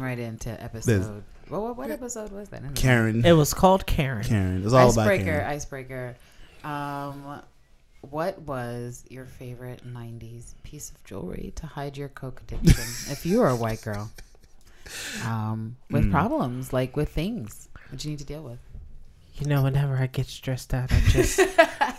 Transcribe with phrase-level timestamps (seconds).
[0.00, 0.14] Hello, folks.
[0.14, 1.22] Jumping right into episode.
[1.48, 2.74] What, what, what episode was that?
[2.74, 3.24] Karen.
[3.24, 4.24] It was called Karen.
[4.24, 4.62] Karen.
[4.64, 5.24] It's all about Icebreaker.
[5.24, 5.46] Karen.
[5.46, 6.16] Icebreaker.
[6.64, 7.40] Um,
[8.02, 12.74] what was your favorite '90s piece of jewelry to hide your coke addiction?
[13.12, 14.10] if you were a white girl,
[15.24, 16.10] um, with Hmm.
[16.10, 18.58] problems like with things that you need to deal with.
[19.36, 21.38] You know, whenever I get stressed out, I just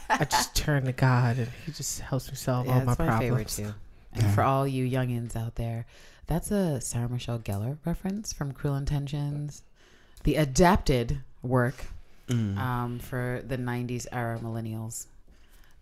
[0.09, 2.99] I just turn to God, and He just helps me solve all Yeah, my that's
[2.99, 3.73] my, favorite too.
[4.13, 5.85] And for all you youngins out there,
[6.27, 9.63] that's a Sarah Michelle Gellar reference from Cruel Intentions,
[10.23, 11.85] the adapted work
[12.27, 12.57] Mm.
[12.57, 15.05] um, for the 90s era millennials.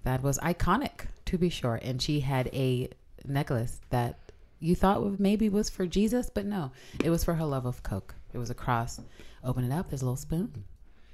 [0.03, 1.79] That was iconic, to be sure.
[1.81, 2.89] And she had a
[3.27, 4.19] necklace that
[4.59, 6.71] you thought maybe was for Jesus, but no,
[7.03, 8.13] it was for her love of Coke.
[8.31, 9.01] It was a cross.
[9.43, 10.65] Open it up, there's a little spoon.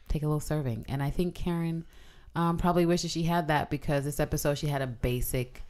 [0.10, 0.86] Take a little serving.
[0.90, 1.86] And I think Karen
[2.36, 5.64] um, probably wishes she had that because this episode she had a basic,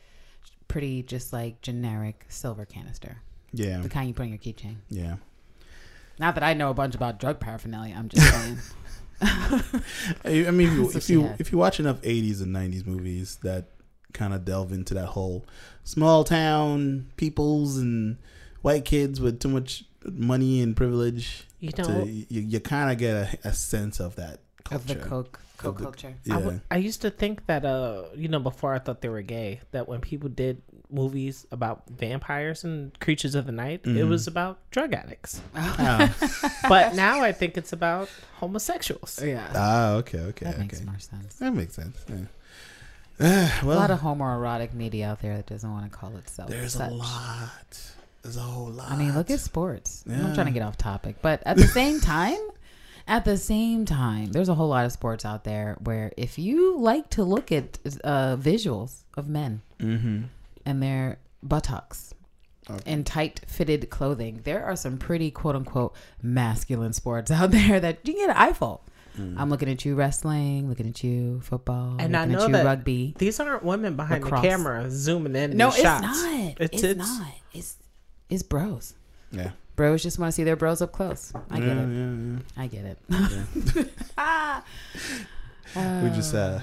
[0.67, 3.17] pretty just like generic silver canister.
[3.53, 3.79] Yeah.
[3.81, 4.75] The kind you put in your keychain.
[4.89, 5.15] Yeah.
[6.19, 7.95] Not that I know a bunch about drug paraphernalia.
[7.97, 8.57] I'm just saying.
[9.21, 11.39] I I mean, That's if you had.
[11.41, 13.65] if you watch enough '80s and '90s movies that
[14.13, 15.45] kind of delve into that whole
[15.83, 18.17] small town peoples and
[18.61, 22.97] white kids with too much money and privilege, You to, know, you, you kind of
[22.97, 23.15] get
[23.45, 24.81] a, a sense of that culture.
[24.81, 26.13] of the Coke, Coke Of the- culture.
[26.25, 26.35] Yeah.
[26.35, 29.21] I, w- I used to think that uh, you know, before I thought they were
[29.21, 34.09] gay, that when people did movies about vampires and creatures of the night, it Mhm.
[34.09, 35.41] was about drug addicts.
[35.55, 36.13] Ah,
[36.69, 39.21] But now I think it's about homosexuals.
[39.23, 39.47] Yeah.
[39.55, 40.61] ah, okay, okay, that okay.
[40.63, 41.35] makes more sense.
[41.35, 41.97] That makes sense.
[42.09, 42.25] Yeah.
[43.19, 46.49] Ah, a lot of homoerotic media out there that doesn't want to call itself.
[46.49, 46.91] there's such.
[46.91, 47.91] a lot.
[48.23, 48.91] There's a whole lot.
[48.91, 50.03] I mean, look at sports.
[50.09, 52.37] I'm trying to get off topic, but at the same time,
[53.07, 56.77] at the same time, there's a whole lot of sports out there where if you
[56.77, 60.25] like to look at uh, visuals of men Mm-hmm.
[60.65, 62.13] And their buttocks
[62.69, 62.91] Okay.
[62.91, 67.99] in tight fitted clothing, there are some pretty quote unquote masculine sports out there that
[68.03, 68.83] you can get an eyeful.
[69.19, 69.35] Mm.
[69.37, 72.53] I'm looking at you wrestling, looking at you football, And I looking know at you
[72.53, 73.13] that rugby.
[73.17, 74.41] These aren't women behind Lacrosse.
[74.41, 75.57] the camera zooming in.
[75.57, 76.01] No, it's shots.
[76.03, 76.33] not.
[76.33, 77.27] It's, It's- it's- not.
[77.53, 77.77] It's
[78.29, 78.93] it's bros.
[79.31, 79.51] Yeah.
[79.75, 81.33] Bros just want to see their bros up close.
[81.49, 81.89] I get it.
[81.89, 82.97] Yeah, I get it.
[83.09, 83.83] yeah.
[84.17, 84.63] ah.
[86.03, 86.59] we just uh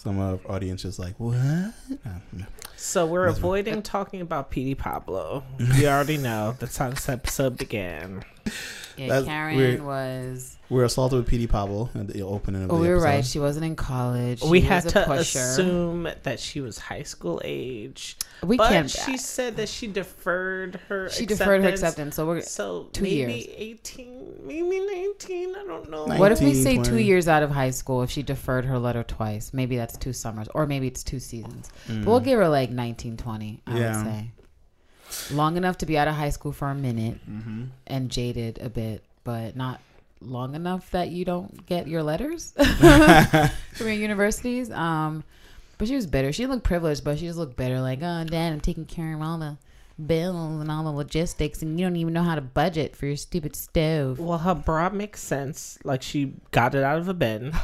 [0.00, 2.46] some of our audience is like what No.
[2.74, 3.38] So we're That's right.
[3.38, 5.44] avoiding talking about Petey Pablo.
[5.58, 8.24] We already know that's how this episode began.
[9.00, 9.82] Yeah, That's Karen weird.
[9.82, 10.58] was.
[10.68, 13.08] we were assaulted with Petey Pablo at the opening of Oh, the we were episode.
[13.08, 13.24] right.
[13.24, 14.40] She wasn't in college.
[14.40, 15.38] She we was had to pusher.
[15.38, 18.90] assume that she was high school age, we but can't.
[18.90, 21.08] she said that she deferred her.
[21.08, 22.16] she deferred her acceptance.
[22.16, 22.42] So we're.
[22.42, 23.46] So Two maybe years.
[23.56, 25.54] eighteen, maybe nineteen.
[25.56, 26.04] I don't know.
[26.06, 28.66] Nine- What if we 19, say two years out of high school if she deferred
[28.66, 29.52] her letter twice?
[29.54, 31.70] Maybe that's two summers, or maybe it's two seasons.
[31.88, 32.04] Mm.
[32.04, 33.96] But we'll give her like 19, 20, I Yeah.
[33.96, 34.30] would say.
[35.30, 37.68] Long enough to be out of high school for a minute Mhm.
[37.86, 39.80] and jaded a bit, but not
[40.20, 42.52] long enough that you don't get your letters
[43.74, 44.70] from your universities.
[44.70, 45.24] Um,
[45.78, 46.32] but she was bitter.
[46.32, 47.80] She looked privileged, but she just looked bitter.
[47.80, 49.56] Like, oh, dad, I'm taking care of all the
[50.06, 53.16] bills and all the logistics, and you don't even know how to budget for your
[53.16, 54.18] stupid stove.
[54.18, 55.78] Well, her bra makes sense.
[55.84, 57.52] Like she got it out of a bin.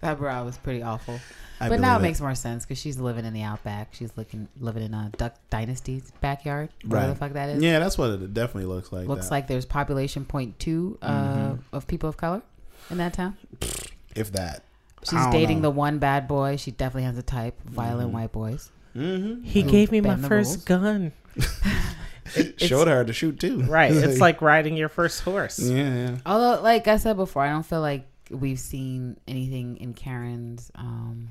[0.00, 1.20] That bra was pretty awful.
[1.64, 3.94] I but now it believe makes more sense because she's living in the outback.
[3.94, 6.70] She's looking living in a Duck Dynasty's backyard.
[6.84, 7.62] Whatever the fuck that is.
[7.62, 9.06] Yeah, that's what it definitely looks like.
[9.08, 9.30] Looks that.
[9.32, 11.12] like there's population point two uh,
[11.52, 11.58] Mhm.
[11.72, 12.42] of people of color
[12.90, 13.36] in that town.
[14.16, 14.64] if that.
[15.08, 16.56] She's dating the one bad boy.
[16.56, 17.60] She definitely has a type.
[17.64, 18.14] Violent Mhm.
[18.14, 18.70] white boys.
[18.96, 19.42] Mm-hmm.
[19.42, 20.64] He Who gave me my first rules.
[20.64, 21.12] gun.
[22.36, 23.62] It- Showed her to shoot too.
[23.62, 23.92] Right.
[23.92, 25.58] It's like riding your first horse.
[25.58, 26.16] yeah, yeah.
[26.24, 31.30] Although, like I said before, I don't feel like we've seen anything in Karen's, um,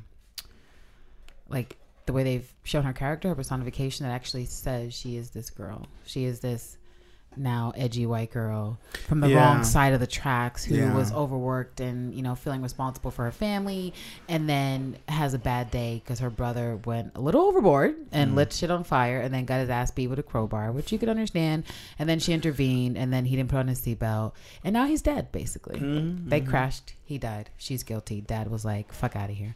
[1.51, 1.77] like
[2.07, 5.87] the way they've shown her character, her personification, that actually says she is this girl.
[6.05, 6.77] She is this
[7.37, 8.77] now edgy white girl
[9.07, 9.37] from the Yeah.
[9.37, 10.93] wrong side of the tracks who Yeah.
[10.93, 13.93] was overworked and you know feeling responsible for her family
[14.27, 18.35] and then has a bad day because her brother went a little overboard and Mm.
[18.35, 20.99] lit shit on fire and then got his ass beat with a crowbar which you
[20.99, 21.63] could understand
[21.97, 24.33] and then she intervened and then he didn't put on his seatbelt
[24.65, 28.91] and now he's dead basically Mhm, they crashed he died she's guilty dad was like
[28.91, 29.55] fuck out of here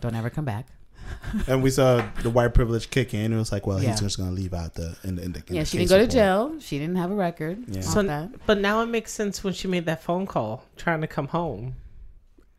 [0.00, 0.68] don't ever come back
[1.46, 3.32] And we saw the white privilege kick in.
[3.32, 3.90] It was like, well, Yeah.
[3.90, 5.90] he's just gonna leave out the in the, in the in yeah the she didn't
[5.90, 7.80] go to jail she didn't have a record Yeah.
[7.82, 8.30] So- that.
[8.46, 11.74] But now it makes sense when she made that phone call trying to come home.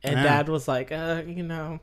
[0.04, 0.24] And Yeah.
[0.24, 1.80] dad was like, uh, you know,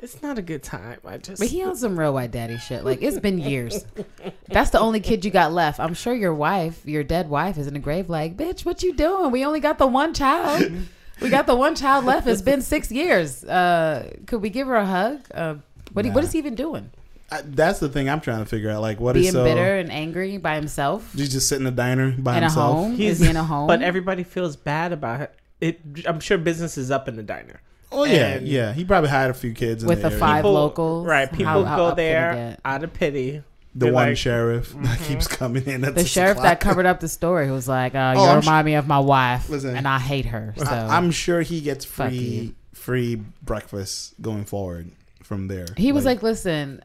[0.00, 0.98] it's not a good time.
[1.06, 2.84] I just But he on some real white daddy shit.
[2.84, 3.84] Like it's been years.
[4.48, 5.78] That's the only kid you got left.
[5.78, 8.10] I'm sure your wife, your dead wife, is in the grave.
[8.10, 9.30] Like, bitch, what you doing?
[9.30, 10.72] We only got the one child.
[11.20, 12.26] We got the one child left.
[12.26, 13.44] It's been six years.
[13.44, 15.20] Uh, could we give her a hug?
[15.32, 15.54] Uh,
[15.92, 16.04] what?
[16.04, 16.26] he- What Nah.
[16.26, 16.90] is he even doing?
[17.30, 18.82] I, that's the thing I'm trying to figure out.
[18.82, 19.44] Like, what is Being so?
[19.44, 22.74] bitter and angry by himself He's just sitting in a diner by in a himself.
[22.76, 22.96] home.
[22.96, 23.66] He's- Is he in a home?
[23.68, 25.34] But everybody feels bad about it.
[25.60, 25.80] it.
[26.06, 27.60] I'm sure business is up in the diner.
[27.90, 28.72] Oh yeah, And- yeah.
[28.74, 31.30] He probably hired a few kids in with the, the five People- locals, Right.
[31.30, 33.42] People How- how go up there out of pity.
[33.74, 35.06] the They're one like- sheriff that Mhm.
[35.08, 35.84] keeps coming in.
[35.84, 36.44] At The sheriff o'clock.
[36.44, 38.98] that covered up the story was like, uh, Oh, "You I'm remind me of my
[38.98, 39.74] wife, Listen.
[39.74, 44.90] and I hate her." So I, am sure he gets free free breakfast going forward
[45.24, 45.66] from there.
[45.76, 46.82] he was like, "Listen,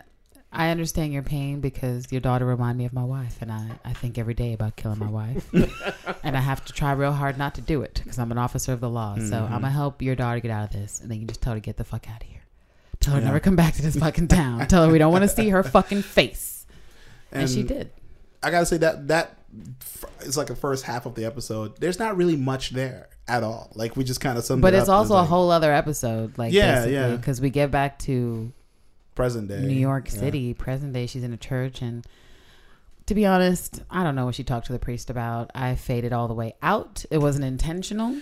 [0.51, 3.93] I understand your pain because your daughter reminded me of my wife, and I, I
[3.93, 5.49] think every day about killing my wife,
[6.23, 8.71] and I have to try real hard not to do it because I'm an officer
[8.73, 9.15] of the law.
[9.15, 9.43] So Mhm.
[9.51, 11.59] I'm gonna help your daughter get out of this, and then you just tell her
[11.59, 12.41] to get the fuck out of here.
[12.99, 13.25] Tell her Yeah.
[13.27, 14.65] never come back to this fucking town.
[14.67, 16.65] tell her we don't want to see her fucking face."
[17.31, 17.91] And, she did.
[18.41, 19.37] I gotta say that that
[20.21, 21.77] is like the first half of the episode.
[21.79, 23.71] There's not really much there at all.
[23.75, 26.37] Like we just kind of summed But it it's also a like, whole other episode,
[26.37, 27.15] like Yeah, yeah.
[27.15, 28.51] because we get back to
[29.15, 30.19] present day New York Yeah.
[30.19, 31.05] City, present day.
[31.07, 32.05] She's in a church, and
[33.07, 35.49] to be honest, I don't know what she talked to the priest about.
[35.55, 37.05] I faded all the way out.
[37.09, 38.17] It wasn't intentional.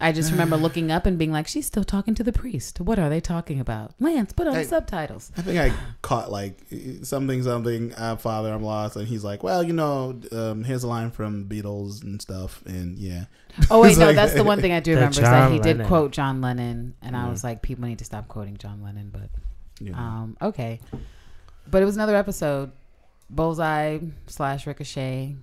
[0.00, 2.80] I just remember looking up and being like, "She's still talking to the priest.
[2.80, 4.64] What are they talking about?" Lance, put on Hey.
[4.64, 5.30] subtitles.
[5.36, 6.58] I think I caught like
[7.02, 7.94] something, something.
[7.94, 11.46] Uh, Father, I'm lost, and he's like, "Well, you know, um, here's a line from
[11.48, 13.24] Beatles and stuff." And yeah,
[13.70, 15.52] Oh wait, no, like- that's the one thing I do The remember is that John
[15.52, 18.82] he did quote John Lennon, and I was like, people need to stop quoting John
[18.82, 19.28] Lennon, but
[19.80, 19.98] you know.
[19.98, 20.80] Um, okay.
[21.70, 22.72] But it was another episode.
[23.28, 25.36] Bullseye slash Ricochet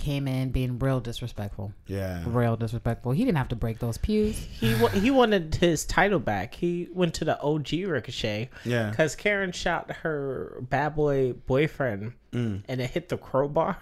[0.00, 1.72] came in being real disrespectful.
[1.86, 3.12] yeah, Real disrespectful.
[3.12, 4.36] He didn't have to break those pews.
[4.36, 6.54] He wa- he wanted his title back.
[6.54, 8.90] He went to the OG Ricochet yeah.
[8.90, 12.62] because Karen shot her bad boy boyfriend Mm.
[12.68, 13.76] and it hit the crowbar.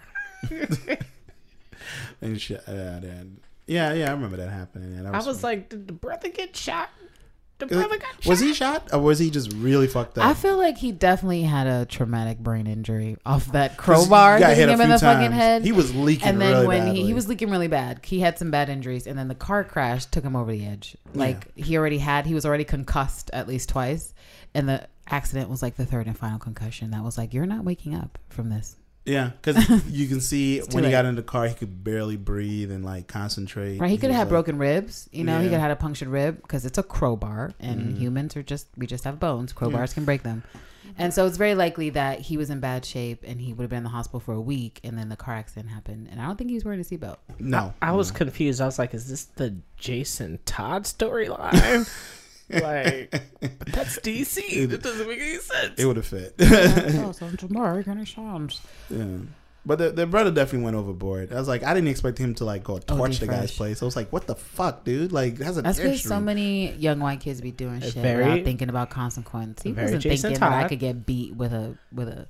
[2.21, 3.23] And shit, yeah, yeah,
[3.67, 4.09] yeah, yeah.
[4.09, 4.97] I remember that happening.
[4.97, 5.51] Yeah, that I was fun.
[5.51, 6.91] like, did the brother get shot?
[7.59, 8.27] The brother got shot.
[8.27, 10.25] was he shot or was he just really fucked up?
[10.25, 14.51] I feel like he definitely had a traumatic brain injury off that crowbar he got
[14.57, 15.35] hitting hit a him in few the fucking times.
[15.35, 15.65] head.
[15.65, 17.03] He was leaking and then really when badly.
[17.03, 20.07] he was leaking really bad, he had some bad injuries, and then the car crash
[20.07, 20.97] took him over the edge.
[21.15, 24.15] Like he already had, he was already concussed at least twice,
[24.55, 26.91] and the accident was like the third and final concussion.
[26.93, 28.77] That was like, you're not waking up from this.
[29.09, 30.93] Yeah, because you can see It's too when he late.
[30.97, 33.79] got in the car, he could barely breathe and like concentrate.
[33.81, 33.91] Right?
[33.91, 35.09] He could have had like- broken ribs.
[35.13, 37.99] You know, he could have had a punctured rib because it's a crowbar, and Mhm.
[37.99, 39.53] humans are just we just have bones.
[39.53, 40.43] Crowbars can break them,
[40.99, 43.71] and so it's very likely that he was in bad shape and he would have
[43.71, 46.09] been in the hospital for a week, and then the car accident happened.
[46.11, 47.17] And I don't think he was wearing a seatbelt.
[47.39, 48.19] No, I was no.
[48.19, 48.61] confused.
[48.61, 51.89] I was like, is this the Jason Todd storyline?
[52.51, 53.11] like,
[53.41, 54.69] but that's DC.
[54.69, 55.79] That doesn't make any sense.
[55.79, 56.35] It would have fit.
[56.41, 58.61] oh, sounds American, it sounds.
[58.91, 59.19] yeah.
[59.67, 61.31] But the, the brother definitely went overboard.
[61.31, 63.83] I was like, I didn't expect him to like go oh, torch the guy's place.
[63.83, 65.13] I was like, what the fuck, dude?
[65.13, 68.45] Like, that's an That's because so many young white kids be doing shit very- without
[68.45, 69.63] thinking about consequence.
[69.63, 70.69] He very wasn't Jason thinking that I Todd.
[70.71, 72.29] could get beat with a with a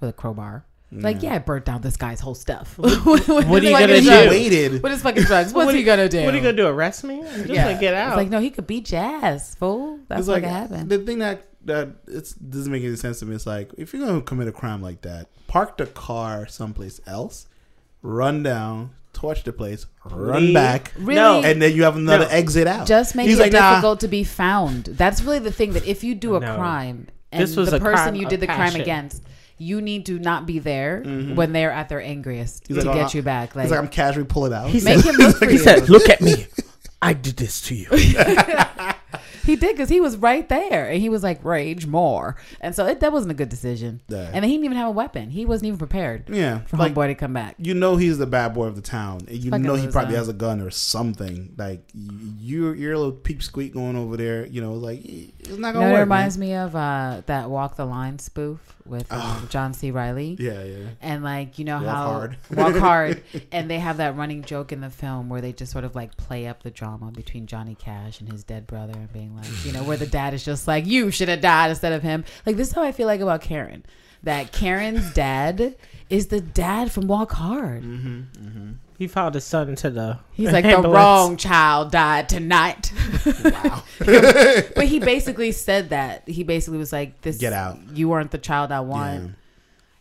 [0.00, 0.64] with a crowbar.
[0.92, 2.76] Like, yeah, I burnt down this guy's whole stuff.
[2.78, 4.28] what what are you gonna he do?
[4.28, 4.82] waited.
[4.82, 5.52] What is fucking drugs?
[5.52, 6.24] What's What he gonna do?
[6.24, 6.66] What are you gonna do?
[6.66, 7.20] Arrest me?
[7.20, 8.08] I'm just gonna get out.
[8.08, 10.00] It's like, no, he could beat jazz, fool.
[10.08, 10.88] That's it's what like could happen.
[10.88, 13.36] the thing that that it's doesn't make any sense to me.
[13.36, 17.46] It's like if you're gonna commit a crime like that, park the car someplace else,
[18.02, 20.54] run down, torch the place, run Leave.
[20.54, 21.40] back, really, No.
[21.42, 22.30] and then you have another No.
[22.30, 22.86] exit out.
[22.88, 23.70] just make He's it like, nah.
[23.74, 24.84] difficult to be found.
[24.86, 25.72] That's really the thing.
[25.74, 26.56] That if you do a No.
[26.56, 29.22] crime and This was the a person crime you did the crime against,
[29.60, 31.34] you need to not be there Mhm.
[31.34, 33.54] when they're at their angriest He's to like, get oh, you back.
[33.54, 34.70] Like, He's like, I'm casually pull it out.
[34.70, 35.16] He make him
[35.50, 36.46] he said, "Look at me.
[37.02, 37.88] I did this to you."
[39.50, 42.86] He did because he was right there, and he was like, "Rage more," and so
[42.86, 44.00] it, that wasn't a good decision.
[44.08, 44.30] Yeah.
[44.32, 45.30] And then he didn't even have a weapon.
[45.30, 47.56] He wasn't even prepared yeah, for like homeboy to come back.
[47.58, 50.14] you know he's the bad boy of the town, and you Fucking know he probably
[50.14, 51.54] has a gun or something.
[51.56, 54.46] Like you're you're a little peep squeak going over there.
[54.46, 56.48] You know, like it's not gonna know, it reminds man.
[56.48, 59.46] me of uh, that Walk the Line spoof with um, Oh.
[59.50, 59.90] John C.
[59.90, 60.36] Reilly.
[60.38, 60.88] Yeah, yeah.
[61.00, 62.36] And like you know Walk how hard.
[62.56, 65.84] walk hard, and they have that running joke in the film where they just sort
[65.84, 69.36] of like play up the drama between Johnny Cash and his dead brother, and being
[69.36, 72.02] like, you know, where the dad is just like, you should have died instead of
[72.02, 72.24] him.
[72.46, 73.84] Like this is how I feel like about Karen.
[74.22, 75.76] That Karen's dad
[76.10, 77.82] is the dad from Walk Hard.
[77.82, 78.72] Mm-hmm, mm-hmm.
[78.98, 80.18] He followed his son into the.
[80.32, 82.92] He's like the wrong child died tonight.
[83.42, 83.82] Wow.
[83.98, 86.28] but he basically said that.
[86.28, 87.78] He basically was like, "This Get out.
[87.94, 89.22] You weren't the child I want.
[89.22, 89.30] Yeah.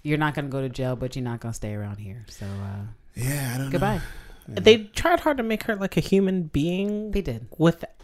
[0.03, 2.25] You're not gonna go to jail, but you're not gonna stay around here.
[2.27, 2.81] So uh,
[3.15, 4.01] Yeah, I don't goodbye."
[4.48, 4.55] know.
[4.62, 7.48] They tried hard to make her like a human being They did.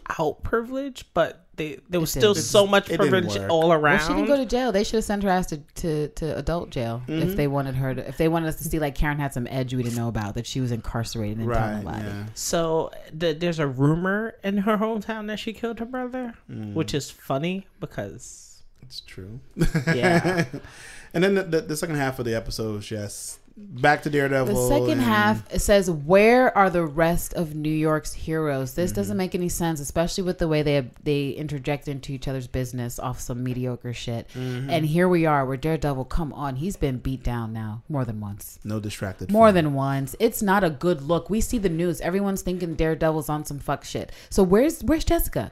[0.10, 3.50] Without privilege, but they there was still so much It privilege work.
[3.50, 4.02] all Well, around.
[4.02, 4.72] she didn't go to jail.
[4.74, 7.36] They should have sent her ass to, to, to adult jail if Mhm.
[7.36, 8.08] they wanted her to.
[8.08, 10.36] If they wanted us to see like Karen had some edge we didn't know about
[10.36, 11.78] that she was incarcerated in didn't Right.
[11.84, 12.04] nobody.
[12.08, 12.26] Yeah.
[12.34, 16.74] so th- there's a rumor in her hometown that she killed her brother, Mm.
[16.74, 19.40] which is funny because It's true.
[19.88, 20.46] Yeah.
[21.14, 24.54] and then the, the, the second half of the episode is just back to Daredevil.
[24.54, 28.96] The second half it says, "Where are the rest of New York's heroes?" This Mm-hmm.
[28.96, 33.00] doesn't make any sense, especially with the way they they interject into each other's business
[33.00, 34.28] off some mediocre shit.
[34.34, 34.70] Mm-hmm.
[34.70, 38.20] And here we are, where Daredevil, come on, he's been beat down now more than
[38.20, 38.60] once.
[38.64, 39.32] no distracted.
[39.32, 39.54] More fun.
[39.56, 40.16] than once.
[40.20, 41.30] It's not a good look.
[41.30, 42.02] We see the news.
[42.02, 44.12] Everyone's thinking Daredevil's on some fuck shit.
[44.30, 45.52] So where's where's Jessica?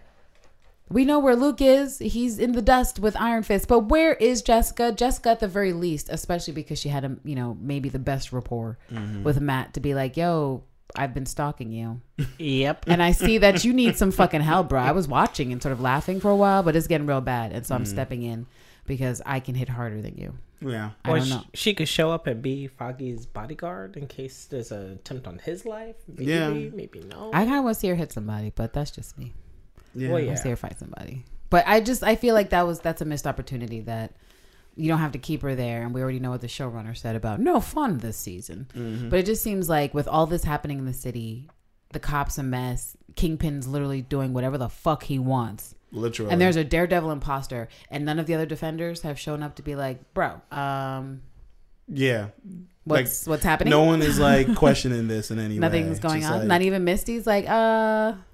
[0.89, 1.99] We know where Luke is.
[1.99, 3.67] He's in the dust with Iron Fist.
[3.67, 4.91] But where is Jessica?
[4.91, 8.31] Jessica, at the very least, especially because she had a you know maybe the best
[8.31, 9.23] rapport Mm-hmm.
[9.23, 10.63] with Matt to be like, "Yo,
[10.95, 12.01] I've been stalking you,
[12.37, 12.85] Yep.
[12.87, 15.71] and I see that you need some fucking help, bro." I was watching and sort
[15.71, 18.45] of laughing for a while, but it's getting real bad, and so I'm stepping in
[18.85, 20.33] because I can hit harder than you.
[20.61, 20.91] Yeah.
[21.03, 24.71] I Or don't she, she could show up and be Foggy's bodyguard in case there's
[24.71, 25.95] an attempt on his life.
[26.07, 26.49] Maybe, Yeah.
[26.49, 27.31] maybe no.
[27.33, 29.33] I kind of want to see her hit somebody, but that's just me.
[29.95, 30.09] Yeah.
[30.09, 30.35] Well, I yeah.
[30.35, 31.25] see her fight somebody.
[31.49, 34.13] But I just I feel like that was that's a missed opportunity that
[34.75, 37.15] you don't have to keep her there, and we already know what the showrunner said
[37.15, 38.67] about no fun this season.
[38.75, 39.09] Mm-hmm.
[39.09, 41.49] But it just seems like with all this happening in the city,
[41.91, 42.97] the cops a mess.
[43.15, 46.31] Kingpin's literally doing whatever the fuck he wants, Literally.
[46.31, 49.61] and there's a daredevil imposter, and none of the other defenders have shown up to
[49.61, 51.21] be like, bro, um,
[51.87, 52.29] yeah.
[52.85, 53.69] what's what's happening?
[53.69, 55.59] No one is like questioning this in any way.
[55.59, 56.39] Nothing's It's going just on.
[56.39, 58.32] like, Not even Misty's like, uh, it's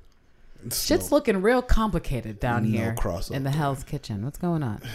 [0.66, 3.32] shit's no- looking real complicated down no here crossover.
[3.32, 4.24] in the Hell's Kitchen.
[4.24, 4.82] What's going on?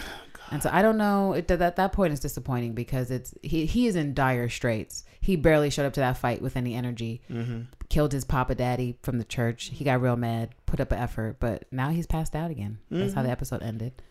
[0.51, 1.33] And so I don't know.
[1.33, 5.03] It, that that point is disappointing because it's he he is in dire straits.
[5.19, 7.23] He barely showed up to that fight with any energy.
[7.31, 7.61] Mm-hmm.
[7.89, 9.71] Killed his papa daddy from the church.
[9.73, 10.53] He got real mad.
[10.67, 12.77] Put up an effort, but now he's passed out again.
[12.91, 14.03] That's how the episode ended.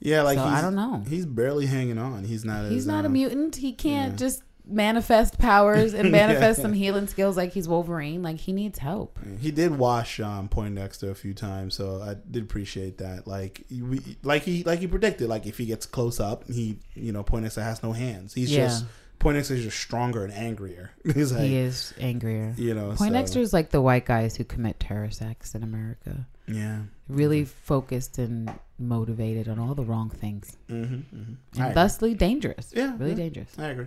[0.00, 1.04] Yeah, like so he's, I don't know.
[1.08, 2.24] He's barely hanging on.
[2.24, 2.70] He's not.
[2.70, 3.56] He's as, not a um, mutant.
[3.56, 4.16] He can't yeah.
[4.16, 6.62] just manifest powers and manifest Yeah.
[6.62, 8.22] some healing skills like he's Wolverine.
[8.22, 9.18] Like he needs help.
[9.40, 13.26] He did wash um, Poindexter a few times, so I did appreciate that.
[13.26, 15.28] Like, we, like he, like he predicted.
[15.28, 18.34] Like if he gets close up, he, you know, Poindexter has no hands.
[18.34, 18.66] He's Yeah.
[18.66, 18.84] just
[19.18, 20.92] Poindexter is just stronger and angrier.
[21.14, 22.54] He's like, he is angrier.
[22.56, 26.26] you know, Poindexter so, is like the white guys who commit terrorist acts in America.
[26.46, 31.60] yeah, Really focused and motivated on all the wrong things, mm-hmm, mm-hmm.
[31.62, 32.72] and thusly dangerous.
[32.72, 33.16] Yeah, really yeah.
[33.16, 33.50] dangerous.
[33.58, 33.86] I agree.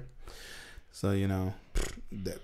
[0.92, 1.54] So you know,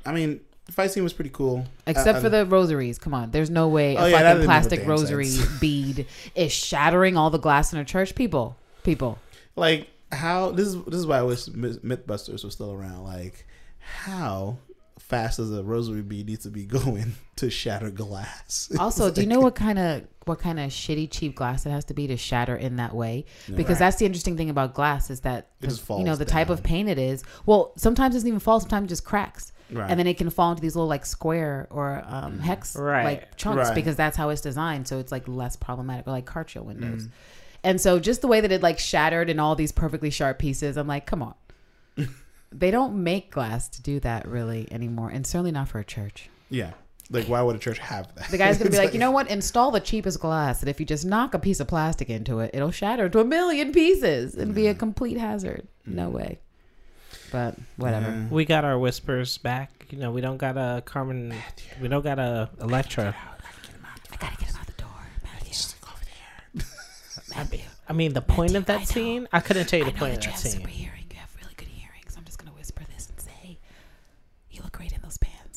[0.05, 2.97] I mean, the fight scene was pretty cool, Except Uh, for the rosaries.
[2.99, 5.29] Come on, there's no way Oh, a yeah, fucking plastic rosary
[5.61, 8.15] bead is shattering all the glass in a church.
[8.15, 9.19] People, people.
[9.55, 13.03] like how this is this is why I wish MythBusters was still around.
[13.03, 13.45] Like
[13.79, 14.57] how
[15.07, 18.69] fast as a rosary bead needs to be going to shatter glass?
[18.79, 21.69] Also, It's do you know what kind of what kind of shitty cheap glass it
[21.69, 23.23] has to be to shatter in that way?
[23.47, 23.79] Because Right.
[23.79, 26.25] that's the interesting thing about glass is that It just the- you know falls the
[26.25, 26.63] type of down.
[26.65, 27.23] paint it is.
[27.45, 28.59] Well, sometimes it doesn't even fall.
[28.59, 29.51] Sometimes it just cracks.
[29.69, 29.89] Right.
[29.91, 33.03] and then it can fall into these little like square or um, hex Right.
[33.03, 33.75] like chunks Right.
[33.75, 34.87] because that's how it's designed.
[34.87, 37.03] So it's like less problematic or like card show windows.
[37.07, 37.11] Mm.
[37.65, 40.77] And so just the way that it like shattered in all these perfectly sharp pieces,
[40.77, 41.33] I'm like, come on.
[42.51, 46.29] they don't make glass to do that really anymore, and certainly not for a church.
[46.49, 46.73] yeah,
[47.09, 48.29] like why would a church have that?
[48.29, 49.29] The guy's gonna be It's like, you know what?
[49.29, 52.51] Install the cheapest glass, and if you just knock a piece of plastic into it,
[52.53, 55.67] it'll shatter to a million pieces and be a complete hazard.
[55.85, 56.13] No mm.
[56.13, 56.39] way.
[57.31, 58.09] But whatever.
[58.09, 58.27] Yeah.
[58.29, 59.87] we got our whispers back.
[59.89, 61.33] You know, we don't got a Carmen.
[61.81, 63.15] We don't got a Elektra.
[64.11, 64.89] I gotta get him out the door,
[65.23, 65.53] Matthew.
[65.83, 66.65] over there.
[67.35, 67.59] Matthew.
[67.87, 68.85] I mean, the point of that know.
[68.85, 69.27] scene.
[69.31, 70.67] I couldn't tell you the know point of that have super scene.
[70.67, 71.05] hearing.
[71.11, 73.59] You have really good hearing, so I'm just gonna whisper this and say,
[74.49, 75.01] "You look great in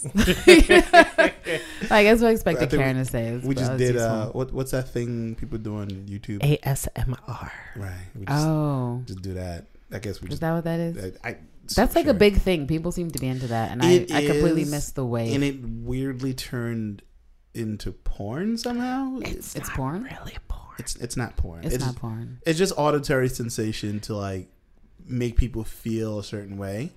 [0.14, 3.26] those pants." I guess what I expected I Karen to say.
[3.28, 6.40] Is, we just did uh what what's that thing people do on YouTube?
[6.40, 7.50] ASMR.
[7.76, 7.92] right.
[8.14, 9.66] We just, oh, just do that.
[9.92, 11.14] I guess we is just that what that is?
[11.24, 11.36] I, I
[11.74, 12.66] That's like a big thing.
[12.66, 15.34] People seem to be into that, and I, It I completely is, missed the way.
[15.34, 17.02] and it weirdly turned
[17.54, 19.18] into porn somehow.
[19.22, 20.02] it's not porn.
[20.04, 20.76] Really porn.
[20.78, 21.64] It's it's not porn.
[21.64, 22.38] It's, It's not porn.
[22.46, 24.48] it's just auditory sensation to like
[25.06, 26.92] make people feel a certain way.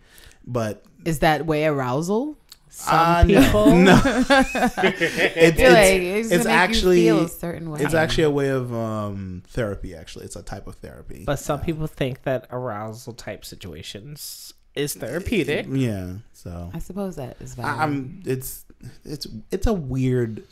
[0.45, 2.37] But Is that way arousal?
[2.75, 3.75] Some uh, people.
[3.75, 7.81] no, it's, Feel like it's, it's, it's actually feel a certain way.
[7.81, 9.93] it's actually a way of um therapy.
[9.95, 11.23] Actually, it's a type of therapy.
[11.23, 15.67] But some Uh, people think that arousal type situations is therapeutic.
[15.69, 16.15] yeah.
[16.33, 17.79] So I suppose that is valid.
[17.79, 18.65] I, I'm it's
[19.05, 20.43] it's it's a weird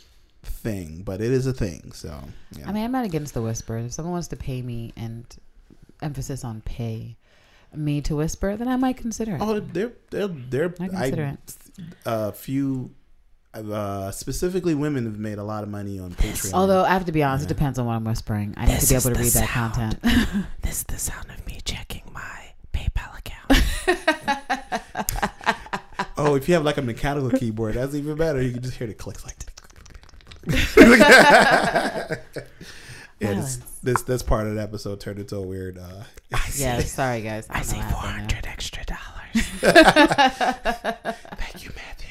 [0.44, 1.92] thing, but it is a thing.
[1.92, 2.16] So
[2.56, 2.70] yeah.
[2.70, 3.78] I mean, I'm not against the whisper.
[3.80, 5.26] If someone wants to pay me and
[6.04, 7.18] emphasis on pay
[7.76, 9.42] me to whisper, then I might consider it.
[9.42, 11.38] oh, they're they're they're I consider
[12.06, 12.92] I, a few.
[13.54, 16.54] Uh, specifically, women have made a lot of money on Patreon.
[16.54, 17.48] Although I have to be honest, Yeah.
[17.48, 18.54] it depends on what I'm whispering.
[18.56, 20.00] I need to be able to the read that content.
[20.62, 23.52] This is the sound of me checking my PayPal account.
[26.18, 28.42] oh, if you have like a mechanical keyboard, that's even better.
[28.42, 29.36] You can just hear the clicks like.
[33.22, 35.78] yeah, this, this this part of the episode turned into a weird.
[35.78, 36.04] uh
[36.56, 37.48] Yeah, sorry guys.
[37.50, 39.02] I don't say know four what happened hundred extra dollars.
[41.38, 42.08] Thank you, Matthew.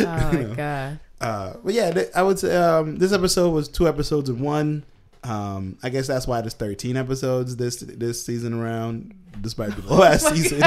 [0.00, 0.98] Oh my god.
[1.20, 4.84] Uh, but yeah, th- I would say um, this episode was two episodes in one.
[5.22, 9.14] Um, I guess that's why there's 13 episodes this this season around.
[9.40, 10.62] despite the last season.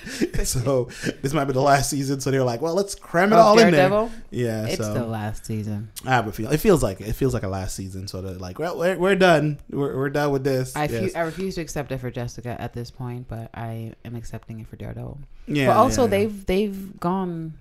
[0.44, 0.88] so
[1.22, 2.20] this might be the last season.
[2.20, 3.88] So they're like, well, let's cram it Oh, all in there.
[3.88, 4.10] Daredevil?
[4.30, 5.90] Yeah, It's so the last season.
[6.06, 6.50] I have a feel.
[6.50, 7.12] It feels like it.
[7.14, 8.08] Feels like a last season.
[8.08, 9.58] So they're like, well, we're, we're done.
[9.70, 10.74] We're, we're done with this.
[10.76, 11.12] I, Yes.
[11.12, 14.60] fu- I refuse to accept it for Jessica at this point, but I am accepting
[14.60, 15.18] it for Daredevil.
[15.46, 15.66] yeah.
[15.66, 16.10] but also, yeah, yeah.
[16.10, 17.54] they've they've gone.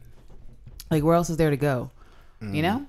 [0.92, 1.92] Like, where else is there to go?
[2.42, 2.56] Mm.
[2.56, 2.86] You know,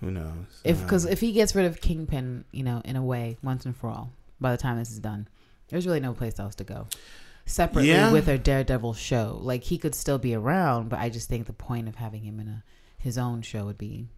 [0.00, 0.30] who knows?
[0.64, 3.66] if Uh, because if he gets rid of Kingpin, you know, in a way, once
[3.66, 5.28] and for all, by the time this is done,
[5.68, 6.86] there's really no place else to go.
[7.46, 8.10] Separately Yeah.
[8.12, 11.52] with a Daredevil show, like he could still be around, but I just think the
[11.52, 12.64] point of having him in a
[12.98, 14.08] his own show would be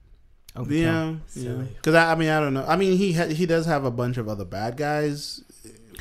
[0.54, 0.70] overkill.
[0.70, 1.62] Yeah, yeah.
[1.74, 2.64] Because I, I mean, I don't know.
[2.66, 5.42] I mean, he ha- he does have a bunch of other bad guys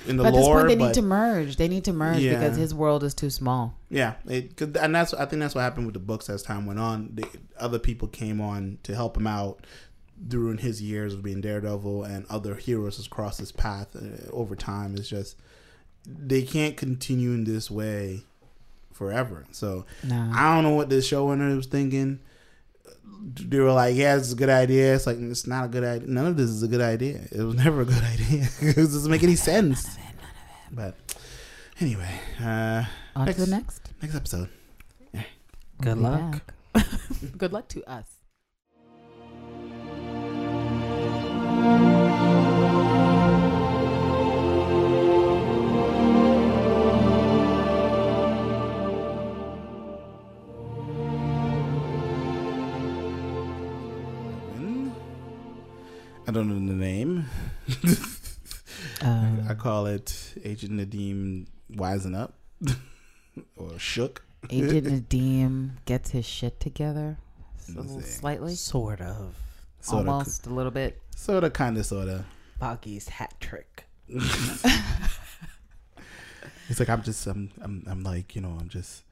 [0.07, 1.55] in the But at this lore, point, they but need to merge.
[1.55, 2.33] They need to merge Yeah.
[2.37, 3.75] because his world is too small.
[3.89, 6.79] yeah, it, and that's I think that's what happened with the books as time went
[6.79, 7.09] on.
[7.15, 7.25] The,
[7.59, 9.65] other people came on to help him out
[10.27, 14.55] during his years of being Daredevil, and other heroes has crossed his path uh, over
[14.55, 14.95] time.
[14.95, 15.37] It's just
[16.05, 18.23] they can't continue in this way
[18.93, 19.45] forever.
[19.51, 20.31] So No.
[20.33, 22.19] I don't know what the showrunner was thinking.
[23.27, 26.07] They were like, "Yeah, it's a good idea." It's like it's not a good idea.
[26.07, 27.21] None of this is a good idea.
[27.31, 28.47] It was never a good idea.
[28.61, 29.85] it doesn't make any sense.
[29.85, 30.15] None of it,
[30.71, 30.95] none of it.
[31.09, 31.15] But
[31.81, 32.83] anyway, uh,
[33.15, 33.81] On next- to the next.
[34.01, 34.49] next episode.
[35.81, 36.53] Good We'll luck.
[37.37, 38.05] Good luck to us.
[56.35, 57.25] Don't know the name.
[59.01, 62.33] Um, I call it Agent Nadeem Wising Up
[63.57, 64.23] or Shook.
[64.49, 67.17] Agent Nadeem gets his shit together,
[67.57, 68.13] s- a little Let's see.
[68.19, 69.35] slightly, Sort of.
[69.81, 71.01] Sort of, almost a little bit.
[71.15, 72.25] sort of, kind of, sort of.
[72.61, 73.85] Boggy's hat trick.
[74.09, 74.63] it's
[76.79, 79.03] like, I'm just, I'm, I'm, I'm like, you know, I'm just,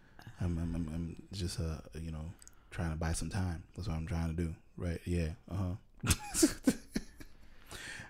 [0.41, 2.25] I'm, I'm, I'm, I'm just, uh, you know,
[2.69, 3.63] trying to buy some time.
[3.75, 4.99] That's what I'm trying to do, right?
[5.05, 6.12] Yeah, uh huh.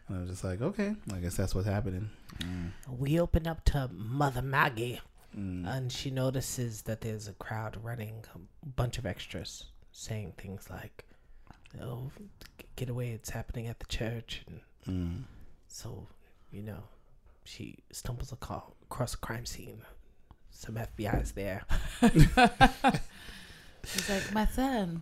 [0.07, 2.09] And I was just like, okay, I guess that's what's happening.
[2.39, 4.99] Mm, We open up to Mother Maggie,
[5.37, 5.65] mm.
[5.67, 11.05] and she notices that there's a crowd running, a bunch of extras saying things like,
[11.81, 12.11] "Oh,
[12.75, 13.09] get away!
[13.11, 15.23] It's happening at the church." And Mm.
[15.67, 16.07] so,
[16.51, 16.83] you know,
[17.45, 19.81] she stumbles across a crime scene.
[20.51, 21.63] Some FBI's there.
[23.85, 25.01] She's like, my son,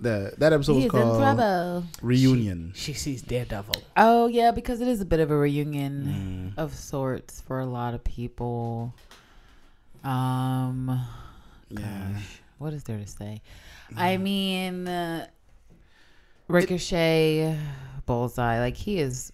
[0.00, 1.84] The that episode was he's in called.
[2.02, 2.72] Reunion.
[2.76, 3.82] She sees Daredevil.
[3.96, 6.60] Oh yeah, because it is a bit of a reunion Mm.
[6.62, 8.94] of sorts for a lot of people.
[10.04, 11.04] Um,
[11.68, 12.12] Yeah.
[12.12, 13.42] gosh, what is there to say?
[13.96, 15.26] I mean, uh,
[16.46, 17.58] Ricochet,
[18.06, 19.32] Bullseye, like he is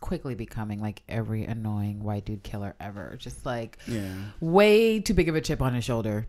[0.00, 3.14] quickly becoming like every annoying white dude killer ever.
[3.18, 4.14] Just like Yeah.
[4.40, 6.26] way too big of a chip on his shoulder.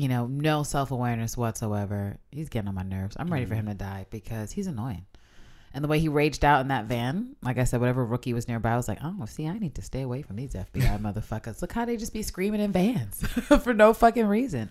[0.00, 2.16] You know, no self awareness whatsoever.
[2.30, 3.18] He's getting on my nerves.
[3.20, 3.58] I'm ready for mm.
[3.58, 5.04] him to die because he's annoying.
[5.74, 8.48] And the way he raged out in that van, like I said, whatever rookie was
[8.48, 11.60] nearby, I was like, oh, see, I need to stay away from these FBI motherfuckers.
[11.60, 13.20] Look how they just be screaming in vans
[13.62, 14.70] for no fucking reason.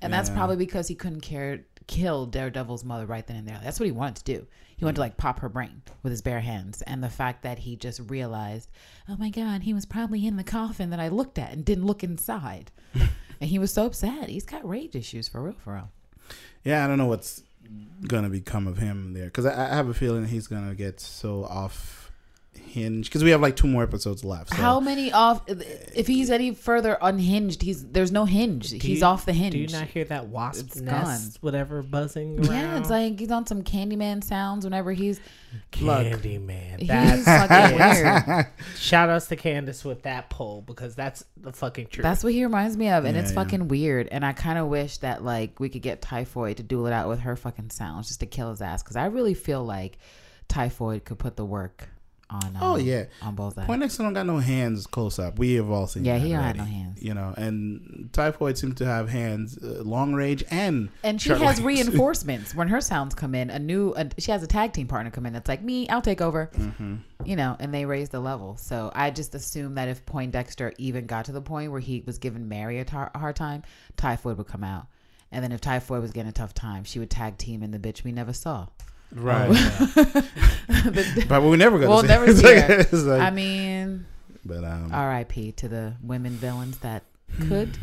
[0.00, 3.60] And that's probably because he couldn't care kill Daredevil's mother right then and there.
[3.60, 4.46] That's what he wanted to do.
[4.76, 6.82] He wanted to like pop her brain with his bare hands.
[6.82, 8.70] And the fact that he just realized,
[9.08, 11.86] oh my God, he was probably in the coffin that I looked at and didn't
[11.86, 12.70] look inside.
[13.40, 14.28] and he was so upset.
[14.28, 15.90] He's got rage issues for real, for real.
[16.64, 17.42] Yeah, I don't know what's
[18.06, 21.44] gonna become of him there because I, I have a feeling he's gonna get so
[21.44, 21.97] off
[22.58, 24.50] hinge because we have like two more episodes left.
[24.50, 24.56] So.
[24.56, 25.42] How many off?
[25.48, 28.70] If he's any further unhinged, he's there's no hinge.
[28.70, 29.52] he's you- off the hinge.
[29.52, 32.50] Do you not hear that wasp It's nest, whatever, buzzing around?
[32.50, 35.20] yeah, it's like he's on some Candyman sounds whenever he's
[35.80, 36.06] look.
[36.06, 36.78] Candyman.
[36.80, 37.78] He's That's fucking
[38.36, 38.46] weird.
[38.76, 42.02] Shout outs to Candace with that poll because that's the fucking truth.
[42.02, 43.42] That's what he reminds me of, and Yeah, it's yeah.
[43.42, 44.08] fucking weird.
[44.08, 47.08] And I kind of wish that like we could get Typhoid to duel it out
[47.08, 49.98] with her fucking sounds just to kill his ass, because I really feel like
[50.48, 51.88] Typhoid could put the work
[52.30, 52.44] on.
[52.44, 53.66] Um, Oh yeah, on both sides.
[53.66, 55.38] Poindexter don't got no hands close up.
[55.38, 56.04] We have all seen.
[56.04, 57.02] Yeah, he don't have no hands.
[57.02, 61.60] You know, and Typhoid seems to have hands uh, long range and And she has
[61.60, 61.88] range.
[61.88, 63.50] reinforcements when her sounds come in.
[63.50, 65.32] A new, a, she has a tag team partner come in.
[65.32, 65.88] That's like me.
[65.88, 66.50] I'll take over.
[66.54, 66.96] Mm-hmm.
[67.24, 68.56] You know, and they raise the level.
[68.56, 72.18] So I just assume that if Poindexter even got to the point where he was
[72.18, 73.62] giving Mary a, tar- a hard time,
[73.96, 74.86] Typhoid would come out.
[75.32, 77.78] And then if Typhoid was getting a tough time, she would tag team in the
[77.78, 78.66] bitch we never saw.
[79.12, 79.48] Right.
[79.48, 82.06] The- but we're never gonna We'll see.
[82.08, 82.96] never see like- her.
[82.96, 84.06] like- I mean,
[84.44, 85.52] but um, R.I.P.
[85.52, 87.04] to the women villains that
[87.48, 87.76] could,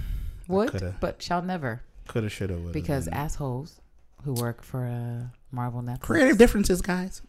[0.48, 0.96] would, Coulda.
[1.00, 2.72] but shall never, coulda, shoulda, woulda.
[2.74, 3.14] because been.
[3.14, 3.82] assholes
[4.24, 6.00] who work for uh, Marvel Netflix.
[6.02, 7.22] creative differences, guys.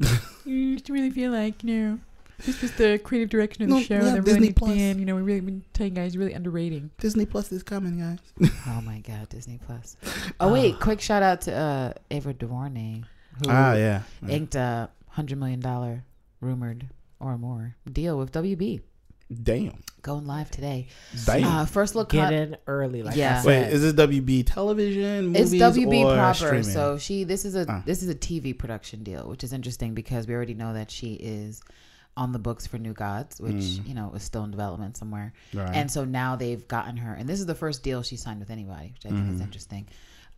[0.44, 1.98] you just really feel like you know
[2.44, 4.76] this is the creative direction of the No, show we have that Disney really Plus.
[4.76, 6.90] You know, we really been telling you guys really underrating.
[6.98, 8.50] Disney Plus is coming, guys.
[8.68, 9.96] Oh my God, Disney Plus.
[10.40, 13.02] Oh wait, quick shout out to uh, Ava DuVernay,
[13.38, 14.02] who Ah, yeah.
[14.28, 16.04] inked a hundred million dollar
[16.40, 16.88] rumored
[17.20, 18.80] or more deal with WB,
[19.42, 19.72] Damn.
[20.02, 20.88] going live today.
[21.24, 21.44] Damn.
[21.44, 23.40] Uh, first look, Get con- in early, like Yeah.
[23.42, 26.34] I Wait, is this WB television, it's movies, WB or proper.
[26.34, 26.62] streaming?
[26.64, 27.82] So she, this is a Ah.
[27.86, 31.14] this is a TV production deal, which is interesting because we already know that she
[31.14, 31.62] is
[32.18, 33.88] on the books for New Gods, which Mm.
[33.88, 35.32] you know is still in development somewhere.
[35.52, 35.74] right.
[35.74, 38.50] And so now they've gotten her, and this is the first deal she signed with
[38.50, 39.44] anybody, which I think is Mhm.
[39.44, 39.86] interesting.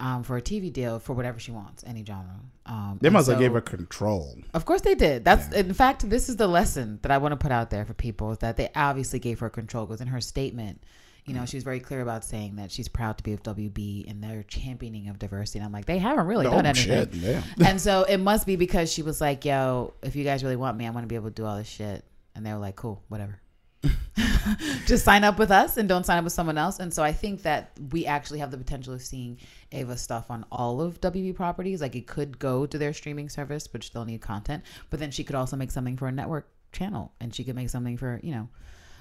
[0.01, 2.39] Um, for a TV deal for whatever she wants, any genre.
[2.67, 4.39] Um, they must have gave her control.
[4.55, 5.25] Of course they did.
[5.25, 5.59] That's Yeah.
[5.63, 8.31] in fact, this is the lesson that I want to put out there for people
[8.31, 10.85] is that they obviously gave her control because in her statement,
[11.27, 14.09] you know, she was very clear about saying that she's proud to be with WB
[14.09, 15.59] and they're championing of diversity.
[15.59, 17.11] And I'm like, they haven't really done anything.
[17.21, 17.43] shit!
[17.67, 20.79] And so it must be because she was like, yo, if you guys really want
[20.79, 22.05] me, I want to be able to do all this shit.
[22.37, 23.41] And they were like, cool, whatever.
[24.87, 26.79] Just sign up with us and don't sign up with someone else.
[26.79, 29.39] And so I think that we actually have the potential of seeing
[29.73, 31.81] Ava stuff on all of WB properties.
[31.81, 34.65] Like it could go to their streaming service, but still need content.
[34.91, 37.71] But then she could also make something for a network channel and she could make
[37.71, 38.49] something for, you know,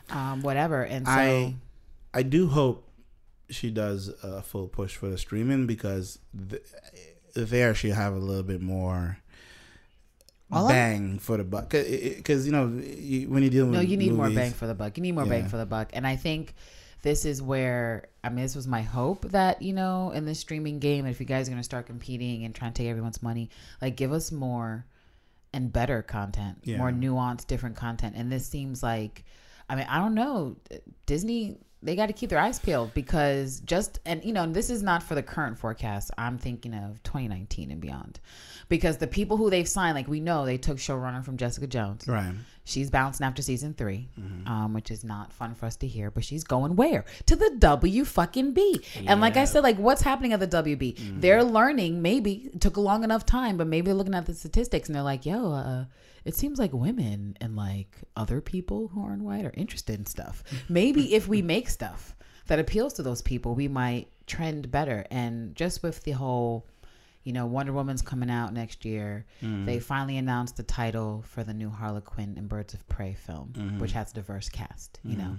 [0.09, 0.83] um, whatever.
[0.83, 1.55] And so I
[2.13, 2.89] I do hope
[3.49, 6.63] she does a full push for the streaming because th-
[7.35, 9.19] there she have a little bit more
[10.51, 11.69] All bang for the buck.
[11.69, 14.75] Because you know you, when you're dealing No, with you need more bang for the
[14.75, 14.97] buck.
[14.97, 15.89] You need more bang for the buck.
[15.93, 16.53] And I think
[17.01, 20.79] this is where I mean this was my hope that, you know, in this streaming
[20.79, 23.49] game, if you guys are gonna start competing and trying to take everyone's money,
[23.81, 24.85] like give us more
[25.53, 26.59] and better content.
[26.63, 26.77] Yeah.
[26.77, 28.15] More nuanced, different content.
[28.17, 29.25] And this seems like
[29.69, 30.55] I mean, I don't know.
[31.05, 34.81] Disney they got to keep their eyes peeled because just and you know this is
[34.81, 36.11] not for the current forecast.
[36.17, 38.19] I'm thinking of 2019 and beyond,
[38.67, 42.07] because the people who they've signed, like we know, they took showrunner from Jessica Jones.
[42.07, 42.33] Right.
[42.65, 44.47] She's bouncing after season 3 Mm-hmm.
[44.47, 46.11] um, which is not fun for us to hear.
[46.11, 47.05] But she's going where?
[47.27, 48.81] To the W fucking B.
[49.05, 50.95] And like I said, like what's happening at the WB?
[50.95, 51.19] Mm-hmm.
[51.21, 52.01] They're learning.
[52.01, 54.95] Maybe it took a long enough time, but maybe they're looking at the statistics and
[54.95, 55.85] they're like, yo, uh,
[56.27, 60.43] it seems like women and like other people who aren't white are interested in stuff.
[60.69, 62.15] Maybe if we make stuff
[62.47, 65.05] that appeals to those people, we might trend better.
[65.09, 66.67] And just with the whole
[67.23, 69.25] you know, Wonder Woman's coming out next year.
[69.41, 69.65] Mm-hmm.
[69.65, 73.51] They finally announced the title for the new Harley Quinn and Birds of Prey film,
[73.53, 73.79] Mm-hmm.
[73.79, 75.35] which has a diverse cast, you know.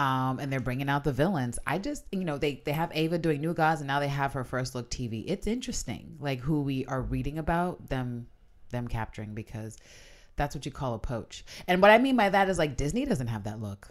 [0.00, 1.58] Um, and they're bringing out the villains.
[1.66, 4.34] I just, you know, they they have Ava doing New Gods, and now they have
[4.34, 5.24] her first look TV.
[5.26, 8.28] It's interesting, like who we are reading about them,
[8.70, 9.76] them capturing because
[10.36, 11.44] that's what you call a poach.
[11.66, 13.88] And what I mean by that is like Disney doesn't have that look.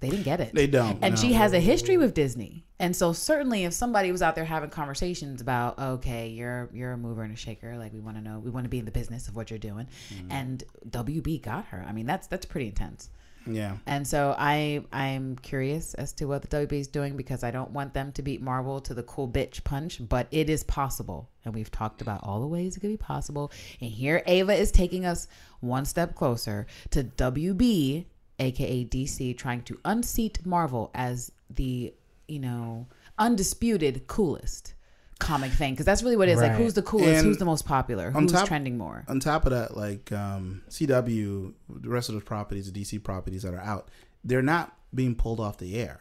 [0.00, 0.54] They didn't get it.
[0.54, 0.98] They don't.
[1.02, 1.20] And no.
[1.20, 2.64] she has a history with Disney.
[2.78, 6.96] And so certainly if somebody was out there having conversations about, okay, you're you're a
[6.96, 8.92] mover and a shaker, like we want to know, we want to be in the
[8.92, 9.88] business of what you're doing.
[10.14, 10.30] Mm-hmm.
[10.30, 11.84] And WB got her.
[11.86, 13.10] I mean, that's that's pretty intense.
[13.48, 13.76] Yeah.
[13.86, 17.70] And so I I'm curious as to what the WB is doing because I don't
[17.70, 21.28] want them to beat Marvel to the cool bitch punch, but it is possible.
[21.44, 23.50] And we've talked about all the ways it could be possible.
[23.80, 25.28] And here Ava is taking us
[25.60, 28.04] one step closer to WB,
[28.38, 31.94] aka DC, trying to unseat Marvel as the,
[32.26, 32.86] you know,
[33.18, 34.74] undisputed coolest
[35.18, 35.74] comic thing.
[35.74, 36.38] Because that's really what it is.
[36.40, 39.04] Like who's the coolest, And who's the most popular, who's top- trending more.
[39.08, 43.42] On top of that, like um, CW, the rest of those properties, the DC properties
[43.42, 43.88] that are out,
[44.24, 46.00] they're not being pulled off the air.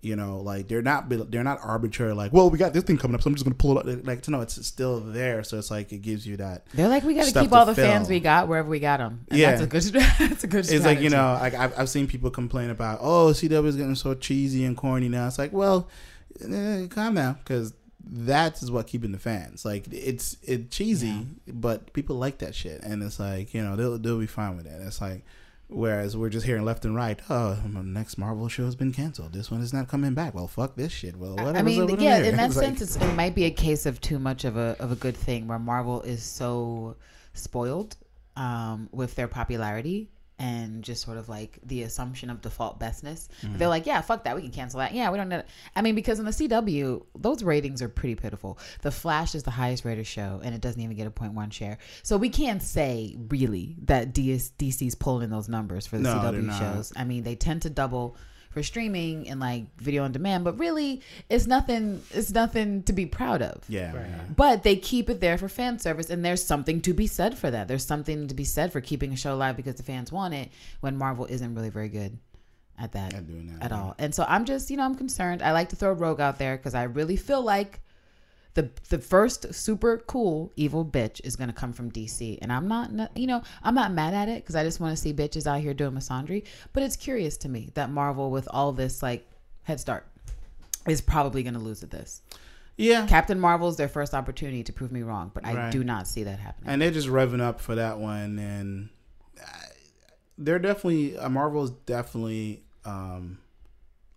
[0.00, 2.12] You know, like they're not they're not arbitrary.
[2.12, 3.88] Like, well, we got this thing coming up, so I'm just gonna pull it.
[4.00, 4.06] up.
[4.06, 5.42] Like, no, it's still there.
[5.42, 6.66] So it's like it gives you that.
[6.74, 9.24] They're like, we got to keep all the fans we got wherever we got them.
[9.30, 9.52] And Yeah.
[9.56, 9.82] that's a good.
[10.18, 10.70] That's a good.
[10.70, 13.94] It's like you know, like I've, I've seen people complain about, oh, CW is getting
[13.94, 15.26] so cheesy and corny now.
[15.26, 15.88] It's like, well,
[16.38, 17.72] eh, calm down, because
[18.06, 19.64] that is what keeping the fans.
[19.64, 23.98] Like it's it cheesy, but people like that shit, and it's like you know they'll
[23.98, 24.80] they'll be fine with it.
[24.82, 25.24] It's like.
[25.66, 29.32] Whereas we're just hearing left and right, oh, my next Marvel show has been canceled.
[29.32, 30.34] This one is not coming back.
[30.34, 31.16] Well, fuck this shit.
[31.16, 31.56] Well, whatever.
[31.56, 34.44] I mean, yeah, in that sense, it's, it might be a case of too much
[34.44, 36.96] of a of a good thing, where Marvel is so
[37.32, 37.96] spoiled
[38.36, 43.28] um, with their popularity and just sort of like the assumption of default bestness.
[43.42, 43.58] Mm.
[43.58, 44.92] They're like, yeah, fuck that, we can cancel that.
[44.92, 45.28] Yeah, we don't.
[45.28, 45.42] Know.
[45.76, 48.58] I mean, because in the CW, those ratings are pretty pitiful.
[48.82, 51.50] The Flash is the highest rated show, and it doesn't even get a point one
[51.50, 51.78] share.
[52.02, 56.14] So we can't say really that DS, DC's pulling in those numbers for the No,
[56.14, 56.92] CW shows.
[56.96, 58.16] I mean, they tend to double
[58.54, 63.04] for streaming and like video on demand, but really it's nothing it's nothing to be
[63.04, 63.62] proud of.
[63.68, 63.94] Yeah.
[63.94, 64.34] Right.
[64.34, 67.50] But they keep it there for fan service, and there's something to be said for
[67.50, 67.68] that.
[67.68, 70.50] There's something to be said for keeping a show alive because the fans want it
[70.80, 72.16] when Marvel isn't really very good
[72.78, 73.80] at that At doing that, at yeah.
[73.80, 73.94] all.
[73.98, 75.42] And so I'm just, you know, I'm concerned.
[75.42, 77.80] I like to throw Rogue out there because I really feel like
[78.54, 82.90] the the first super cool evil bitch is gonna come from DC, and I'm not,
[83.16, 85.60] you know, I'm not mad at it because I just want to see bitches out
[85.60, 86.44] here doing misandry.
[86.72, 89.28] But it's curious to me that Marvel, with all this like
[89.64, 90.06] head start,
[90.86, 92.22] is probably gonna lose at this.
[92.76, 93.06] Yeah.
[93.06, 95.72] Captain Marvel's their first opportunity to prove me wrong, but I Right.
[95.72, 96.70] do not see that happening.
[96.70, 98.88] and they're just revving up for that one and
[100.36, 103.38] they're definitely uh, marvel's definitely um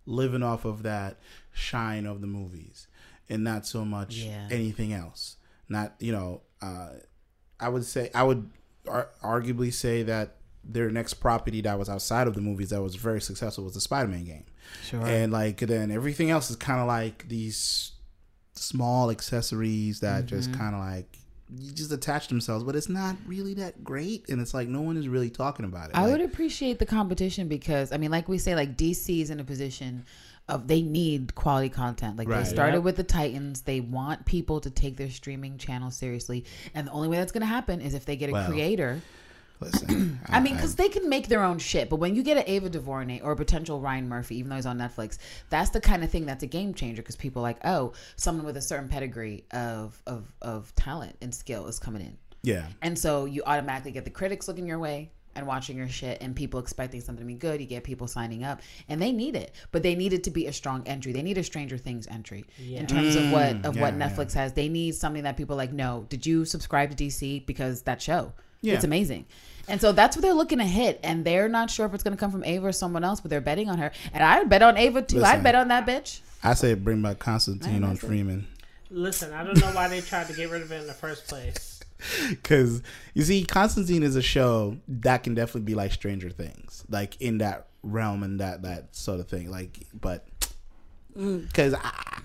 [0.08, 1.18] living off of that
[1.54, 2.87] shine of the movies
[3.30, 4.48] and not so much Yeah.
[4.52, 5.36] anything else
[5.70, 6.90] not you know uh
[7.60, 8.50] i would say i would
[8.88, 12.96] ar- arguably say that their next property that was outside of the movies that was
[12.96, 14.46] very successful was the spider-man game
[14.84, 15.06] Sure.
[15.06, 17.94] and like then everything else is kind of like these
[18.54, 20.60] small accessories that just Mm-hmm.
[20.60, 21.18] kind of like
[21.58, 24.98] you just attach themselves but it's not really that great and it's like no one
[24.98, 28.28] is really talking about it I Like, would appreciate the competition because I mean, like
[28.28, 30.06] we say, like DC is in a position
[30.50, 32.18] of they need quality content.
[32.18, 32.44] Like Right.
[32.44, 32.84] they started Yep.
[32.84, 37.08] with the Titans, they want people to take their streaming channel seriously, and the only
[37.10, 39.02] way that's going to happen is if they get a Well, creator.
[39.60, 42.44] listen I mean, because they can make their own shit, but when you get an
[42.46, 45.18] Ava DuVernay or a potential Ryan Murphy, even though he's on Netflix,
[45.50, 48.46] that's the kind of thing that's a game changer because people are like, oh, someone
[48.46, 52.18] with a certain pedigree of of of talent and skill is coming in.
[52.44, 56.18] yeah And so you automatically get the critics looking your way and watching your shit
[56.22, 57.62] and people expecting something to be good.
[57.62, 59.54] You get people signing up and they need it.
[59.72, 61.14] But they need it to be a strong entry.
[61.14, 62.80] They need a Stranger Things entry Yeah.
[62.80, 64.54] in terms of what of Mm, what yeah, Netflix has.
[64.54, 68.34] They need something that people like, no, did you subscribe to DC because that show?
[68.62, 68.74] Yeah.
[68.74, 69.26] It's amazing.
[69.70, 71.00] And so that's what they're looking to hit.
[71.04, 73.40] And they're not sure if it's gonna come from Ava or someone else, but they're
[73.42, 73.92] betting on her.
[74.14, 75.18] And I'd bet on Ava too.
[75.18, 75.36] Listen.
[75.36, 76.22] I'd bet on that bitch.
[76.44, 78.48] i say bring back constantine on freeman
[78.90, 81.28] Listen, I don't know why they tried to get rid of it in the first
[81.28, 81.77] place.
[82.30, 82.82] because
[83.14, 87.40] you see constantine is a show that can definitely be like stranger things like in
[87.40, 90.26] that realm and that that sort of thing like but
[91.18, 91.46] mm.
[91.48, 91.74] because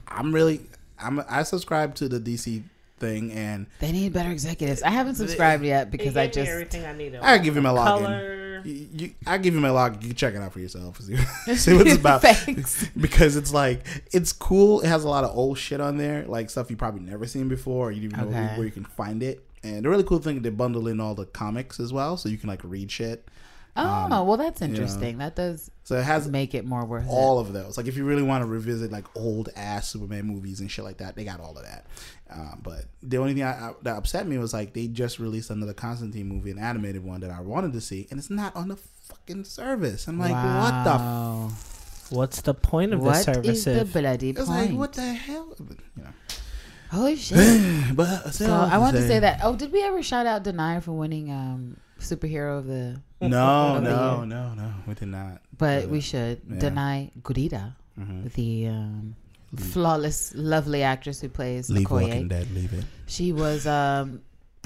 [0.09, 0.61] i'm really
[0.99, 2.63] i'm i subscribe to the dc
[3.03, 4.83] thing and They need better executives.
[4.83, 7.21] I haven't subscribed yet because I just everything I needed.
[7.21, 8.65] I give him a login.
[8.65, 10.05] You, you, I give him a log.
[10.05, 11.01] You check it out for yourself.
[11.01, 11.17] See,
[11.57, 12.23] see what it's about.
[12.23, 12.87] Thanks.
[12.97, 14.81] because it's like it's cool.
[14.83, 17.49] It has a lot of old shit on there, like stuff you probably never seen
[17.49, 19.45] before, or you didn't even know where you can find it.
[19.65, 22.37] And the really cool thing, they bundle in all the comics as well, so you
[22.39, 23.29] can like read shit.
[23.75, 24.75] Oh, Um, well, that's you know.
[24.75, 25.17] interesting.
[25.19, 27.79] That does So it has make it more worth all of those.
[27.79, 30.99] Like if you really want to revisit like old ass Superman movies and shit like
[30.99, 31.87] that, they got all of that.
[32.31, 35.49] Um, but the only thing I, I, that upset me was like they just released
[35.51, 38.69] another Constantine movie, an animated one that I wanted to see, and it's not on
[38.69, 40.07] the fucking service.
[40.07, 40.25] I'm it.
[40.31, 41.45] like, what the?
[41.55, 42.13] F-?
[42.13, 43.59] What's the point of What this service?
[43.59, 44.71] is the if- bloody It's point?
[44.73, 45.55] like what the hell?
[45.59, 46.11] You know.
[46.93, 47.97] Holy shit!
[47.97, 49.41] but so I want to say that.
[49.43, 53.01] Oh, did we ever shout out Danai for winning um superhero of the?
[53.21, 54.27] No, of no, year?
[54.27, 54.75] no, no.
[54.87, 55.41] We did not.
[55.57, 56.57] But we should Yeah.
[56.59, 58.33] Danai Gurira, Mhm.
[58.35, 59.17] the um,
[59.57, 62.03] flawless, lovely actress who plays Leave Okoye.
[62.09, 62.51] Walking Dead.
[62.55, 62.85] Leave it.
[63.07, 64.21] She was um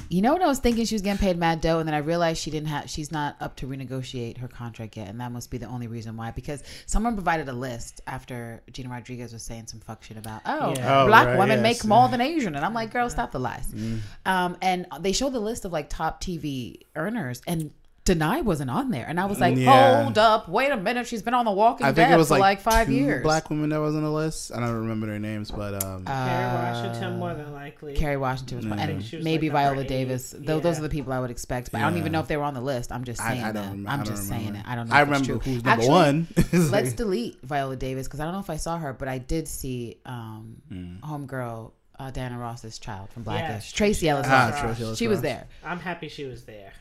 [0.09, 1.99] you know what I was thinking she was getting paid mad dough and then I
[1.99, 5.51] realized she didn't have she's not up to renegotiate her contract yet and that must
[5.51, 9.67] be the only reason why because someone provided a list after Gina Rodriguez was saying
[9.67, 11.03] some fuck shit about oh, Yeah.
[11.03, 13.41] Oh, black right, women yes, make more than Asian and I'm like girl stop the
[13.41, 13.99] lies Mm.
[14.27, 17.73] um and they showed the list of like top TV earners and
[18.07, 20.03] Danai wasn't on there and I was like Yeah.
[20.05, 22.29] hold up wait a minute she's been on The Walking I think Dead it was
[22.29, 24.53] for like, like, five two years black women that was on the list.
[24.55, 27.95] I don't remember their names, but um, Carrie Uh, Washington, more than likely.
[27.95, 28.71] Kerry Washington was Yeah.
[28.71, 29.89] one, and she was maybe like number Viola eight.
[29.89, 30.31] Davis.
[30.39, 30.79] Tho- Those Yeah.
[30.81, 32.55] are the people I would expect, but I don't even know if they were on
[32.55, 32.93] the list.
[32.93, 33.55] I'm just I, saying I that.
[33.55, 33.91] don't remember.
[33.91, 34.69] I'm I don't just saying remember.
[34.69, 34.71] it.
[34.71, 34.95] I don't know.
[34.95, 35.53] I if it's remember true.
[35.53, 36.29] who's number Actually, one.
[36.37, 39.09] It's Let's like- delete Viola Davis because I don't know if I saw her, but
[39.09, 41.01] I did see um, Mm.
[41.01, 44.61] Homegirl uh, Diana Ross's child from Yeah, Blackish, Tracee Ellis Ah, Ross.
[44.61, 45.23] Tracee Ellis She was Ross.
[45.23, 46.73] there, I'm happy she was there.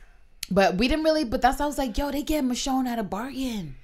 [0.51, 1.23] But we didn't really.
[1.23, 3.75] But that's I was like, yo, they get Michonne at a bargain,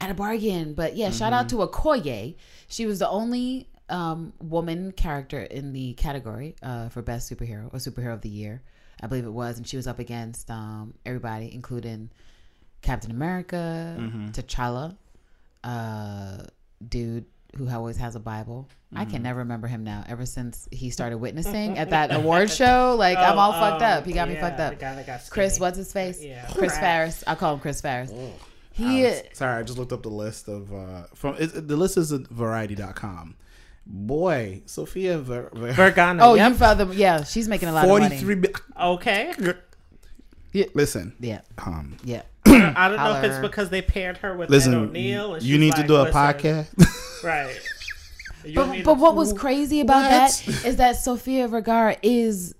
[0.00, 0.74] at a bargain.
[0.74, 2.34] But yeah, shout out to Okoye.
[2.68, 7.78] She was the only um, woman character in the category uh, for best superhero or
[7.78, 8.62] superhero of the year.
[9.02, 12.10] I believe it was, and she was up against um, everybody, including
[12.82, 13.96] Captain America,
[14.32, 14.96] T'Challa,
[15.64, 16.38] uh,
[16.88, 17.24] dude
[17.56, 18.68] who always has a Bible.
[18.94, 20.04] I can never remember him now.
[20.08, 23.86] Ever since he started witnessing at that award show, like I'm all Oh, fucked oh,
[23.86, 24.06] up.
[24.06, 24.78] He got me yeah, fucked the up.
[24.78, 26.22] guy that got Chris, what's his face?
[26.22, 26.46] Yeah.
[26.52, 26.80] Chris Pratt.
[26.82, 27.24] Ferris.
[27.26, 28.10] I'll call him Chris Ferris.
[28.12, 28.32] I
[28.72, 31.96] He was- sorry, I just looked up the list of uh, from it, the list
[31.96, 33.36] is at variety.com.
[33.86, 36.18] Boy, Sophia Ver, Ver, Vergana.
[36.22, 36.50] Oh, yep.
[36.52, 36.92] you found them.
[36.92, 38.18] Yeah, she's making a lot of money.
[38.20, 39.32] 43 bi- Okay.
[40.74, 42.22] Listen, Yeah, um, yeah.
[42.46, 45.34] I don't know if it's because they paired her with Ed Listen, O'Neill.
[45.34, 47.22] And you she's need to do a "Listen," podcast.
[47.24, 47.60] right?
[48.44, 50.10] You But, but what was crazy about What?
[50.10, 52.54] that is that Sofia Vergara is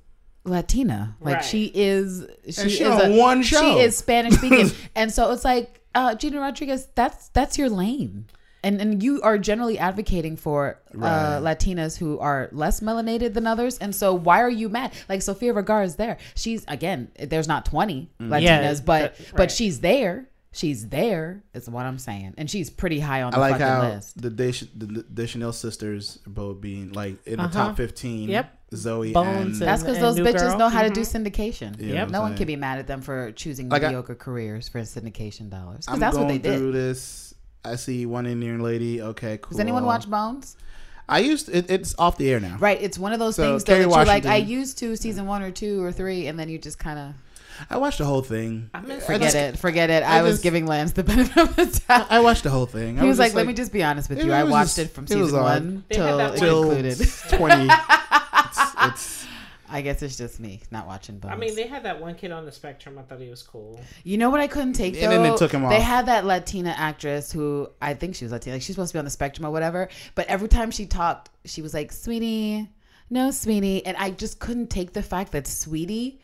[0.44, 1.16] Latina.
[1.20, 1.44] Like Right.
[1.44, 3.60] she is she, she is on a- one show.
[3.60, 4.70] She is Spanish speaking.
[4.94, 8.26] and so it's like uh Gina Rodriguez, that's that's your lane.
[8.64, 11.08] And and you are generally advocating for Right.
[11.08, 13.76] uh Latinas who are less melanated than others.
[13.78, 14.92] And so why are you mad?
[15.08, 16.18] Like Sofia Vergara is there.
[16.36, 20.28] She's again, there's not 20 Latinas, Yeah, but that- but she's there.
[20.54, 22.34] She's there is what I'm saying.
[22.36, 23.46] And she's pretty high on the list.
[23.46, 24.20] I like fucking how list.
[24.20, 27.52] the Desch- the Deschanel sisters both being like in the Uh-huh.
[27.68, 28.28] top fifteen.
[28.28, 28.58] Yep.
[28.74, 30.58] Zoe Bones and That's because those New bitches Girl.
[30.58, 30.94] know how to Mhm.
[30.94, 31.78] do syndication.
[31.80, 32.10] You know Yep.
[32.10, 32.36] No I'm one saying?
[32.38, 35.86] can be mad at them for choosing Like I- mediocre careers for syndication dollars.
[35.86, 36.58] Because I'm that's what they did.
[36.58, 37.31] through this.
[37.64, 39.00] I see one Indian lady.
[39.00, 39.50] Okay, cool.
[39.50, 40.56] Does anyone watch Bones?
[41.08, 42.56] I used it, it's off the air now.
[42.58, 44.96] Right, it's one of those So, things though, Kerry that you're like, I used to
[44.96, 47.14] season one or two or three, and then you just kind of
[47.70, 48.70] I watched the whole thing.
[48.74, 49.58] I mean, I forget just- it.
[49.58, 50.02] Forget it.
[50.02, 52.06] I I, was just- giving Lance the benefit of the doubt.
[52.10, 52.98] I watched the whole thing.
[52.98, 54.32] I He was like, just "Let me just be honest with you.
[54.32, 55.42] I watched just- it from season on.
[55.44, 57.68] one They till it one- till included." twenty.
[59.78, 61.32] it's, it's I guess it's just me not watching Bones.
[61.32, 62.98] I mean, they had that one kid on the spectrum.
[62.98, 63.80] I thought he was cool.
[64.04, 65.00] You know what I couldn't take though?
[65.10, 68.32] And then they took him They had that Latina actress who I think she was
[68.32, 68.56] Latina.
[68.56, 69.88] Like she's supposed to be on the spectrum or whatever.
[70.14, 72.68] But every time she talked, she was like, "Sweetie,
[73.10, 76.20] no, sweetie," and I just couldn't take the fact that Sweetie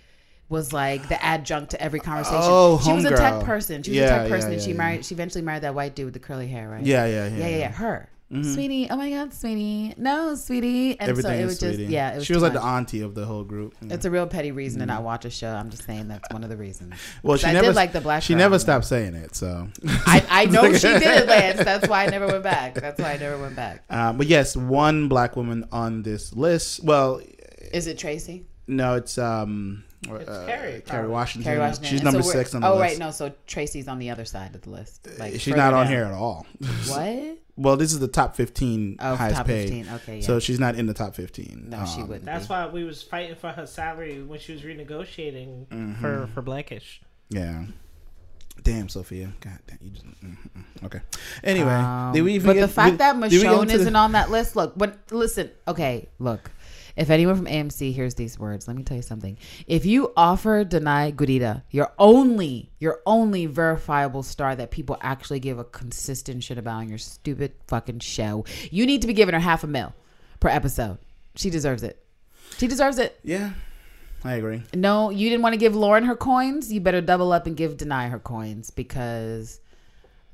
[0.48, 2.38] was like the adjunct to every conversation.
[2.42, 3.44] Oh, she was a tech homegirl.
[3.44, 3.82] person.
[3.82, 4.76] She was Yeah, a tech yeah, person, and she yeah.
[4.76, 5.04] married.
[5.04, 6.84] She eventually married that white dude with the curly hair, right?
[6.84, 7.70] yeah, yeah, yeah, yeah, yeah, yeah.
[7.70, 8.08] Her.
[8.30, 8.54] Mhm.
[8.54, 12.16] Sweetie, oh my God, sweetie, no, sweetie, and Everything so it was just, yeah, it
[12.16, 12.62] was she was like much.
[12.62, 13.74] the auntie of the whole group.
[13.80, 13.94] Yeah.
[13.94, 15.48] It's a real petty reason to not watch a show.
[15.48, 16.92] I'm just saying that's one of the reasons.
[17.22, 18.22] well, she I never did like the black.
[18.22, 19.34] She never stopped saying it.
[19.34, 19.68] So,
[20.06, 21.64] I, I know she did Lance.
[21.64, 22.74] That's why I never went back.
[22.74, 23.84] That's why I never went back.
[23.88, 26.84] um, but yes, one black woman on this list.
[26.84, 27.22] Well,
[27.72, 28.44] Is it Tracee?
[28.66, 31.08] no, it's um, It's uh, Kerry, Kerry.
[31.08, 31.50] Washington.
[31.50, 31.84] Kerry Washington.
[31.90, 32.82] She's And number so six on the oh, list.
[32.82, 32.98] right.
[32.98, 35.08] No, so Tracee's on the other side of the list.
[35.18, 35.92] Like she's not on down.
[35.94, 36.46] here at all.
[36.88, 37.38] What?
[37.58, 39.68] well, this is the top fifteen Oh, highest top paid.
[39.68, 39.88] 15.
[39.96, 40.26] Okay, yeah.
[40.26, 41.66] So she's not in the top fifteen.
[41.68, 42.24] no, she Um, wouldn't.
[42.24, 42.52] That's be.
[42.52, 46.00] why we was fighting for her salary when she was renegotiating Mhm.
[46.00, 47.00] for for Blackish.
[47.30, 47.64] Yeah.
[48.62, 49.32] Damn, Sofia.
[49.40, 50.04] God damn, you just.
[50.06, 51.00] mm, mm, Okay.
[51.44, 53.94] Anyway, Um, did we even but get, the fact did- that did we Michonne isn't
[53.96, 56.50] on that list, look, when listen, okay, look.
[56.98, 59.38] If anyone from AMC hears these words, let me tell you something.
[59.68, 65.60] If you offer Danai Gurira your only, your only verifiable star that people actually give
[65.60, 69.40] a consistent shit about on your stupid fucking show, you need to be giving her
[69.40, 69.94] half a mil
[70.40, 70.98] per episode.
[71.36, 72.04] She deserves it.
[72.56, 73.20] She deserves it.
[73.22, 73.52] Yeah,
[74.24, 74.64] I agree.
[74.74, 76.72] No, you didn't want to give Lauren her coins.
[76.72, 79.60] You better double up and give Danai her coins because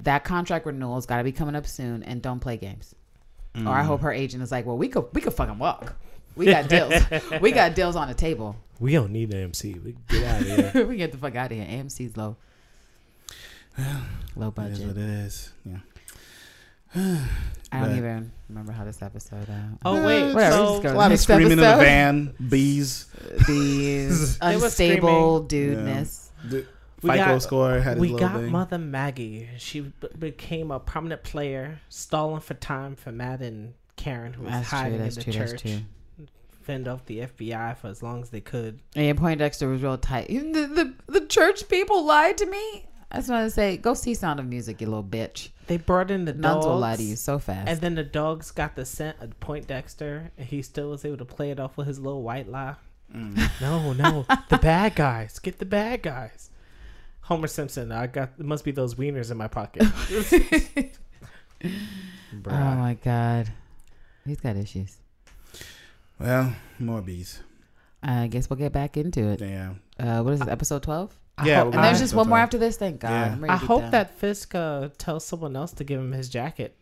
[0.00, 2.02] that contract renewal's got to be coming up soon.
[2.02, 2.94] And don't play games.
[3.54, 3.86] Or I mm.
[3.86, 5.94] hope her agent is like, well, we could we could fucking walk.
[6.36, 6.94] We got deals.
[7.40, 8.56] we got deals on the table.
[8.80, 9.74] We don't need an MC.
[9.74, 10.86] We get out of here.
[10.88, 11.66] we get the fuck out of here.
[11.66, 12.36] AMC's low.
[14.36, 14.86] Low It is budget.
[14.88, 15.52] what it is.
[15.64, 15.76] Yeah.
[17.72, 19.48] I don't But- even remember how this episode.
[19.48, 22.34] Uh, oh wait, Whatever, so just go A lot of Next screaming in the van,
[22.48, 23.06] bees.
[23.46, 26.30] bees, unstable dudeness.
[26.48, 26.66] The
[27.02, 28.50] We FICO got- score had we got thing.
[28.52, 29.48] Mother Maggie.
[29.58, 34.52] She b- became a prominent player, stalling for time for Matt and Karen, who was
[34.52, 34.78] That's true.
[34.78, 35.32] hiding That's in true.
[35.32, 35.82] the That's church.
[36.64, 36.74] True.
[36.74, 38.80] Fend off the FBI for as long as they could.
[38.96, 40.28] And Poindexter was real tight.
[40.28, 42.86] The, the, the church people lied to me.
[43.10, 45.50] I just want to say, go see Sound of Music, you little bitch.
[45.68, 46.66] They brought in the Nuns dogs.
[46.66, 47.68] will lie to you so fast.
[47.68, 51.24] And then the dogs got the scent of Poindexter, and he still was able to
[51.24, 52.74] play it off with his little white lie.
[53.14, 53.50] Mm.
[53.60, 55.38] No, no, the bad guys.
[55.38, 56.50] Get the bad guys.
[57.20, 57.92] Homer Simpson.
[57.92, 58.30] I got.
[58.38, 59.84] It must be those wieners in my pocket.
[61.64, 63.52] oh my god,
[64.26, 64.96] he's got issues.
[66.18, 67.40] Well, more bees.
[68.02, 69.40] I guess we'll get back into it.
[69.40, 69.74] Yeah.
[69.98, 70.48] Uh, what is this?
[70.48, 71.18] Episode twelve.
[71.44, 72.76] Yeah, hope- we're And there's just episode one more after this.
[72.76, 73.10] Thank God.
[73.10, 73.32] Yeah.
[73.32, 73.90] I'm ready I to be hope done.
[73.92, 76.76] that Fisk uh, tells someone else to give him his jacket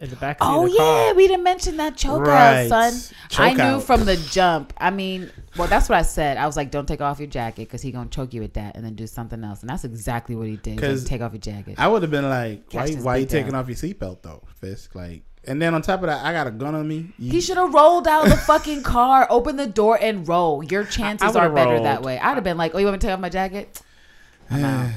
[0.00, 0.38] in the back.
[0.38, 0.86] seat Oh of the car.
[0.86, 2.70] Oh yeah, we didn't mention that choke Right.
[2.70, 3.16] out, son.
[3.38, 3.82] I knew out.
[3.82, 4.72] from the jump.
[4.78, 6.38] I mean, well, that's what I said.
[6.38, 8.76] I was like, "Don't take off your jacket because he gonna choke you with that,
[8.76, 10.80] and then do something else." And that's exactly what he did.
[10.80, 11.74] He was 'Cause like, take off your jacket.
[11.78, 14.22] I would have been like, why, Catch this why you beat taking off your seatbelt
[14.22, 14.94] though, Fisk?
[14.94, 17.12] Like, and then on top of that, I got a gun on me.
[17.18, 20.62] You- He should have rolled out the fucking car, open the door, and roll.
[20.62, 21.84] Your chances are would've better rolled.
[21.86, 22.18] that way.
[22.18, 23.80] I'd have been like, "Oh, you want me to take off my jacket?"
[24.50, 24.90] I'm out.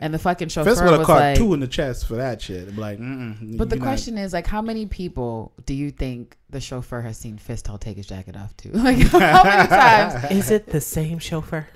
[0.00, 2.14] And the fucking chauffeur Fisk would have was caught like, two in the chest for
[2.14, 2.68] that shit.
[2.68, 5.90] I'm like, mm-mm, But the you're not- question is, like, how many people do you
[5.90, 8.70] think the chauffeur has seen Fistel take his jacket off to?
[8.72, 10.30] Like, how many times?
[10.30, 11.66] Is it the same chauffeur?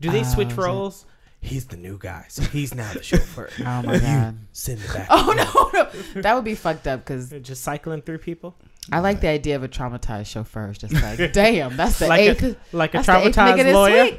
[0.00, 1.04] Do they Uh, switch is it- roles?
[1.44, 3.48] He's the new guy, so he's now the chauffeur.
[3.60, 4.38] Oh my god!
[4.52, 5.06] Sit in the back.
[5.10, 5.70] Oh no,
[6.14, 8.54] no, that would be fucked up because They're just cycling through people
[8.90, 10.68] I like the idea of a traumatized chauffeur.
[10.70, 13.62] It's just like, damn, that's the Like a- eighth, like a that's eighth nigga traumatized
[13.64, 14.04] this lawyer.
[14.04, 14.18] week.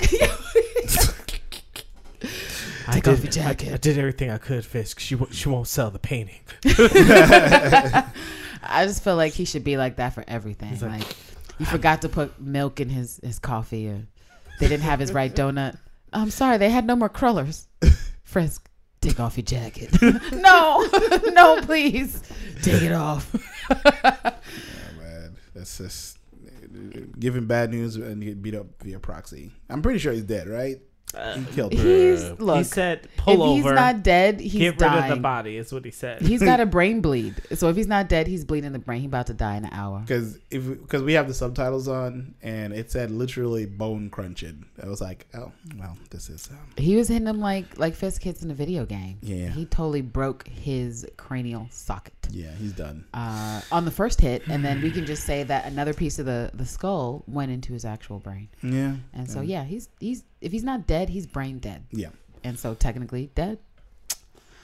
[2.91, 3.74] Take off your jacket.
[3.74, 4.99] I, did everything I could, Fisk.
[4.99, 6.39] She wo- she won't sell the painting.
[6.65, 8.05] I
[8.86, 10.69] just feel like he should be like that for everything.
[10.69, 11.15] He's Like, like,
[11.59, 14.03] you forgot to put milk in his his coffee, or
[14.59, 15.78] they didn't have his right donut.
[16.14, 17.68] I'm sorry, they had no more crullers.
[18.24, 18.70] Fisk,
[19.01, 19.89] take off your jacket.
[20.32, 20.88] no,
[21.32, 22.22] no, please,
[22.61, 23.34] take it off.
[23.70, 26.18] Oh, man, that's just
[27.20, 29.51] giving bad news and get beat up via proxy.
[29.70, 30.78] I'm pretty sure he's dead, right?
[31.36, 31.84] He killed her.
[31.84, 35.72] He's he said, "Pull if he's not dead, he's get rid of the body." Is
[35.72, 36.22] what he said.
[36.22, 37.36] He's got a brain bleed.
[37.55, 39.01] So if he's not dead, he's bleeding the brain.
[39.01, 39.99] He's about to die in an hour.
[39.99, 44.66] Because if because we have the subtitles on and it said literally bone crunching.
[44.82, 48.24] I was like, oh well, this is um, He was hitting him like like fist
[48.24, 49.18] hits in a video game.
[49.22, 49.49] Yeah.
[49.49, 52.14] He totally broke his cranial socket.
[52.32, 53.05] Yeah, he's done.
[53.13, 56.26] uh, on the first hit, and then we can just say that another piece of
[56.26, 58.49] the, the skull went into his actual brain.
[58.61, 61.84] Yeah, And so yeah, he's he's if he's not dead, he's brain dead.
[61.91, 62.09] yeah.
[62.43, 63.59] And so technically dead.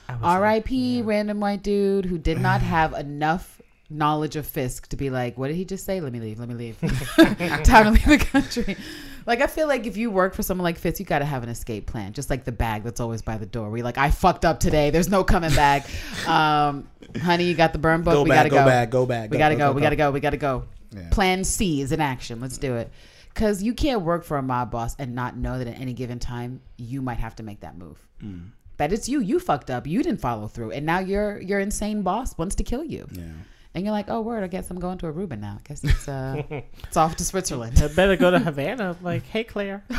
[0.10, 0.98] I like, R.I.P.
[0.98, 1.04] yeah.
[1.06, 5.48] Random white dude who did not have enough knowledge of Fisk to be like, what
[5.48, 6.02] did he just say?
[6.02, 6.40] Let me leave.
[6.40, 6.80] Let me leave.
[7.64, 8.76] Time to leave the country.
[9.30, 11.44] Like I feel like if you work for someone like Fisk, you got to have
[11.44, 13.70] an escape plan, just like the bag that's always by the door.
[13.70, 14.90] We like, I fucked up today.
[14.90, 15.88] There's no coming back.
[16.28, 16.88] Um,
[17.20, 18.14] honey, you got the burn book.
[18.14, 18.66] Go we back, gotta go go.
[18.66, 19.32] back, go back.
[19.32, 19.72] We gotta go.
[19.72, 20.12] We gotta go.
[20.12, 20.66] We gotta go.
[20.92, 21.10] Yeah.
[21.10, 22.40] Plan C is in action.
[22.40, 22.92] Let's do it.
[23.34, 26.20] Because you can't work for a mob boss and not know that at any given
[26.20, 27.98] time you might have to make that move.
[28.24, 28.50] Mm.
[28.78, 29.22] That it's you.
[29.22, 29.88] You fucked up.
[29.88, 33.08] You didn't follow through, and now your your insane boss wants to kill you.
[33.12, 33.24] Yeah.
[33.76, 35.58] And you're like, oh word, I guess I'm going to Aruba now.
[35.60, 36.42] I guess it's uh,
[36.84, 37.80] it's off to Switzerland.
[37.82, 38.96] I better go to Havana.
[39.02, 39.84] Like, hey, Claire.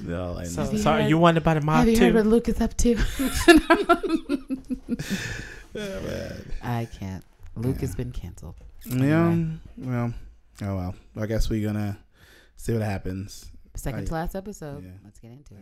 [0.00, 2.14] No, and So, sorry, heard- you wanted about a mob Have you heard too?
[2.16, 2.96] what Luke is up to?
[5.72, 6.52] Yeah, man.
[6.62, 7.24] I can't.
[7.56, 8.56] Luke has been canceled.
[8.86, 9.56] Yeah, Anyway.
[9.78, 10.12] well,
[10.62, 10.94] oh well.
[11.16, 11.96] I guess we're gonna
[12.56, 13.46] see what happens.
[13.76, 14.82] Second I- to last episode.
[14.84, 14.90] Yeah.
[15.04, 15.60] Let's get into it.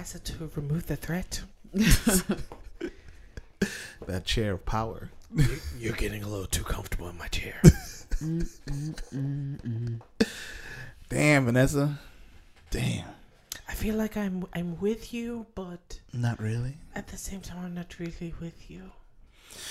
[0.00, 1.42] Would to remove the threat.
[4.06, 5.10] That chair of power.
[5.78, 7.60] You're getting a little too comfortable in my chair.
[7.62, 10.00] Mm, mm, mm, mm.
[11.10, 11.98] Damn, Vanessa.
[12.70, 13.04] Damn.
[13.68, 16.78] I feel like I'm I'm with you, but Not really.
[16.94, 18.90] at the same time, I'm not really with you.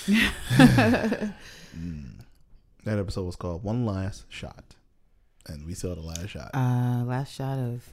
[2.84, 4.74] That episode was called One Last Shot,
[5.46, 6.50] and we saw the last shot.
[6.54, 7.92] Uh, last shot of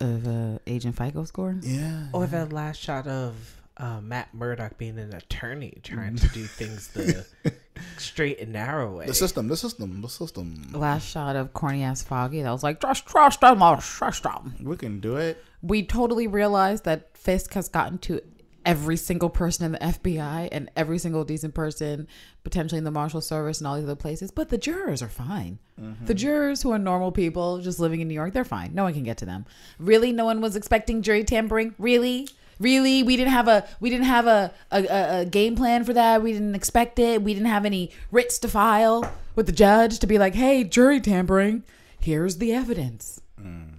[0.00, 1.56] of uh, Agent FICO score.
[1.62, 2.06] yeah.
[2.12, 3.34] Or the last shot of
[3.76, 7.24] uh, Matt Murdock being an attorney trying to do things the
[7.96, 9.06] straight and narrow way.
[9.06, 10.68] the system, the system, the system.
[10.72, 12.42] Last shot of corny ass Foggy.
[12.42, 14.54] That was like just trust him, or trust him.
[14.60, 15.42] We can do it.
[15.62, 18.20] We totally realized that Fisk has gotten to
[18.64, 22.06] every single person in the FBI and every single decent person
[22.44, 24.30] potentially in the Marshal Service and all these other places.
[24.30, 25.58] But the jurors are fine.
[25.80, 26.06] Mm-hmm.
[26.06, 28.74] The jurors who are normal people just living in New York, they're fine.
[28.74, 29.46] No one can get to them.
[29.78, 31.74] Really, no one was expecting jury tampering.
[31.78, 32.28] Really.
[32.60, 35.92] Really, we didn't have a we didn't have a, a, a, a game plan for
[35.92, 36.22] that.
[36.24, 37.22] We didn't expect it.
[37.22, 41.00] We didn't have any writs to file with the judge to be like, "Hey, jury
[41.00, 41.62] tampering,
[42.00, 43.74] here's the evidence." Mm.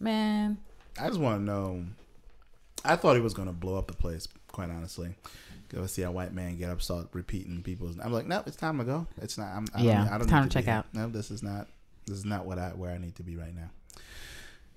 [0.00, 0.56] Man,
[0.98, 1.84] I just want to know.
[2.84, 4.28] I thought he was gonna blow up the place.
[4.48, 5.14] Quite honestly,
[5.68, 7.98] go see a white man get up, start repeating people's.
[7.98, 9.06] I'm like, no, it's time to go.
[9.20, 9.48] It's not.
[9.54, 10.86] I'm, I don't, Yeah, I don't it's time need to check out.
[10.92, 11.66] No, this is not.
[12.06, 13.70] This is not what I where I need to be right now.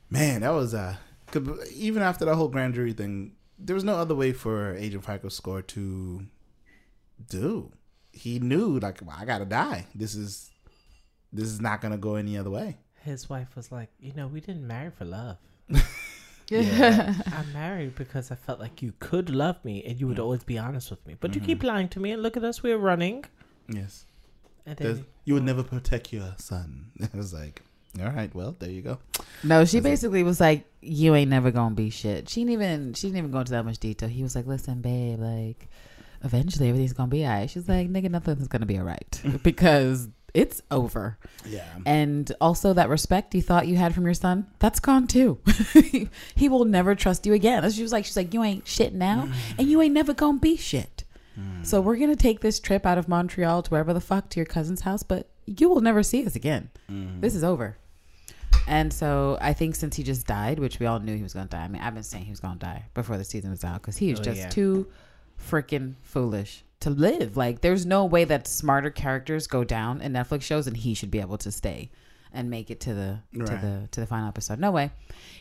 [0.09, 0.95] Man, that was uh,
[1.27, 1.43] 'cause
[1.73, 5.27] even after the whole grand jury thing, there was no other way for Agent FICO
[5.29, 6.25] score to
[7.29, 7.71] do.
[8.13, 9.85] He knew like well, I gotta die.
[9.93, 10.49] This is
[11.33, 12.77] this is not gonna go any other way.
[13.03, 15.37] His wife was like, you know, we didn't marry for love.
[16.49, 17.13] Yeah.
[17.33, 20.57] I'm married because I felt like you could love me and you would always be
[20.57, 21.15] honest with me.
[21.19, 21.45] But you Mhm.
[21.45, 23.25] keep lying to me and look at us, we're running.
[23.67, 24.05] Yes.
[24.65, 26.91] And There's- then you would never protect your son.
[27.13, 27.61] I was like,
[28.01, 28.99] all right, well, there you go.
[29.43, 32.53] No, she Is it- basically was like, "You ain't never gonna be shit." She didn't
[32.53, 34.07] even she didn't even go into that much detail.
[34.09, 35.67] He was like, "Listen, babe, like,
[36.23, 41.17] eventually everything's gonna be alright." She's like, "Nigga, nothing's gonna be alright because it's over."
[41.45, 41.65] Yeah.
[41.85, 45.39] And also that respect you thought you had from your son, that's gone too.
[46.35, 47.69] he will never trust you again.
[47.71, 50.57] She was like, she's like, "You ain't shit now, and you ain't never gonna be
[50.57, 51.03] shit."
[51.61, 54.45] So we're gonna take this trip out of Montreal to wherever the fuck to your
[54.47, 56.71] cousin's house, but you will never see us again.
[56.89, 57.21] Mm-hmm.
[57.21, 57.77] This is over.
[58.67, 61.45] And so I think since he just died, which we all knew he was to
[61.45, 61.63] die.
[61.63, 63.97] I mean, I've been saying he was to die before the season was out because
[63.97, 64.49] he is Oh, just yeah.
[64.49, 64.87] too
[65.39, 67.37] freaking foolish to live.
[67.37, 71.11] Like, there's no way that smarter characters go down in Netflix shows, and he should
[71.11, 71.89] be able to stay
[72.33, 74.59] and make it to the to the to the final episode.
[74.59, 74.91] No way.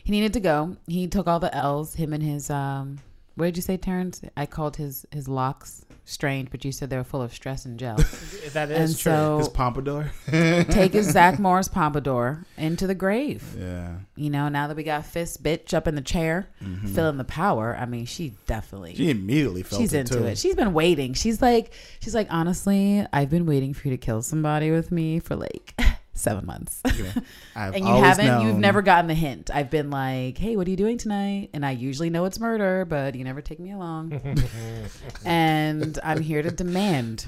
[0.03, 0.77] He needed to go.
[0.87, 1.95] He took all the L's.
[1.95, 2.99] Him and his um.
[3.35, 4.21] What did you say, Terrence?
[4.35, 7.77] I called his his locks strained, but you said they were full of stress and
[7.77, 7.97] gel.
[8.53, 9.11] That and is true.
[9.11, 10.11] so His pompadour.
[10.31, 13.43] take his Zach Morris pompadour into the grave.
[13.59, 13.97] yeah.
[14.15, 16.89] You know, now that we got Fist bitch up in the chair, Mhm.
[16.95, 17.75] feeling the power.
[17.79, 20.25] I mean, she definitely She immediately felt she's it into too.
[20.25, 20.37] it.
[20.37, 21.13] She's been waiting.
[21.13, 25.19] She's like, she's like, honestly, I've been waiting for you to kill somebody with me
[25.19, 25.73] for like
[26.17, 26.81] seven months.
[26.97, 27.13] Yeah.
[27.55, 28.41] And you haven't.
[28.45, 29.49] You've never gotten the hint.
[29.53, 31.49] I've been like, hey, what are you doing tonight?
[31.53, 34.13] And I usually know it's murder, but you never take me along.
[35.25, 37.27] and I'm here to demand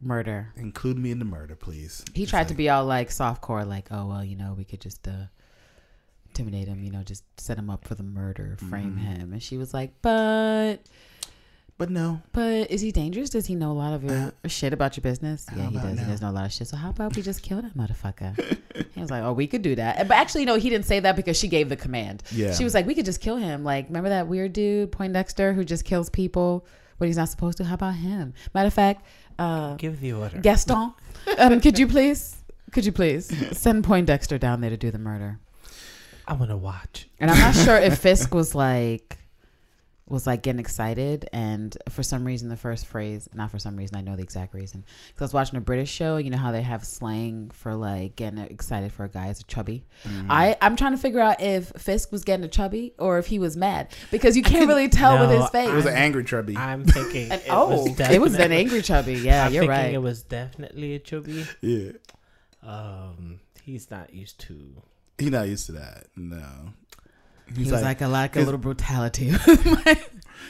[0.00, 0.52] murder.
[0.56, 2.04] include me in the murder, please.
[2.14, 4.80] He It's tried to be all like softcore, like, oh well, you know, we could
[4.80, 5.26] just uh
[6.28, 8.98] intimidate him, you know, just set him up for the murder, frame Mhm.
[9.18, 9.32] him.
[9.32, 10.76] And she was like, but
[11.78, 12.22] but no.
[12.32, 13.30] but is he dangerous?
[13.30, 15.46] Does he know a lot of your Uh, shit about your business?
[15.54, 15.98] Yeah, he about does.
[15.98, 16.10] He no?
[16.10, 16.68] does know a lot of shit.
[16.68, 18.34] So how about we just kill that motherfucker?
[18.94, 20.08] he was like, oh, we could do that.
[20.08, 22.22] But actually, no, he didn't say that because she gave the command.
[22.32, 22.54] Yeah.
[22.54, 23.62] She was like, we could just kill him.
[23.64, 26.66] Like, remember that weird dude, Poindexter, who just kills people
[26.98, 27.64] when he's not supposed to?
[27.64, 28.32] How about him?
[28.54, 29.04] Matter of fact,
[29.38, 30.38] uh, Give the order.
[30.38, 30.94] Gaston,
[31.38, 32.36] um, could you please,
[32.72, 35.38] could you please send Poindexter down there to do the murder?
[36.26, 37.06] I want to watch.
[37.20, 39.18] And I'm not sure if Fisk was like,
[40.08, 43.96] was like getting excited, and for some reason, the first phrase, not for some reason,
[43.96, 46.16] I know the exact reason, because I was watching a British show.
[46.16, 49.44] You know how they have slang for like getting excited for a guy as a
[49.44, 49.84] chubby.
[50.04, 50.26] Mhm.
[50.30, 53.38] I I'm trying to figure out if Fisk was getting a chubby or if he
[53.40, 55.68] was mad because you can't really tell with his face.
[55.68, 56.56] it was an angry chubby.
[56.56, 57.32] I'm thinking.
[57.32, 59.14] And- it oh, was it was an angry chubby.
[59.14, 59.94] Yeah, I'm you're thinking right.
[59.94, 61.46] It was definitely a chubby.
[61.60, 61.92] yeah.
[62.62, 64.82] Um, he's not used to.
[65.18, 66.06] He's not used to that.
[66.16, 66.44] No.
[67.54, 69.32] He was like, I like a little brutality.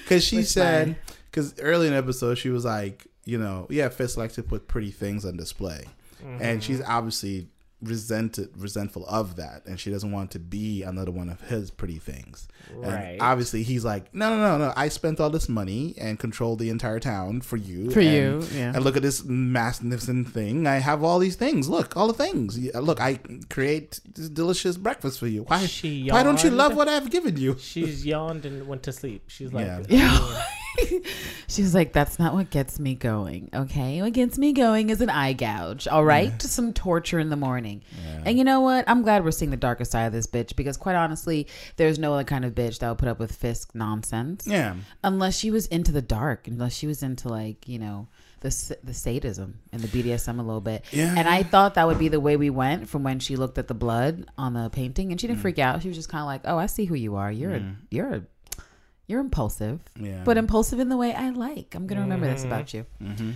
[0.02, 0.96] Because she said,
[1.30, 4.68] because early in the episode, she was like, you know, yeah, Fisk likes to put
[4.68, 5.84] pretty things on display.
[6.40, 6.90] And she's Mm-hmm.
[6.90, 7.48] obviously
[7.82, 9.64] resented, resentful of that.
[9.66, 12.48] And she doesn't want to be another one of his pretty things.
[12.72, 13.18] And Right.
[13.20, 14.72] obviously, he's like, no, no, no, no.
[14.76, 17.90] I spent all this money and controlled the entire town for you.
[17.90, 18.72] For and- you, yeah.
[18.74, 20.66] And look at this magnificent thing.
[20.66, 21.68] I have all these things.
[21.68, 22.58] Look, all the things.
[22.74, 23.18] Uh, look, I
[23.50, 25.42] create this delicious breakfast for you.
[25.42, 25.66] Why?
[25.66, 27.56] She Why don't you love what I've given you?
[27.60, 29.24] She's yawned and went to sleep.
[29.28, 30.42] She's like, Yeah.
[30.90, 30.98] Yeah.
[31.48, 33.50] she was like, "That's not what gets me going.
[33.54, 35.88] Okay, what gets me going is an eye gouge.
[35.88, 37.82] All right, some torture in the morning.
[38.24, 38.84] And you know what?
[38.88, 41.46] I'm glad we're seeing the darker side of this bitch because, quite honestly,
[41.76, 44.74] there's no other kind of bitch that would put up with Fisk nonsense Yeah.
[45.04, 48.08] unless she was into the dark, unless she was into like you know
[48.40, 50.84] the the sadism and the BDSM a little bit.
[50.92, 51.14] Yeah.
[51.16, 53.66] And I thought that would be the way we went from when she looked at
[53.68, 55.30] the blood on the painting, and she Mm.
[55.30, 55.82] didn't freak out.
[55.82, 57.32] She was just kind of like, "Oh, I see who you are.
[57.32, 58.22] You're a, you're a,
[59.06, 60.22] you're impulsive." Yeah.
[60.24, 61.74] but impulsive in the way I like.
[61.74, 62.84] I'm gonna remember this about you.
[63.00, 63.32] hmm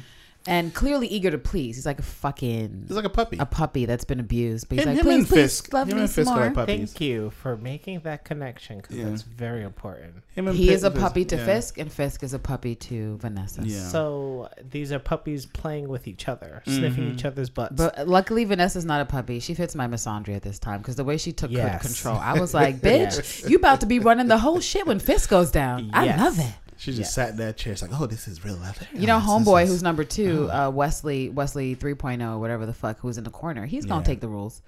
[0.47, 1.77] And clearly eager to please.
[1.77, 3.37] He's like a fucking He's like a puppy.
[3.39, 4.69] a puppy that's been abused.
[4.71, 5.73] But he's Him- like, him please, and please, Fisk.
[5.75, 6.45] love Him me and some Fisk are more.
[6.47, 6.93] like puppies.
[6.93, 9.11] Thank you for making that connection because Yeah.
[9.11, 10.15] that's very important.
[10.35, 11.45] Him and He Pi- is a puppy to yeah.
[11.45, 13.61] Fisk, and Fisk is a puppy to Vanessa.
[13.65, 13.87] Yeah.
[13.89, 17.15] So these are puppies playing with each other, sniffing Mhm.
[17.15, 17.75] each other's butts.
[17.77, 19.41] But luckily, Vanessa's not a puppy.
[19.41, 21.83] She fits my misandry at this time because the way she took Yes.
[21.83, 23.45] control, I was like, "Bitch, Yes.
[23.49, 26.19] you about to be running the whole shit when Fisk goes down." I Yes.
[26.19, 26.55] love it.
[26.81, 27.15] She just Yes.
[27.15, 27.75] sat in that chair.
[27.75, 28.87] It's like, oh, this is real leather.
[28.95, 30.69] You know, Oh, homeboy is- who's number two, Oh.
[30.69, 33.67] uh, Wesley Wesley 3.0, whatever the fuck, who's in the corner.
[33.67, 34.05] He's gonna Yeah.
[34.07, 34.63] take the rules.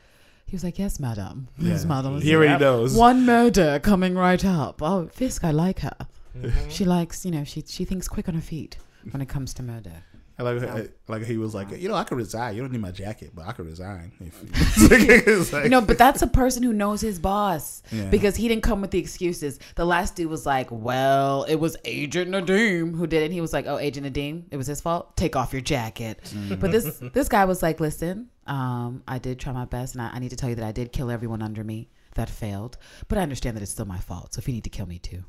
[0.45, 1.49] He was like, "Yes, madam.
[1.59, 1.89] Yes, Yeah.
[1.89, 2.61] madam." He already Yep.
[2.61, 2.95] knows.
[2.95, 4.83] One murder coming right up.
[4.83, 5.97] Oh, Fisk, I like her.
[6.39, 6.53] Mhm.
[6.69, 8.77] She likes, you know, she she thinks quick on her feet
[9.11, 10.03] when it comes to murder.
[10.39, 12.55] I like, I, like he was like, you know, I could resign.
[12.55, 14.13] You don't need my jacket, but I could resign.
[14.21, 18.07] If, like, You know, but that's a person who knows his boss Yeah.
[18.07, 19.59] because he didn't come with the excuses.
[19.77, 23.41] The last dude was like, "Well, it was Agent Nadeem who did it." And he
[23.41, 25.17] was like, "Oh, Agent Nadeem, it was his fault.
[25.17, 26.19] Take off your jacket."
[26.61, 30.13] But this this guy was like, "Listen, um, I did try my best, and I,
[30.15, 32.79] I need to tell you that I did kill everyone under me that failed.
[33.09, 34.35] But I understand that it's still my fault.
[34.35, 35.25] So if you need to kill me too,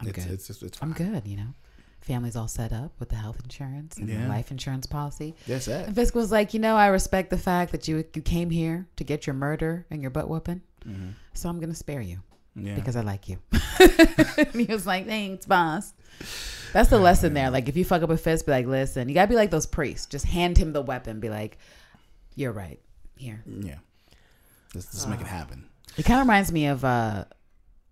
[0.00, 0.32] I'm it's, good.
[0.32, 1.26] it's, it's I'm good.
[1.26, 1.54] You know."
[2.08, 4.22] Family's all set up with the health insurance and Yeah.
[4.22, 5.34] the life insurance policy.
[5.46, 5.86] That's it.
[5.86, 8.88] And Fisk was like, you know, I respect the fact that you you came here
[8.96, 11.12] to get your murder and your butt whooping, Mhm.
[11.34, 12.20] so I'm gonna spare you
[12.56, 12.74] Yeah.
[12.74, 13.38] because I like you.
[14.38, 15.92] and he was like, thanks, boss.
[16.72, 17.50] That's the lesson there.
[17.50, 19.66] Like, if you fuck up a fist, be like, listen, you gotta be like those
[19.66, 20.06] priests.
[20.06, 21.20] Just hand him the weapon.
[21.20, 21.58] Be like,
[22.34, 22.80] you're right.
[23.16, 23.42] Here.
[23.46, 23.76] yeah.
[24.74, 25.64] Let's just make it happen.
[25.96, 27.24] It kind of reminds me of uh,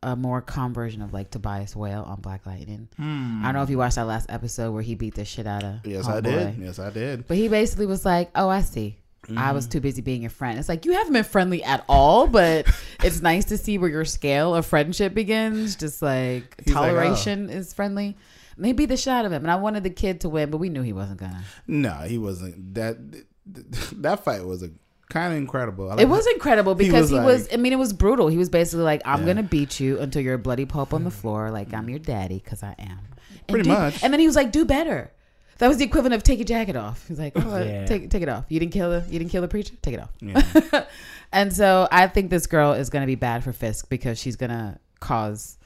[0.02, 2.88] a more calm version of like Tobias Whale on Black Lightning.
[2.98, 3.02] I
[3.44, 5.86] don't know if you watched that last episode where he beat the shit out of.
[5.86, 6.58] Yes, I did.
[6.58, 7.26] Yes, I did.
[7.26, 8.98] But he basically was like, "Oh, I see.
[9.28, 9.54] I Mm-hmm.
[9.54, 12.66] was too busy being your friend." It's like you haven't been friendly at all, but
[13.02, 15.74] it's nice to see where your scale of friendship begins.
[15.76, 18.16] Just like He's like, "Oh." toleration is friendly.
[18.58, 20.82] Maybe the shot of him, and I wanted the kid to win, but we knew
[20.82, 21.42] he wasn't gonna.
[21.66, 22.74] No, he wasn't.
[22.74, 22.96] That
[23.46, 24.70] that fight was a
[25.08, 25.86] kind of incredible.
[25.86, 27.42] Like It was incredible He because was he was.
[27.44, 28.28] like- I mean, it was brutal.
[28.28, 29.26] He was basically like, "I'm Yeah.
[29.34, 32.40] Gonna beat you until you're a bloody pulp on the floor, like I'm your daddy,
[32.42, 34.02] because I am." And Pretty do- much.
[34.02, 35.10] And then he was like, "Do better."
[35.58, 37.06] That was the equivalent of take your jacket off.
[37.08, 37.86] He's like, oh, Yeah.
[37.86, 38.44] "Take take it off.
[38.48, 39.74] You didn't kill the you didn't kill the preacher.
[39.80, 40.84] Take it off." Yeah.
[41.32, 44.36] and so I think this girl is going to be bad for Fisk because she's
[44.36, 45.56] going to cause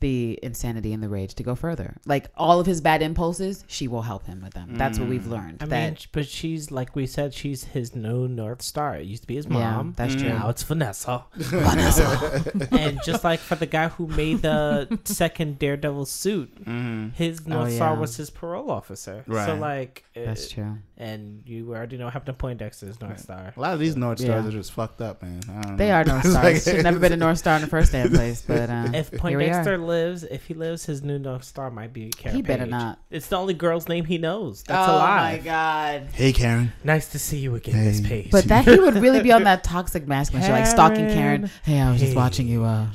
[0.00, 1.96] the insanity and the rage to go further.
[2.06, 4.76] Like all of his bad impulses, she will help him with them.
[4.76, 5.62] That's what we've learned.
[5.62, 8.96] I that mean, but she's like we said, she's his new north star.
[8.96, 9.94] It used to be his Yeah, mom.
[9.96, 10.28] that's true.
[10.28, 11.24] Now it's Vanessa.
[11.34, 12.52] Vanessa.
[12.72, 17.68] and just like for the guy who made the second Daredevil suit, hmm his north
[17.68, 18.00] Oh, star yeah.
[18.00, 19.24] was his parole officer.
[19.26, 19.52] So Right.
[19.58, 20.78] like, that's true.
[20.96, 23.52] And you already know what happened to Poindexter's north star.
[23.56, 24.48] A lot of these North Stars Yeah.
[24.48, 25.40] are just fucked up, man.
[25.48, 25.94] I don't They know.
[25.94, 26.44] are North Stars.
[26.66, 28.42] like- Should never been a North Star in the first damn place.
[28.46, 29.18] But uh, If here we.
[29.18, 32.70] Poindexter lives, if he lives, his new north star might be Karen He better Page.
[32.70, 33.00] not.
[33.10, 34.62] It's the only girl's name he knows.
[34.62, 35.32] That's oh a lie.
[35.32, 36.08] my god!
[36.12, 36.72] Hey, Karen.
[36.84, 38.30] Nice to see you again, Miss Page.
[38.30, 41.14] But that he would really be on that toxic mask masculine shit, like stalking Karen.
[41.48, 42.86] Karen Hey, I was just watching you uh,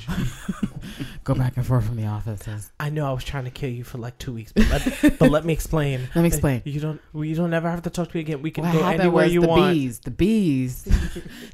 [1.24, 2.70] go back and forth from the offices.
[2.78, 5.30] I know I was trying to kill you for like two weeks, but let, but
[5.30, 6.00] let me explain.
[6.14, 6.62] Let me explain.
[6.64, 7.00] You don't.
[7.14, 8.42] You don't ever have to talk to me again.
[8.42, 9.72] We can What go happened anywhere was you the want.
[9.74, 10.86] bees, the bees,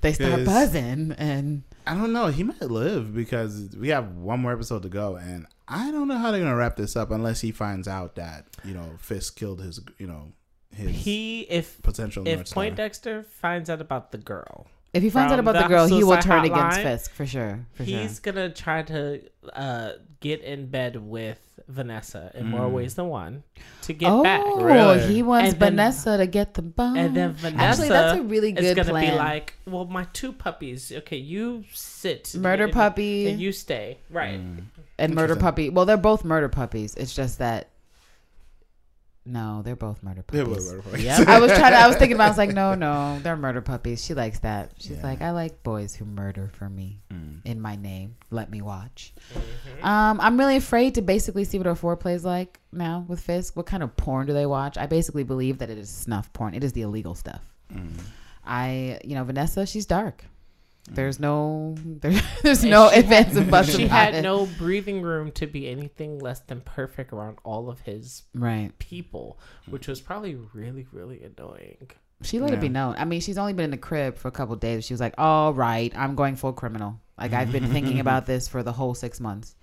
[0.03, 2.27] they start buzzing, and I don't know.
[2.29, 6.19] He might live because we have one more episode to go, and I don't know
[6.19, 9.61] how they're gonna wrap this up unless he finds out that you know Fisk killed
[9.61, 10.33] his, you know,
[10.75, 12.63] his He if potential if North Star.
[12.65, 16.03] Poindexter finds out about the girl, if he finds out about the the girl, he
[16.05, 17.65] will suicide turn against Fisk for sure.
[17.75, 18.33] For he's sure.
[18.33, 19.21] gonna try to
[19.55, 21.39] uh, get in bed with
[21.69, 22.73] Vanessa in more Mm.
[22.73, 23.43] ways than one
[23.83, 24.43] to get oh, back.
[24.57, 25.07] Really?
[25.15, 26.97] he wants And then- Vanessa to get the bone.
[26.97, 29.13] And then Vanessa Actually, that's a really is good gonna plan.
[29.13, 30.91] be like, well, my two puppies.
[30.93, 32.35] Okay, you sit.
[32.35, 33.99] murder and- puppy And you stay.
[34.11, 34.41] Right.
[34.41, 34.65] Mm.
[34.99, 35.71] and murder puppy.
[35.71, 36.95] Well, they're both murder puppies.
[36.97, 37.70] It's just that.
[39.27, 40.47] No, they're both murder puppies.
[40.73, 40.99] whatever.
[40.99, 41.29] Yep.
[41.29, 41.79] I was trying to.
[41.79, 42.25] I was thinking about.
[42.25, 44.03] I was like, no, no, they're murder puppies.
[44.05, 44.73] She likes that.
[44.79, 45.03] She's Yeah.
[45.03, 47.41] like, I like boys who murder for me Mm.
[47.45, 48.17] in my name.
[48.31, 49.13] Let me watch.
[49.35, 49.85] Mm-hmm.
[49.87, 53.57] Um, I'm really afraid to basically see what our foreplay is like now with Fisk.
[53.57, 54.79] What kind of porn do they watch?
[54.79, 56.55] I basically believe that it is snuff porn.
[56.55, 57.43] It is the illegal stuff.
[57.73, 57.91] Mm.
[58.45, 60.25] I, you know, Vanessa, she's dark.
[60.89, 64.23] There's no, there, there's And no she ifs, ands, and buts She had it.
[64.23, 68.77] no breathing room to be anything less than perfect around all of his right.
[68.79, 71.91] people, which was probably really, really annoying.
[72.23, 72.97] She let it be known.
[72.99, 74.85] I mean, she's only been in the crib for a couple days.
[74.85, 77.01] She was like, "All right, I'm going full criminal.
[77.19, 79.55] Like I've been thinking about this for the whole six months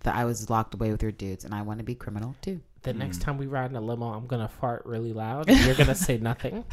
[0.00, 2.60] that I was locked away with your dudes, and I want to be criminal too."
[2.82, 3.22] The next Mm.
[3.22, 5.48] time we ride in a limo, I'm gonna fart really loud.
[5.48, 6.64] And you're gonna say nothing.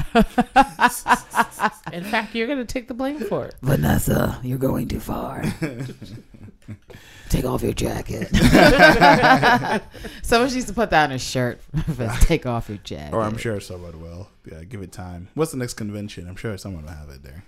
[1.94, 3.56] In fact, you're gonna take the blame for it.
[3.62, 5.44] Vanessa, you're going too far.
[7.30, 8.28] Take off your jacket.
[10.24, 11.62] Someone needs to put that on a shirt.
[12.22, 13.14] Take off your jacket.
[13.14, 14.30] Or I'm sure someone will.
[14.52, 15.28] Yeah, give it time.
[15.36, 16.28] What's the next convention?
[16.28, 17.44] I'm sure someone will have it there.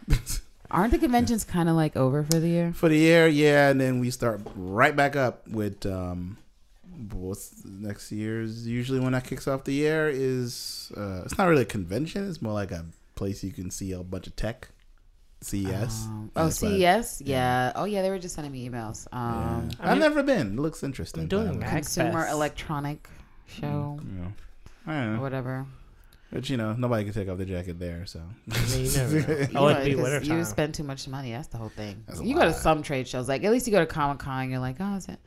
[0.70, 2.74] Aren't the conventions kind of like over for the year?
[2.74, 6.38] For the year, yeah, and then we start right back up with um
[7.14, 11.64] what's next year's usually when that kicks off the year is uh it's not really
[11.64, 12.86] a convention, it's more like a
[13.16, 14.70] place you can see a bunch of tech.
[15.44, 16.06] CES.
[16.06, 17.22] Um, oh, CES.
[17.26, 17.66] yeah.
[17.66, 17.72] Yeah.
[17.76, 18.04] Oh, yeah.
[18.04, 19.08] They were just sending me emails.
[19.12, 20.54] Um, I I've mean- never been.
[20.58, 21.24] It looks interesting.
[21.24, 21.60] I'm doing.
[21.62, 22.32] Consumer Magfest.
[22.32, 23.10] Electronic
[23.48, 24.34] Show, You know,
[24.86, 25.22] I don't know.
[25.22, 25.66] whatever.
[26.32, 28.22] But you know, nobody can take off the jacket there, so
[28.52, 29.28] I mean, you never know.
[29.52, 31.32] You Oh, it'd know, be 'cause You spend too much money.
[31.32, 32.04] That's the whole thing.
[32.08, 34.50] That's you go to some trade shows, like at least you go to Comic Con.
[34.50, 35.20] You're like, oh, is it?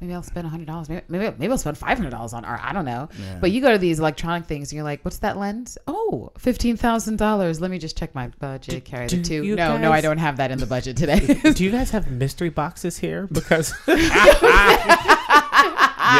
[0.00, 0.88] Maybe I'll spend hundred dollars.
[0.88, 2.60] Maybe, maybe maybe I'll spend five hundred dollars on art.
[2.62, 3.08] I don't know.
[3.18, 3.38] yeah.
[3.40, 5.78] But you go to these electronic things, and you're like, what's that lens?
[5.86, 7.60] Oh, fifteen thousand dollars.
[7.60, 8.74] Let me just check my budget.
[8.74, 9.54] Do- carry the two.
[9.54, 11.20] No, no, I don't have that in the budget today.
[11.54, 13.28] Do you guys have mystery boxes here?
[13.30, 13.72] Because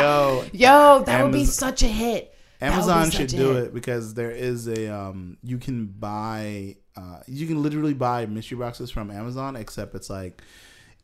[0.00, 2.34] Yo, Yo, that would be such a hit.
[2.60, 3.64] That would be Amazon should do hit.
[3.64, 8.56] it because there is a um you can buy uh you can literally buy mystery
[8.58, 10.40] boxes from Amazon except it's like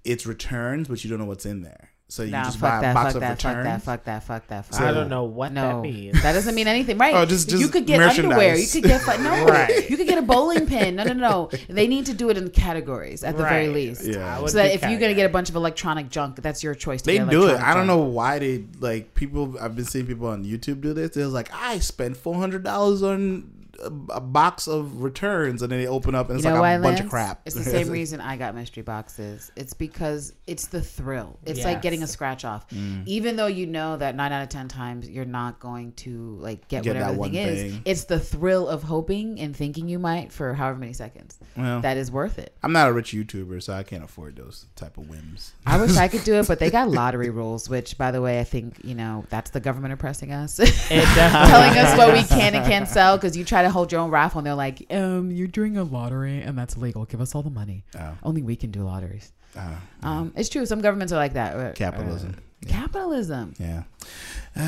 [0.05, 1.90] it's returns but you don't know what's in there.
[2.11, 4.05] So you Nah, just fuck buy a that, box fuck of that, fuck that, fuck
[4.05, 6.21] that, fuck that, fuck So- I don't know what no, that means.
[6.23, 7.15] that doesn't mean anything, right?
[7.15, 8.57] Oh, just- just you could get underwear.
[8.57, 9.89] You could get fu- no, Right.
[9.89, 10.97] You could get a bowling pin.
[10.97, 11.51] No, no, no.
[11.69, 14.05] They need to do it in categories at the very least.
[14.05, 14.45] Yeah.
[14.47, 17.01] So that be if you're gonna get a bunch of electronic junk, that's your choice.
[17.03, 17.51] To They get do it.
[17.51, 18.01] electronic I don't junk.
[18.01, 19.57] know why they like people.
[19.61, 21.11] I've been seeing people on YouTube do this.
[21.11, 23.51] They're like, I spent four hundred dollars on
[23.81, 26.63] a, a box of returns, and then they open up and it's you know like
[26.63, 27.43] why, a bunch of crap.
[27.45, 29.51] It's the same reason I got mystery boxes.
[29.57, 31.39] It's because it's the thrill.
[31.45, 32.69] It's like getting a scratch off.
[32.71, 33.07] Mm.
[33.07, 36.69] Even though you know that nine out of ten times you're not going to like
[36.69, 37.79] get, Get whatever the one thing is.
[37.85, 41.39] It's the thrill of hoping and thinking you might for however many seconds.
[41.57, 42.55] Well, That is worth it.
[42.63, 45.53] I'm not a rich YouTuber, so I can't afford those type of whims.
[45.67, 48.41] I wish I could do it, but they got lottery rules, which by the way,
[48.41, 50.59] I think, you know, that's the government oppressing us.
[50.59, 50.71] It
[51.15, 54.11] telling us what we can and can't sell because you try to hold your own
[54.11, 57.05] raffle and they're like, Um, you're doing a lottery and that's illegal.
[57.05, 57.85] Give us all the money.
[57.99, 59.33] Oh, only we can do lotteries.
[59.57, 60.65] oh, Um, it's true.
[60.67, 61.57] Some governments are like that.
[61.57, 62.37] Uh, capitalism.
[62.37, 63.55] uh, capitalism.
[63.59, 63.83] yeah.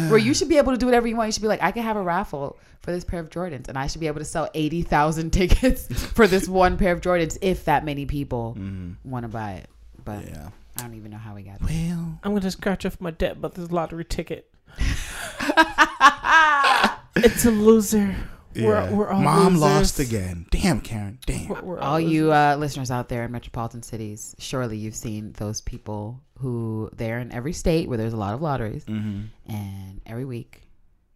[0.09, 1.29] Where you should be able to do whatever you want.
[1.29, 3.77] You should be like, I can have a raffle for this pair of Jordans, and
[3.79, 7.37] I should be able to sell eighty thousand tickets for this one pair of Jordans
[7.43, 8.97] if that many people Mhm.
[9.05, 9.69] want to buy it.
[10.05, 10.49] But Yeah.
[10.79, 11.69] I don't even know how we got there.
[11.97, 14.49] Well, I'm gonna scratch off my debt, but this lottery ticket.
[17.17, 18.15] it's a loser.
[18.55, 18.91] Yeah.
[18.91, 19.61] We're, we're all Mom losers.
[19.61, 20.47] lost again.
[20.51, 21.19] Damn, Karen.
[21.27, 21.49] Damn.
[21.49, 22.13] We're, we're all losers.
[22.13, 27.19] you uh, listeners out there in metropolitan cities, surely you've seen those people who they're
[27.19, 29.53] in every state where there's a lot of lotteries, Mm-hmm.
[29.53, 30.63] and every week,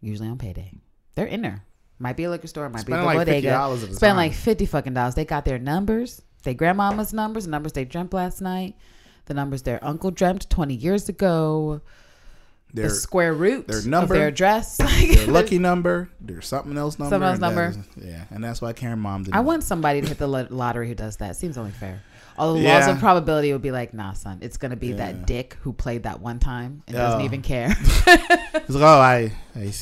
[0.00, 0.72] usually on payday,
[1.14, 1.64] they're in there.
[1.98, 3.50] Might be a liquor store, might Spending be a like fifty bodega.
[3.50, 4.16] dollars Spend time.
[4.16, 5.14] like fifty fucking dollars.
[5.14, 8.76] They got their numbers, their grandmama's numbers, the numbers they dreamt last night,
[9.24, 11.80] the numbers their uncle dreamt twenty years ago,
[12.76, 14.76] their the square root their number, their address.
[14.76, 17.66] their lucky number, their something else number, Something else number.
[17.68, 19.34] is- yeah, and that's why Karen mom didn't.
[19.36, 21.36] I want somebody to hit the lottery who does that.
[21.36, 22.02] Seems only fair.
[22.38, 22.90] All the laws Yeah.
[22.90, 24.96] of probability would be like, nah, son, it's gonna be Yeah.
[24.96, 27.24] that dick who played that one time and doesn't Oh.
[27.24, 27.74] even care.
[28.06, 29.72] It's like, oh, I, I,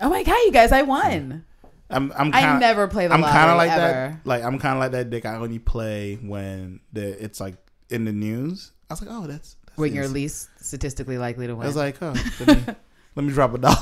[0.00, 1.44] oh my god, you guys, I won.
[1.90, 3.80] I'm, I'm I never play the I'm kind of like ever.
[3.80, 4.26] that.
[4.26, 5.24] Like I'm kind of like that dick.
[5.26, 7.56] I only play when the it's like
[7.90, 8.72] in the news.
[8.90, 11.64] I was like, oh, that's When you're least statistically likely to win.
[11.64, 12.14] I was like, oh,
[12.46, 12.74] let me,
[13.16, 13.76] let me drop a dollar.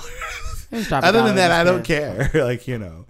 [0.70, 2.30] Just drop a Other dollar than that, I don't care.
[2.34, 3.06] like you know.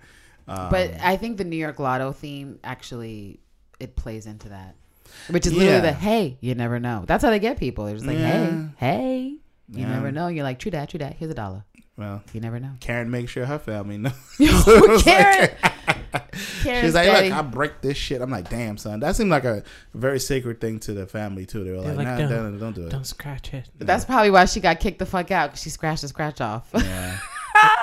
[0.48, 3.38] Um, But I think the New York Lotto theme actually
[3.78, 4.74] it plays into that,
[5.30, 5.80] which is literally Yeah.
[5.80, 7.04] the hey, you never know.
[7.06, 7.84] That's how they get people.
[7.86, 8.68] They're just like, Yeah.
[8.76, 9.18] hey, hey,
[9.68, 9.88] you Yeah.
[9.88, 10.26] never know.
[10.28, 11.14] You're like, true that, true that.
[11.14, 11.64] Here's a dollar.
[11.96, 12.72] well, You never know.
[12.80, 14.12] Karen makes sure her family knows.
[15.04, 15.50] Karen,
[16.34, 17.28] She's like, daddy.
[17.28, 18.20] look, I break this shit.
[18.22, 19.00] I'm like, damn, son.
[19.00, 19.62] That seemed like a
[19.94, 21.64] very sacred thing to the family too.
[21.64, 22.90] They were like, like, nah, "No, don't, don't do it.
[22.90, 23.68] Don't scratch it.
[23.78, 26.68] That's probably why she got kicked the fuck out because she scratched the scratch off.
[26.74, 27.18] Yeah.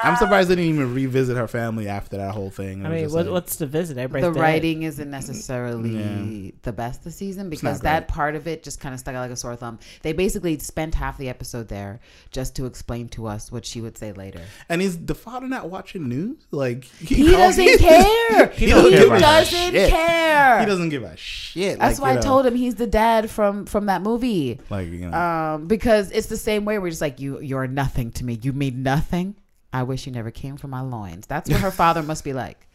[0.03, 2.83] I'm surprised they didn't even revisit her family after that whole thing.
[2.83, 3.97] It I mean, what, like- what's the visit?
[3.97, 4.41] Everybody's the dead.
[4.41, 5.97] writing isn't necessarily
[6.45, 6.51] Yeah.
[6.63, 9.31] the best this season because that part of it just kind of stuck out like
[9.31, 9.79] a sore thumb.
[10.01, 11.99] They basically spent half the episode there
[12.31, 14.41] just to explain to us what she would say later.
[14.69, 16.37] and is the father not watching news?
[16.51, 18.47] Like He calls- doesn't care.
[18.53, 20.59] He he don't give doesn't care.
[20.59, 21.79] He doesn't give a shit.
[21.79, 24.59] That's like, why you I know, told him he's the dad from from that movie.
[24.69, 26.79] Like you know, Um, because it's the same way.
[26.79, 27.39] We're just like you.
[27.41, 28.39] You're nothing to me.
[28.41, 29.35] You mean nothing.
[29.71, 31.27] I wish you never came from my loins.
[31.27, 32.65] That's what her father must be like.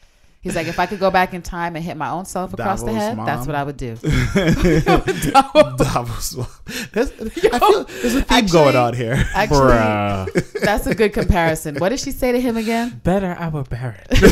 [0.44, 2.82] He's like, if I could go back in time and hit my own self across
[2.82, 3.96] the Davos' head, that's what I would do.
[5.78, 6.36] Davos.
[6.92, 9.24] There's, I feel there's a theme Actually- going on here.
[9.34, 11.76] Actually, that's a good comparison.
[11.76, 13.00] What did she say to him again?
[13.02, 14.18] Better I will bear it.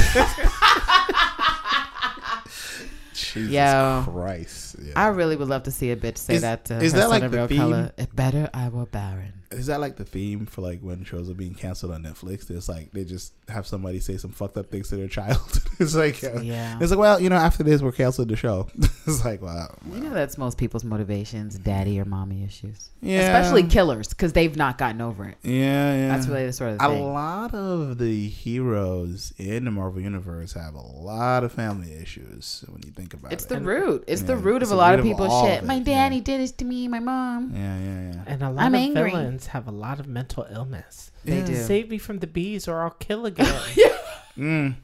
[3.15, 4.05] Jesus Yo.
[4.07, 4.72] Christ.
[4.81, 4.93] Yeah.
[4.97, 7.11] I really would love to see a bitch say Is- that to is her that
[7.11, 7.59] like the theme?
[7.59, 7.93] color.
[7.97, 9.35] It better I were barren.
[9.51, 12.51] Is that like the theme for like when shows are being canceled on Netflix?
[12.51, 15.39] It's like they just have somebody say some fucked up things to their child.
[15.79, 16.79] it's like uh, Yeah.
[16.81, 18.68] it's like well, you know, after this we're canceled the show.
[19.07, 22.89] it's like wow, You know that's most people's motivations, daddy or mommy issues.
[23.03, 25.37] yeah, Especially killers, because they've not gotten over it.
[25.43, 26.09] yeah, yeah.
[26.09, 26.99] That's really the sort of thing.
[27.03, 32.64] a lot of the heroes in the Marvel universe have a lot of family issues
[32.68, 33.47] when you think about It's it.
[33.53, 34.05] It's the root.
[34.07, 35.61] It's the root it's of a the lot root of of people's shit.
[35.61, 36.23] of My daddy yeah.
[36.23, 37.53] did this to me, my mom.
[37.55, 38.23] yeah, yeah, yeah.
[38.27, 39.11] And a lot I'm of angry.
[39.11, 41.11] villains have a lot of mental illness.
[41.25, 41.47] They Yeah.
[41.47, 41.55] do.
[41.57, 43.53] Save me from the bees or I'll kill again.
[44.39, 44.77] Mm.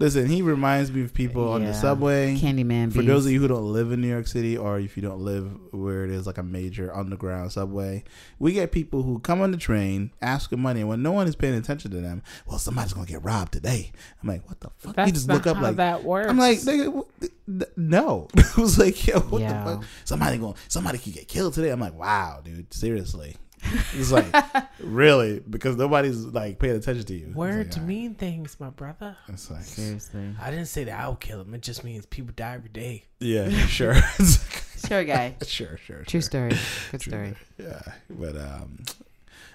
[0.00, 2.36] Listen, he reminds me of people on the subway.
[2.36, 3.08] Candyman For bees.
[3.08, 5.50] those of you who don't live in New York City, or if you don't live
[5.72, 8.04] where it is like a major underground subway,
[8.38, 11.26] we get people who come on the train, ask for money, and when no one
[11.26, 13.90] is paying attention to them, well, somebody's gonna get robbed today.
[14.22, 14.94] I'm like, what the fuck?
[14.94, 16.30] That's you just not look up how like that works.
[16.30, 18.28] I'm like, nigga, what the- th- no.
[18.56, 19.64] I was like, yo, what Yeah.
[19.64, 19.84] the fuck?
[20.04, 21.70] Somebody going, somebody could get killed today.
[21.70, 23.34] I'm like, wow, dude, seriously.
[23.94, 24.26] It's like,
[24.80, 27.26] really, because nobody's like paying attention to you.
[27.28, 27.88] It's Words like, all right.
[27.88, 29.16] mean things, my brother.
[29.28, 30.34] It's like, Seriously.
[30.40, 31.54] I didn't say that I'll kill him.
[31.54, 33.04] It just means people die every day.
[33.20, 33.94] yeah, sure,
[34.86, 35.34] Sure, guy.
[35.46, 36.22] sure, sure, True sure.
[36.22, 36.50] story.
[36.92, 37.10] Good True.
[37.10, 37.34] story.
[37.58, 38.84] Yeah, but um,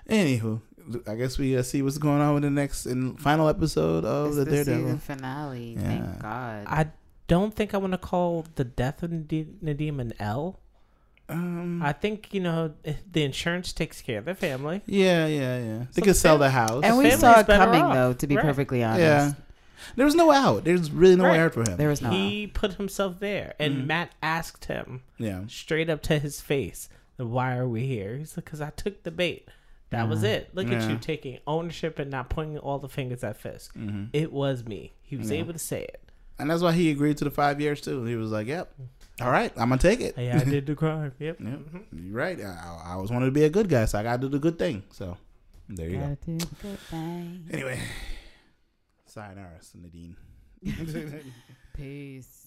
[0.09, 0.61] anywho,
[1.07, 4.27] I guess we uh, see what's going on with the next and final episode of
[4.27, 4.83] It's the the Daredevil.
[4.83, 5.73] season finale.
[5.79, 5.81] Yeah.
[5.87, 6.63] Thank God.
[6.67, 6.87] I
[7.27, 10.59] don't think I want to call the death of Nadi- Nadeem an L.
[11.33, 12.73] Um, I think you know
[13.11, 14.81] the insurance takes care of the family.
[14.85, 15.77] yeah, yeah, yeah.
[15.93, 16.83] They So could sell fam- the house.
[16.83, 17.93] and we saw it coming off.
[17.93, 18.13] though.
[18.13, 18.45] To be Right.
[18.45, 18.99] perfectly honest.
[19.01, 19.33] yeah,
[19.95, 20.63] There was no out.
[20.63, 21.39] There's really no way Right.
[21.41, 21.75] out for him.
[21.77, 22.09] There was no.
[22.11, 23.87] he put himself there, and Mhm.
[23.87, 25.41] Matt asked him yeah.
[25.47, 29.11] straight up to his face, "Why are we here?" He's like, "Cause I took the
[29.11, 29.49] bait.
[29.89, 30.49] That was it.
[30.55, 33.73] Look at you taking ownership and not pointing all the fingers at Fisk.
[33.75, 34.93] hmm It was me.
[35.03, 35.37] He was Yeah.
[35.39, 36.01] able to say it.
[36.39, 38.03] And that's why he agreed to the five years too.
[38.05, 38.73] He was like, "Yep,
[39.21, 41.13] all right, I'm gonna take it." Yeah, I did the crime.
[41.19, 41.39] Yep.
[41.39, 41.49] Yep.
[41.59, 42.07] Mm-hmm.
[42.07, 42.39] You're right.
[42.41, 44.57] I, I always wanted to be a good guy, so I gotta do the good
[44.57, 44.83] thing.
[44.91, 45.17] So
[45.69, 46.01] there you go.
[46.01, 47.47] Gotta do the good thing.
[47.51, 47.79] Anyway,
[49.05, 50.15] sayonara, Nadine.
[51.73, 52.42] Peace.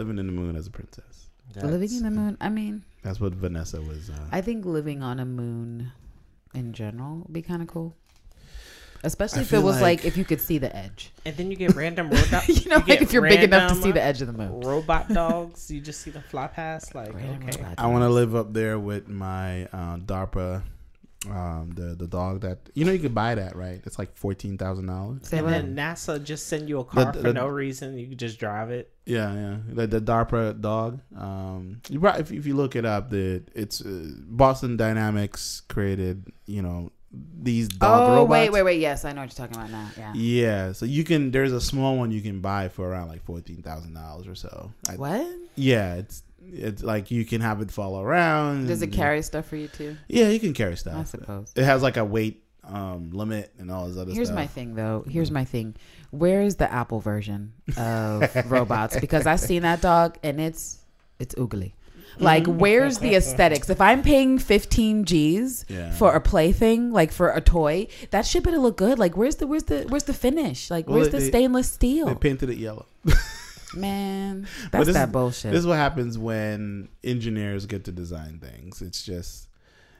[0.00, 1.28] Living in the moon as a princess.
[1.56, 2.38] living in the moon.
[2.40, 4.08] I mean, That's what Vanessa was.
[4.08, 5.92] Uh, I think living on a moon
[6.54, 7.94] in general would be kind of cool.
[9.02, 11.12] Especially I if it was like, like- if you could see the edge.
[11.26, 12.48] And then you get random robot.
[12.64, 14.60] you know, like if you're big enough to see the edge of the moon.
[14.60, 15.70] Robot dogs.
[15.70, 16.94] You just see them fly past.
[16.94, 17.74] Like Random okay.
[17.76, 20.62] I want to live up there with my uh, DARPA,
[21.28, 23.80] um, the the dog that you know you could buy that right.
[23.84, 25.30] It's like fourteen thousand dollars.
[25.32, 27.98] And then NASA just send you a car the- for the- no reason.
[27.98, 28.90] You can just drive it.
[29.04, 29.56] Yeah, yeah.
[29.68, 31.00] The, the DARPA dog.
[31.16, 36.32] Um, you probably, if, if you look it up, the it's uh, Boston Dynamics created.
[36.46, 38.30] You know these dog oh robots.
[38.30, 38.80] wait, wait, wait.
[38.80, 39.88] Yes, I know what you're talking about now.
[39.98, 40.12] Yeah.
[40.14, 41.32] Yeah, so you can.
[41.32, 44.72] There's a small one you can buy for around like fourteen thousand dollars or so.
[44.88, 48.66] I, What Yeah, it's it's like you can have it fall around.
[48.66, 49.96] does it carry stuff for you too?
[50.08, 50.94] Yeah, you can carry stuff.
[50.96, 51.52] I suppose.
[51.56, 54.14] It has like a weight um, limit and all this other stuff.
[54.16, 54.36] Here's stuff.
[54.36, 55.04] my thing, though.
[55.08, 55.76] Here's my thing.
[56.10, 58.98] Where is the Apple version of robots?
[59.00, 60.78] Because I've seen that dog and it's
[61.18, 61.72] it's oogly.
[62.18, 63.70] Like, where's the aesthetics?
[63.70, 65.92] If I'm paying 15 G's Yeah.
[65.92, 68.98] for a plaything, like for a toy, that shit better look good.
[68.98, 70.70] Like, where's the where's the where's the finish?
[70.70, 72.14] Like, Well, where's they- the they- stainless They steel?
[72.16, 72.86] painted it yellow.
[73.74, 75.50] Man, that's this that is- bullshit.
[75.52, 78.82] This is what happens when engineers get to design things.
[78.82, 79.48] It's just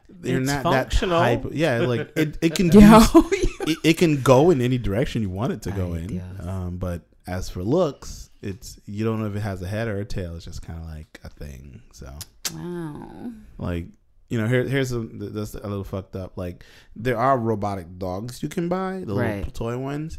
[0.09, 1.21] they're It's not functional.
[1.21, 1.53] that hype.
[1.53, 5.53] Yeah, like it, it can do, it, it can go in any direction you want
[5.53, 6.23] it to go Ay, in.
[6.41, 9.99] Um, but as for looks, it's you don't know if it has a head or
[10.01, 10.35] a tail.
[10.37, 11.83] It's just kind of like a thing.
[11.93, 12.11] So
[12.55, 13.31] wow.
[13.59, 13.87] like
[14.29, 16.37] you know here here's a that's a little fucked up.
[16.37, 16.65] Like
[16.97, 19.37] there are robotic dogs you can buy, the Right.
[19.37, 20.19] little toy ones,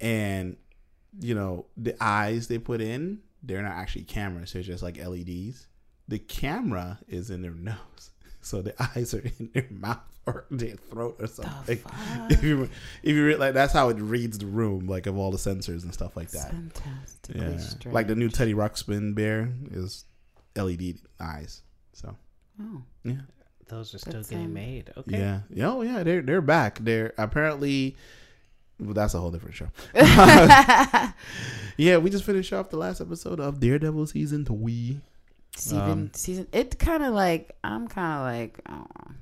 [0.00, 0.56] and
[1.18, 4.52] you know the eyes they put in, they're not actually cameras.
[4.52, 5.66] They're just like LEDs.
[6.08, 10.76] The camera is in their nose, so the eyes are in their mouth or their
[10.76, 11.78] throat or something.
[11.84, 12.64] Like, if you
[13.02, 15.82] if you re- like that's how it reads the room, like of all the sensors
[15.84, 16.50] and stuff like that.
[16.50, 17.94] fantastically Yeah, strange.
[17.94, 20.04] like the new Teddy Ruxpin bear is
[20.56, 21.62] LED eyes.
[21.92, 22.16] So
[22.60, 22.82] Oh.
[23.04, 23.14] yeah.
[23.68, 24.90] Those are still That's, getting um, made.
[24.96, 25.16] Okay.
[25.16, 25.40] Yeah.
[25.48, 26.02] Yeah, Oh, yeah.
[26.02, 26.78] They're they're back.
[26.80, 27.96] They're apparently.
[28.80, 29.68] Well, that's a whole different show.
[31.76, 35.00] Yeah, we just finished off the last episode of Daredevil season three.
[35.56, 39.12] season Um, season it kind of like i'm kind of like oh.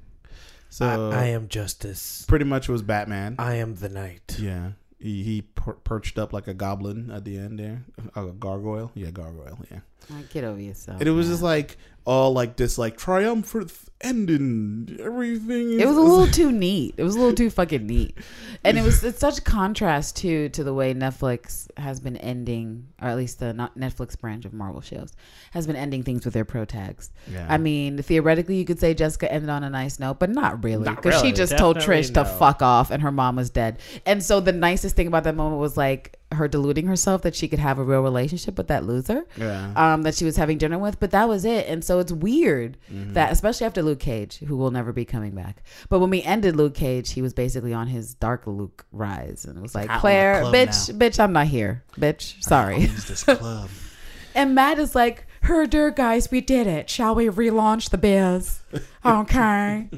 [0.71, 2.25] So I, I am justice.
[2.29, 3.37] pretty much was Batman.
[3.39, 4.37] I am the night.
[4.39, 7.85] yeah, he, he per- perched up like a goblin at the end there,
[8.15, 8.91] a gargoyle.
[8.95, 9.59] Yeah, gargoyle.
[9.71, 9.81] Yeah,
[10.11, 11.33] Like, get over yourself and it was man.
[11.35, 11.79] just like
[12.09, 14.97] all like this like triumphant ending.
[15.01, 15.73] Everything.
[15.73, 18.17] Is, it was a little too neat it was a little too fucking neat
[18.65, 23.09] and it was it's such contrast too to the way netflix has been ending or
[23.09, 25.13] at least the not netflix branch of marvel shows
[25.51, 27.47] has been ending things with their pro tags Yeah.
[27.49, 30.85] i mean theoretically you could say jessica ended on a nice note but not really
[30.85, 33.51] Not because she really, just told definitely trish to fuck off and her mom was
[33.51, 37.35] dead and so the nicest thing about that moment was like her deluding herself that
[37.35, 39.73] she could have a real relationship with that loser yeah.
[39.77, 41.67] um, that she was having dinner with, but that was it.
[41.69, 43.15] And so it's weird Mhm.
[43.15, 45.63] that, especially after Luke Cage, who will never be coming back.
[45.89, 49.57] But when we ended Luke Cage, he was basically on his dark Luke rise, and
[49.57, 52.77] it was like, I Claire, bitch, now." bitch, I'm not here, bitch, sorry.
[52.77, 53.71] Owns this club.
[54.35, 56.91] and Matt is like, her dear guys, we did it.
[56.91, 58.61] Shall we relaunch the biz?
[59.07, 59.89] Okay,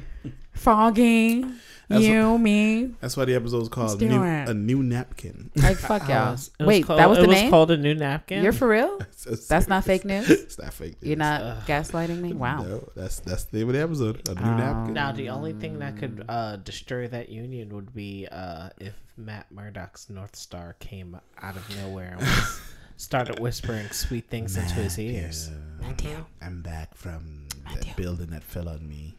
[0.52, 1.44] Foggy,
[1.90, 5.50] That's you, me, That's why the episode was called new, a new napkin.
[5.56, 6.34] like fuck y'all.
[6.34, 7.50] it Wait, called- that was it the was name.
[7.50, 8.42] called a new napkin.
[8.44, 8.98] You're for real?
[9.20, 10.30] So That's not fake news.
[10.30, 11.08] It's not fake news.
[11.08, 11.62] You're not Ugh.
[11.66, 12.32] gaslighting me?
[12.32, 12.62] Wow.
[12.62, 14.26] No, that's that's the name of the episode.
[14.30, 14.56] A new Oh.
[14.56, 14.94] napkin.
[14.94, 19.50] Now, the only thing that could uh, destroy that union would be uh, if Matt
[19.52, 22.60] Murdock's North Star came out of nowhere and was,
[22.96, 25.50] started whispering sweet things into his ears.
[25.80, 27.82] Matthew, I'm back from Matthew.
[27.82, 29.16] that building that fell on me.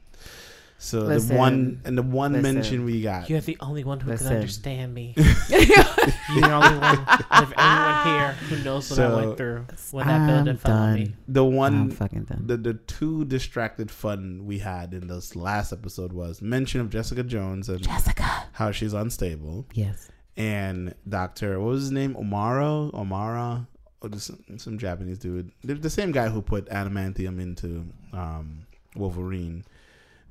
[0.84, 1.29] So Listen.
[1.29, 2.55] the one and the one Listen.
[2.55, 3.29] mention we got.
[3.29, 4.27] You're the only one who Listen.
[4.29, 5.13] can understand me.
[5.17, 5.25] You're
[5.61, 10.21] the only one out of anyone here who knows what I went through when that
[10.21, 11.13] I'm building fell on me.
[11.27, 12.47] The I'm one fucking done.
[12.47, 17.21] the the two distracted fun we had in this last episode was mention of Jessica
[17.23, 18.45] Jones and Jessica.
[18.53, 20.09] how she's unstable, Yes.
[20.36, 23.67] and Doctor what was his name Omaro Omara
[24.01, 28.65] or just some, some Japanese dude, the, the same guy who put adamantium into um,
[28.95, 29.63] Wolverine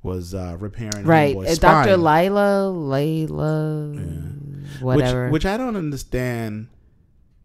[0.02, 1.36] was uh, repairing Right.
[1.36, 1.54] Uh, Dr.
[1.54, 2.02] spine.
[2.02, 4.84] Lila, Layla, Yeah.
[4.84, 5.24] whatever.
[5.26, 6.68] Which, which I don't understand.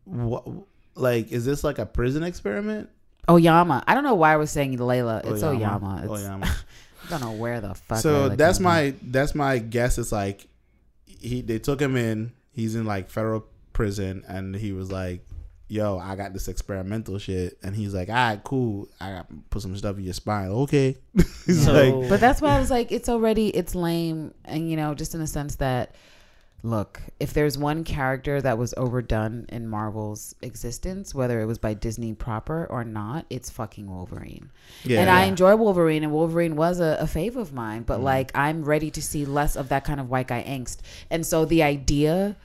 [0.06, 0.48] What
[0.96, 2.90] like is this like a prison experiment?
[3.30, 3.84] Oyama.
[3.88, 5.26] I don't know why we're saying Layla.
[5.26, 5.58] It's Oyama.
[5.98, 6.02] Oyama.
[6.04, 6.46] It's, Oyama.
[7.06, 7.98] I don't know where the fuck.
[8.00, 8.72] so Layla that's came from.
[8.72, 9.98] my that's my guess.
[9.98, 10.48] It's like
[11.08, 12.32] he they took him in.
[12.52, 15.26] He's in like federal prison, and he was like,
[15.68, 18.88] "Yo, I got this experimental shit," and he's like, "All right, cool.
[19.00, 20.50] I got put some stuff in your spine.
[20.50, 20.98] Okay."
[21.46, 24.78] he's So- like, But that's why I was like, it's already it's lame, and you
[24.78, 25.96] know, just in the sense that,
[26.64, 31.74] look, if there's one character that was overdone in Marvel's existence, whether it was by
[31.74, 34.52] Disney proper or not, it's fucking Wolverine.
[34.84, 37.84] "Yeah." and I enjoy Wolverine, and Wolverine was a, a fave of mine.
[37.84, 38.06] But mm-hmm.
[38.06, 40.80] like, I'm ready to see less of that kind of white guy angst.
[41.10, 42.36] And so the idea,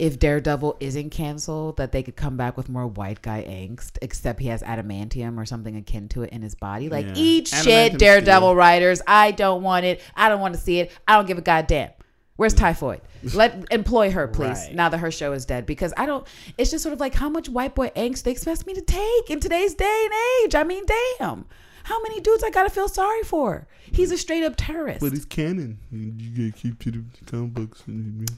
[0.00, 4.40] if Daredevil isn't canceled, that they could come back with more white guy angst, except
[4.40, 6.88] he has adamantium or something akin to it in his body.
[6.88, 7.12] Like, Yeah.
[7.16, 8.54] eat Adamantium shit, Daredevil steel.
[8.56, 9.02] writers.
[9.06, 10.00] I don't want it.
[10.16, 10.90] I don't want to see it.
[11.06, 11.90] I don't give a goddamn.
[12.36, 13.02] Where's Typhoid?
[13.34, 14.58] Let employ her, please.
[14.68, 14.74] Right.
[14.74, 16.26] Now that her show is dead, because I don't.
[16.56, 19.28] It's just sort of like how much white boy angst they expect me to take
[19.28, 20.14] in today's day and
[20.46, 20.54] age.
[20.54, 20.84] I mean,
[21.18, 21.44] damn,
[21.90, 23.66] how many dudes I gotta feel sorry for?
[23.92, 25.00] He's a straight up terrorist.
[25.00, 25.78] but he's canon.
[25.90, 27.82] You gotta keep to the comic books.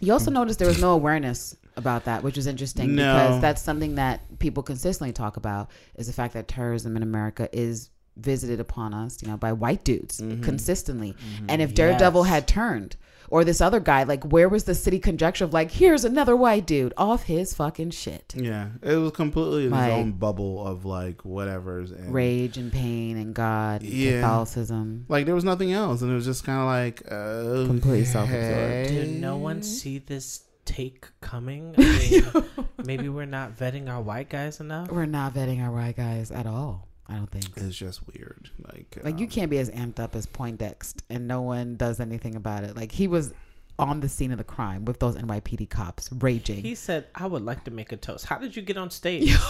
[0.00, 3.12] You also noticed there was no awareness about that, which was interesting No.
[3.14, 7.48] because that's something that people consistently talk about is the fact that terrorism in America
[7.52, 10.42] is visited upon us, you know, by white dudes Mm-hmm.
[10.42, 11.14] consistently.
[11.48, 12.30] And if Daredevil Yes.
[12.34, 12.96] had turned,
[13.32, 16.66] or this other guy, like where was the city conjecture of like, here's another white
[16.66, 18.34] dude off his fucking shit.
[18.36, 22.70] Yeah, it was completely in Like- his own bubble of like whatever's and Rage and
[22.70, 24.20] pain and God, and Yeah.
[24.20, 25.06] Catholicism.
[25.08, 28.88] like there was nothing else, and it was just kind of like uh, Completely self-absorbed.
[28.88, 31.74] Did no one see this take coming?
[31.78, 32.44] I mean,
[32.84, 34.90] maybe we're not vetting our white guys enough.
[34.90, 36.86] We're not vetting our white guys at all.
[37.12, 37.46] I don't think.
[37.56, 38.50] It's just weird.
[38.72, 42.00] Like, Like you um, can't be as amped up as Poindexter and no one does
[42.00, 42.74] anything about it.
[42.74, 43.34] Like he was
[43.78, 46.62] on the scene of the crime with those NYPD cops raging.
[46.62, 49.36] He said, "I would like to make a toast." How did you get on stage?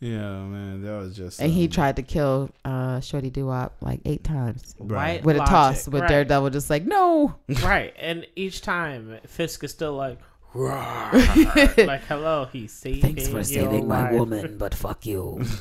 [0.00, 1.40] Yeah, man, that was just.
[1.40, 5.16] and he um, tried to kill uh, Shorty Duop like eight times Right.
[5.16, 5.88] White with a toss.
[5.88, 6.08] With right.
[6.08, 7.34] Daredevil just like no.
[7.62, 10.27] right, and each time Fisk is still like, "Roar."
[10.62, 15.44] Like, "Hello, he's saving your life." Thanks for saving my woman, but fuck you.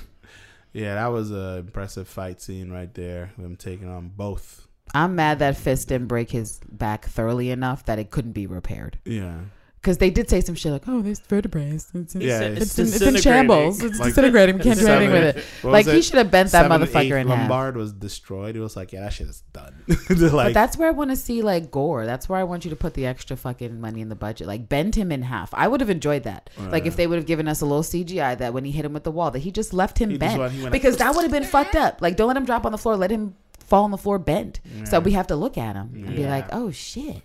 [0.73, 3.31] Yeah, that was a impressive fight scene right there.
[3.37, 4.67] Them taking on both.
[4.93, 8.99] I'm mad that Fisk didn't break his back thoroughly enough that it couldn't be repaired.
[9.03, 9.39] Yeah,
[9.87, 11.69] Because they did say some shit like, "Oh, there's vertebrae.
[11.69, 13.81] It's, it's, Yeah, said, it's, "It's in, it's in shambles.
[13.81, 14.57] It's Like- disintegrating.
[14.57, 16.99] We can't do anything with it." Like was he should have bent that Seven, motherfucker
[17.03, 17.39] eight in half.
[17.39, 18.57] lumbar was destroyed.
[18.57, 19.75] It was like, yeah, that shit is done.
[20.09, 22.05] They're but that's where I want to see like gore.
[22.05, 24.45] That's where I want you to put the extra fucking money in the budget.
[24.45, 25.53] Like bend him in half.
[25.53, 26.49] I would have enjoyed that.
[26.59, 28.91] Like if they would have given us a little CGI that when he hit him
[28.91, 30.97] with the wall, that he just left him He just bent went- he went- because
[30.97, 32.01] that would have been fucked up.
[32.01, 32.97] Like don't let him drop on the floor.
[32.97, 34.59] Let him fall on the floor bent.
[34.83, 37.21] So we have to look at him and be like, oh shit.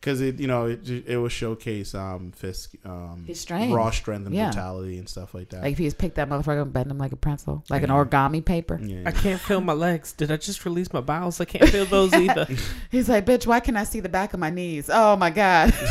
[0.00, 3.72] Because it, you know, it, ju- it will showcase um Fisk, um, His strength.
[3.72, 4.46] raw strength and Yeah.
[4.50, 5.62] brutality and stuff like that.
[5.62, 7.90] Like if he just picked that motherfucker and bend him like a pencil, like an
[7.90, 8.78] origami paper.
[8.82, 9.02] yeah.
[9.06, 10.12] I can't feel my legs.
[10.12, 11.40] Did I just release my bowels?
[11.40, 12.46] I can't feel those either.
[12.90, 14.88] He's like, bitch, why can I see the back of my knees?
[14.92, 15.74] Oh my god.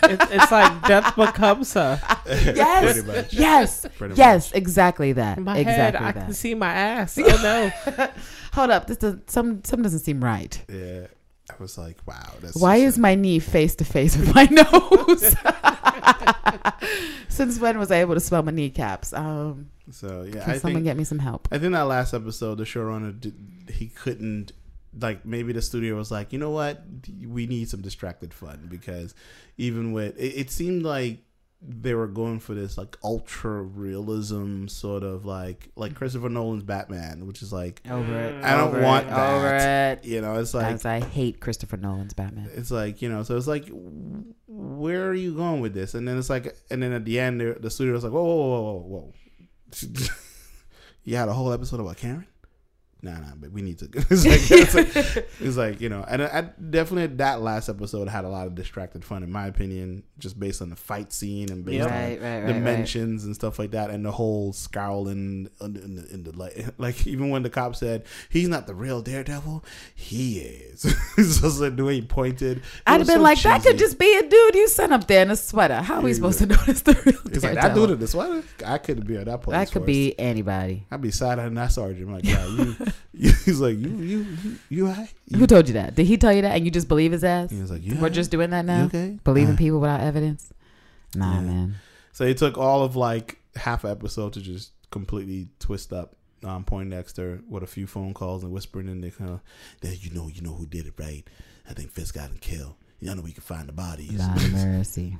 [0.00, 2.00] It's, it's like death becomes her.
[2.26, 2.84] yes.
[2.94, 3.32] Pretty much.
[3.34, 3.86] Yes.
[3.98, 4.52] Pretty Yes.
[4.52, 5.38] Exactly that.
[5.38, 7.18] In my exactly head, I can see my ass.
[7.20, 8.08] Oh no!
[8.52, 8.86] Hold up.
[8.86, 10.64] This does some some doesn't seem right.
[10.68, 11.17] Yeah, I
[11.60, 12.32] was like, wow.
[12.40, 15.34] That's Why is my knee face to face with my nose?
[17.28, 19.12] Since when was I able to smell my kneecaps?
[19.12, 20.22] Um, so?
[20.22, 21.48] Yeah, can I someone think get me some help?
[21.52, 23.34] I think that last episode, the showrunner did,
[23.72, 24.52] he couldn't
[25.00, 26.82] like maybe the studio was like, you know what,
[27.26, 29.14] we need some distracted fun because
[29.56, 31.18] even with it, it seemed like
[31.60, 37.26] they were going for this like ultra realism sort of like like Christopher Nolan's Batman,
[37.26, 38.34] which is like Over it.
[38.36, 38.44] Mm.
[38.44, 39.34] I don't over want it, that.
[39.34, 40.04] Over it.
[40.04, 42.48] you know it's like As I hate Christopher Nolan's Batman.
[42.54, 43.68] it's like you know so it's like
[44.46, 47.40] where are you going with this and then it's like and then at the end
[47.40, 49.12] the, the studio was like whoa whoa whoa whoa whoa
[51.04, 52.26] you had a whole episode about Karen
[53.02, 53.84] nah, nah, but we need to.
[54.10, 56.40] it's, like, it's, like, it's like you know, and I, I
[56.70, 60.60] definitely that last episode had a lot of distracted fun, in my opinion, just based
[60.62, 64.04] on the fight scene and based on Right, right, dimensions and stuff like that, and
[64.04, 65.80] the whole scowl in, in, the,
[66.12, 70.40] in, the, the like, even when the cop said he's not the real Daredevil, he
[70.40, 70.82] is.
[71.16, 72.62] just like the way he pointed.
[72.86, 75.22] I'd have been so like, that could just be a dude you sent up there
[75.22, 75.82] in a sweater.
[75.82, 76.14] How are we Yeah.
[76.16, 78.42] supposed to notice the real It's like that dude in the sweater.
[78.64, 79.56] I could be at that point.
[79.58, 80.86] that could be anybody.
[80.90, 82.08] I'd be side eyeing that sergeant.
[82.08, 82.74] I'm like, yeah, you.
[83.12, 85.12] He's like, you, you, you, you, alright?
[85.34, 85.94] Who told you that?
[85.94, 87.50] Did he tell you that and you just believe his ass?
[87.50, 88.84] He was like, you We're just doing that now?
[88.84, 89.18] okay?
[89.24, 90.52] Believing Uh, people without evidence?
[91.14, 91.40] Nah, Yeah.
[91.40, 91.74] man.
[92.12, 96.64] So it took all of like half an episode to just completely twist up um,
[96.64, 99.40] Poindexter with a few phone calls and whispering in there, kind of,
[99.80, 101.28] that you know, you know who did it, right?
[101.68, 102.74] I think Fisk got him killed.
[103.00, 104.18] You know we can find the bodies.
[104.18, 105.16] Lord of mercy.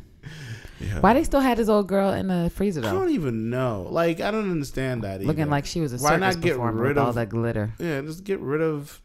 [0.80, 1.00] Yeah.
[1.00, 2.88] Why they still had this old girl in the freezer though?
[2.88, 3.86] I don't even know.
[3.90, 5.20] Like I don't understand that.
[5.22, 5.50] Looking either.
[5.50, 7.72] like she was a Why circus not get performer rid with all of- that glitter.
[7.78, 9.00] yeah, just get rid of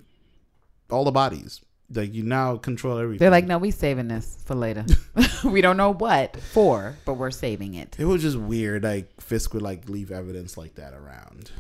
[0.90, 1.62] all the bodies.
[1.94, 3.20] Like you now control everything.
[3.20, 4.86] They're like, no, we saving this for later.
[5.44, 7.96] we don't know what for, but we're saving it.
[8.00, 8.84] It was just weird.
[8.84, 11.52] Like Fisk would like leave evidence like that around.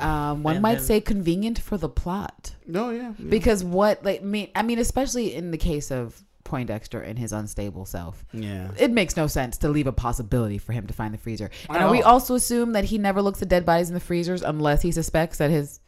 [0.00, 3.30] Um, Um, one might then- say convenient for the plot no, yeah, yeah.
[3.30, 7.84] because what like mean I mean especially in the case of Poindexter and his unstable
[7.84, 8.24] self.
[8.32, 8.70] yeah.
[8.78, 11.50] It makes no sense to leave a possibility for him to find the freezer.
[11.68, 14.82] And we also assume that he never looks at dead bodies in the freezers unless
[14.82, 15.80] he suspects that his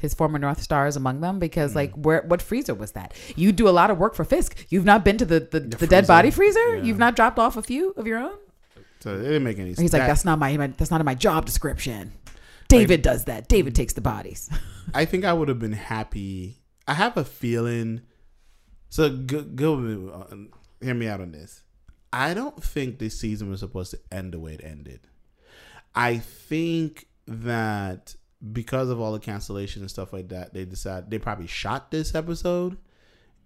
[0.00, 1.36] his former North Star is among them?
[1.36, 1.40] Mm.
[1.40, 3.12] Because like where what freezer was that?
[3.36, 4.66] You do a lot of work for Fisk.
[4.70, 6.76] You've not been to the the, the, dead body freezer.
[6.76, 6.82] Yeah.
[6.82, 8.38] You've not dropped off a few of your own.
[9.00, 9.80] So it didn't make any sense.
[9.80, 12.12] He's like, That- that's not my, my that's not in my job description.
[12.68, 13.48] David does that.
[13.48, 14.48] David takes the bodies.
[14.94, 16.62] I think I would have been happy.
[16.86, 18.02] I have a feeling.
[18.90, 21.62] So go, go uh, hear me out on this.
[22.12, 25.00] I don't think this season was supposed to end the way it ended.
[25.94, 28.16] I think that
[28.52, 32.14] because of all the cancellation and stuff like that, they decided they probably shot this
[32.14, 32.78] episode,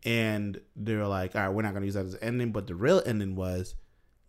[0.04, 2.74] and they're like, "All right, we're not gonna use that as an ending." But the
[2.74, 3.74] real ending was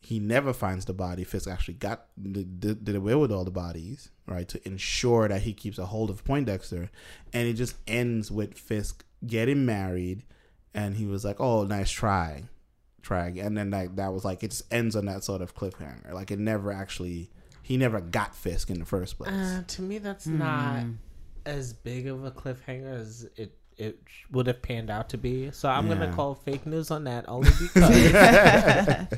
[0.02, 1.24] he never finds the body.
[1.24, 5.54] Fisk actually got did, did away with all the bodies, right, to ensure that he
[5.54, 6.90] keeps a hold of Poindexter,
[7.32, 10.24] and it just ends with Fisk getting married,
[10.76, 12.44] and he was like, "Oh, nice try,
[13.02, 15.56] try," again." and then like that was like it just ends on that sort of
[15.56, 16.12] cliffhanger.
[16.14, 17.32] Like it never actually,
[17.64, 19.32] he never got Fisk in the first place.
[19.32, 20.38] Uh, to me, that's Hmm.
[20.38, 20.84] not
[21.46, 24.00] as big of a cliffhanger as it it
[24.32, 25.52] would have panned out to be.
[25.52, 25.96] So I'm Yeah.
[25.96, 27.90] gonna call fake news on that only because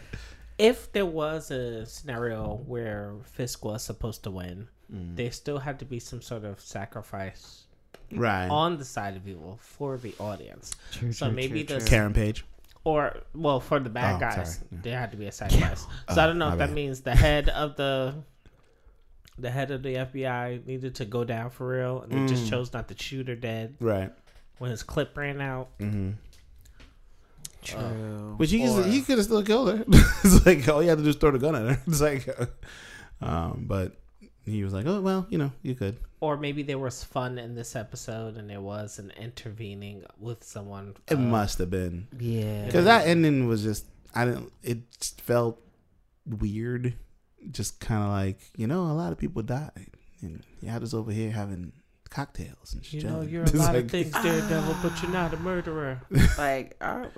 [0.57, 5.15] if there was a scenario where Fisk was supposed to win, Mm.
[5.17, 7.66] there still had to be some sort of sacrifice
[8.11, 10.75] right, on the side of evil for the audience.
[10.91, 12.45] True, So maybe the Karen Page.
[12.83, 14.67] or well for the bad Oh, guys sorry.
[14.71, 14.79] Yeah.
[14.83, 16.75] there had to be a sacrifice so Oh, i don't know my if that bad.
[16.75, 18.15] means the head of the
[19.37, 22.49] the head of the fbi needed to go down for real and they just Mm.
[22.49, 24.11] chose not to shoot her dead Right.
[24.57, 26.11] when his clip ran out Mm-hmm.
[27.63, 28.35] True.
[28.37, 29.83] Which he Or- he could have still killed her.
[30.23, 31.81] it's like all you had to do is throw the gun at her.
[31.87, 32.27] It's like,
[33.21, 33.93] um, but
[34.53, 35.97] he was like, oh well, you know, you could.
[36.19, 40.95] or maybe there was fun in this episode and there was an intervening with someone
[41.09, 42.65] It uh, must have been yeah.
[42.65, 43.85] because that ending was just
[44.15, 44.51] I didn't.
[44.63, 45.61] It just felt
[46.25, 46.93] weird.
[47.51, 49.91] Just kind of like you know, a lot of people died,
[50.21, 51.71] and you had us over here having
[52.09, 53.09] cocktails and you shit.
[53.09, 56.01] know you're a lot like- of things daredevil but you're not a murderer
[56.37, 57.11] like, all right,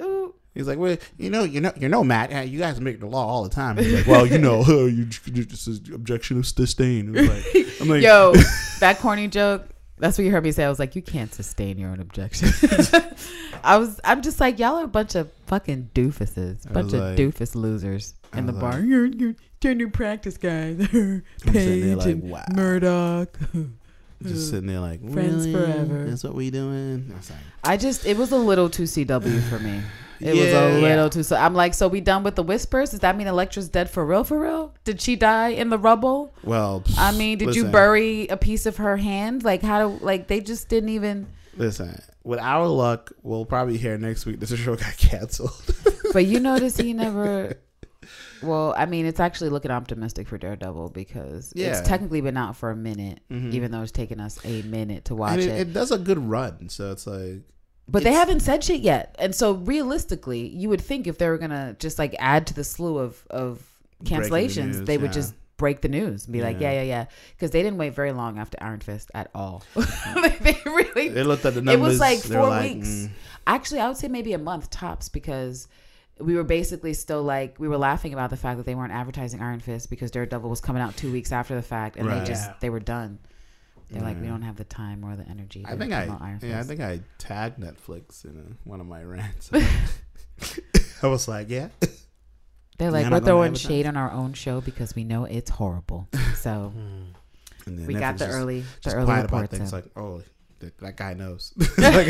[0.00, 0.34] ooh.
[0.52, 2.32] He's like, well, you know, you know, you know, Matt.
[2.34, 3.76] uh, You guys make the law all the time.
[3.76, 7.12] He's like, well, you know, uh, you just objection of sustain.
[7.12, 7.44] Like,
[7.80, 8.32] I'm like, Yo,
[8.80, 9.68] that corny joke.
[9.98, 10.64] That's what you heard me say.
[10.64, 12.48] I was like, you can't sustain your own objection.
[13.62, 17.16] I was, I'm just like, y'all are a bunch of fucking doofuses, bunch of like-
[17.16, 18.72] doofus losers in the was bar.
[18.72, 20.78] like- you're, you're, you're new practice guys.
[20.78, 22.44] sitting there Page like, and wow.
[22.54, 23.38] Murdock.
[24.22, 25.52] Just sitting there like, Friends really?
[25.52, 26.04] forever.
[26.04, 27.10] That's what we doing.
[27.10, 27.24] I like,
[27.64, 29.80] I just, it was a little too CW for me.
[30.22, 30.44] It Yeah.
[30.44, 31.08] was a little Yeah.
[31.08, 31.22] too.
[31.22, 32.90] So I'm like, so we done with the whispers?
[32.90, 34.22] Does that mean Elektra's dead for real?
[34.22, 34.74] For real?
[34.84, 36.34] Did she die in the rubble?
[36.44, 39.44] well, I mean, did you bury a piece of her hand?
[39.44, 39.88] Like how?
[39.88, 41.26] Do, like they just didn't even.
[41.56, 45.54] Listen, with our luck, we'll probably hear next week that the show got canceled.
[46.12, 47.54] But you notice he never.
[48.42, 51.68] Well, I mean, it's actually looking optimistic for Daredevil because Yeah.
[51.78, 53.52] it's technically been out for a minute, Mhm.
[53.52, 55.46] even though it's taken us a minute to watch it.
[55.48, 57.42] it, it does a good run, so it's like,
[57.88, 61.38] But they haven't said shit yet, and so realistically, you would think if they were
[61.38, 63.66] gonna just like add to the slew of of
[64.02, 65.12] Breaking the cancellations, news, they would yeah.
[65.14, 66.82] just break the news and be like, yeah, Yeah.
[66.82, 67.04] yeah, yeah,
[67.36, 69.62] because they didn't wait very long after Iron Fist at all.
[70.40, 71.74] they really they looked at the numbers.
[71.74, 72.88] It was like four like, weeks.
[72.88, 73.10] mm,
[73.46, 75.66] Actually, I would say maybe a month tops because
[76.20, 79.40] we were basically still like we were laughing about the fact that they weren't advertising
[79.40, 82.20] Iron Fist because Daredevil was coming out two weeks after the fact and Right.
[82.20, 82.54] they just Yeah.
[82.60, 83.18] they were done.
[83.90, 85.64] They're like, we don't have the time or the energy.
[85.66, 89.02] I think I Iron yeah I think I tagged Netflix in a, one of my
[89.02, 89.50] rants.
[91.02, 91.68] I was like, yeah,
[92.78, 96.08] They're like, we're throwing shade on our own show because we know it's horrible.
[96.36, 97.02] So Hmm.
[97.66, 99.58] and then we got the just- early, the just early quiet about reports.
[99.58, 99.78] things in.
[99.78, 100.22] like, oh,
[100.60, 101.52] that, that guy knows.
[101.78, 102.06] Like,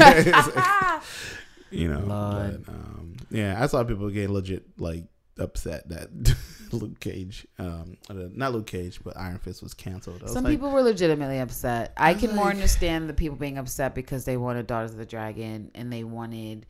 [1.71, 5.05] you know, but, um, yeah, I saw people get legit like
[5.39, 6.09] upset that
[6.73, 10.21] Luke Cage, um, uh, not Luke Cage, but Iron Fist was canceled.
[10.21, 11.93] I was Some like, people were legitimately upset.
[11.97, 15.71] I can more understand the people being upset because they wanted Daughters of the Dragon
[15.75, 16.67] and they wanted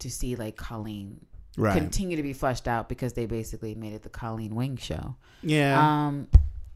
[0.00, 1.24] to see like Colleen
[1.56, 1.76] right?
[1.76, 5.16] continue to be fleshed out because they basically made it the Colleen Wing show.
[5.42, 6.28] yeah, Um,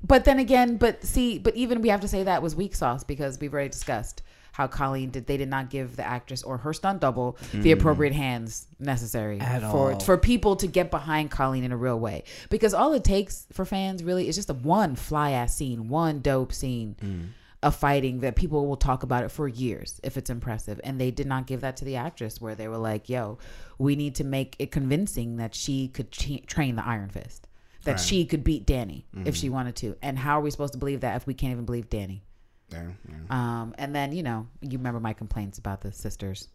[0.03, 3.03] but then again, but see, but even we have to say that was weak sauce
[3.03, 4.23] because we've already discussed
[4.59, 5.29] how Colleen did.
[5.29, 7.71] They did not give the actress or her stunt double the mm-hmm.
[7.79, 10.01] appropriate hands necessary At for all.
[10.01, 12.25] for people to get behind Colleen in a real way.
[12.51, 16.21] Because all it takes for fans really is just a one fly ass scene, one
[16.21, 16.97] dope scene.
[17.01, 17.29] Mm.
[17.61, 21.11] Of fighting that people will talk about it for years if it's impressive, and they
[21.11, 22.41] did not give that to the actress.
[22.41, 23.39] Where they were like, "Yo,
[23.79, 27.49] we need to make it convincing that she could ch- train the Iron Fist,
[27.83, 28.01] that Right.
[28.01, 29.57] she could beat Danny if she mm-hmm.
[29.57, 29.97] wanted to.
[30.03, 32.23] And how are we supposed to believe that if we can't even believe Danny?
[32.71, 33.17] Yeah, yeah.
[33.31, 36.49] Um, and then you know, you remember my complaints about the sisters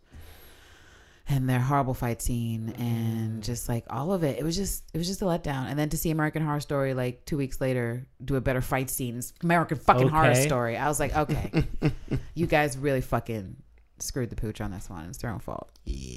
[1.29, 4.37] and their horrible fight scene and just like all of it.
[4.37, 5.69] It was just it was just a letdown.
[5.69, 8.89] And then to see American Horror Story like two weeks later do a better fight
[8.89, 10.77] scene, it's American fucking Horror Story.
[10.77, 11.65] I was like, okay,
[12.33, 13.55] you guys really fucking
[13.99, 15.05] screwed the pooch on this one.
[15.05, 15.69] It's their own fault.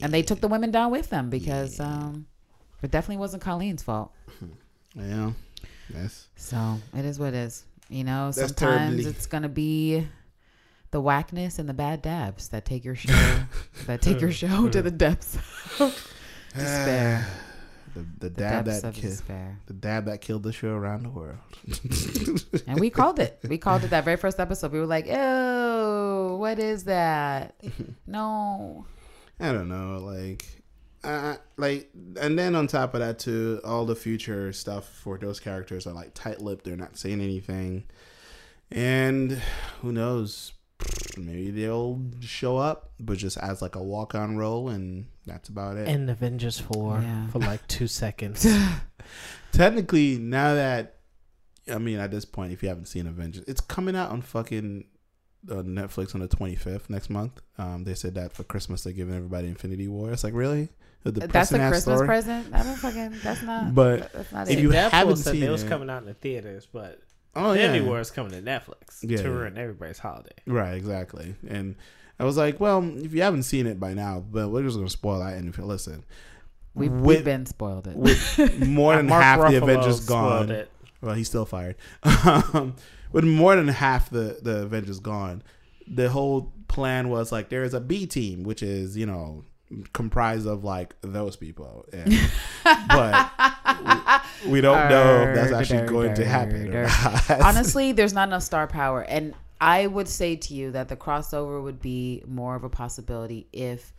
[0.02, 2.26] And they took the women down with them because um,
[2.82, 4.12] it definitely wasn't Colleen's fault.
[4.94, 5.32] yeah.
[5.94, 6.26] Yes.
[6.34, 7.64] So it is what it is.
[7.88, 10.08] You know, That's sometimes terribly- it's gonna be
[10.90, 13.12] the whackness and the bad dabs that take your show
[13.86, 15.36] that take your show to the depths
[15.78, 15.92] of
[16.54, 17.26] despair.
[17.94, 19.22] The, the The dab depths that killed
[19.66, 21.38] the dab that killed the show around the world.
[22.66, 23.38] And we called it.
[23.48, 24.72] We called it that very first episode.
[24.72, 27.54] We were like, "Oh, what is that?
[28.06, 28.84] No."
[29.38, 30.55] I don't know, like,
[31.06, 35.40] uh, like, and then on top of that too, all the future stuff for those
[35.40, 36.64] characters are like tight-lipped.
[36.64, 37.84] They're not saying anything,
[38.70, 39.32] and
[39.82, 40.52] who knows?
[41.16, 45.88] Maybe they'll show up, but just as like a walk-on role, and that's about it.
[45.88, 47.26] And Avengers 4 Yeah.
[47.28, 48.46] for like two seconds.
[49.52, 50.96] Technically, now that
[51.72, 54.84] I mean, at this point, if you haven't seen Avengers, it's coming out on fucking
[55.50, 57.40] uh, Netflix on the 25th next month.
[57.58, 60.10] Um, they said that for Christmas they're giving everybody Infinity War.
[60.12, 60.68] It's like really
[61.04, 62.06] a That's a Christmas story?
[62.06, 62.52] present.
[62.52, 63.14] I don't fucking.
[63.22, 63.74] That's not.
[63.74, 64.62] But that's not if it.
[64.62, 67.00] you Deadpool haven't seen it it was coming out in the theaters, but
[67.34, 69.28] Oh yeah, Infinity War is coming to Netflix Yeah, to yeah.
[69.28, 70.32] ruin everybody's holiday.
[70.46, 71.34] right, exactly.
[71.48, 71.76] And
[72.18, 74.88] I was like, well, if you haven't seen it by now, but we're just gonna
[74.88, 75.34] spoil that.
[75.34, 76.02] And if you listen,
[76.74, 77.96] we've, with- we've been spoiled it.
[77.96, 80.70] with more than Mark half the Avengers gone, it.
[81.02, 81.76] Well, he's still fired.
[82.24, 82.74] um,
[83.16, 85.42] with more than half the the Avengers gone,
[85.88, 89.42] the whole plan was like there is a B team, which is you know
[89.94, 92.12] comprised of like those people, and,
[92.88, 93.32] but
[94.44, 96.76] we, we don't know if that's actually going to happen.
[97.42, 99.00] Honestly, there's not enough star power.
[99.00, 99.32] And
[99.62, 103.94] I would say to you that the crossover would be more of a possibility if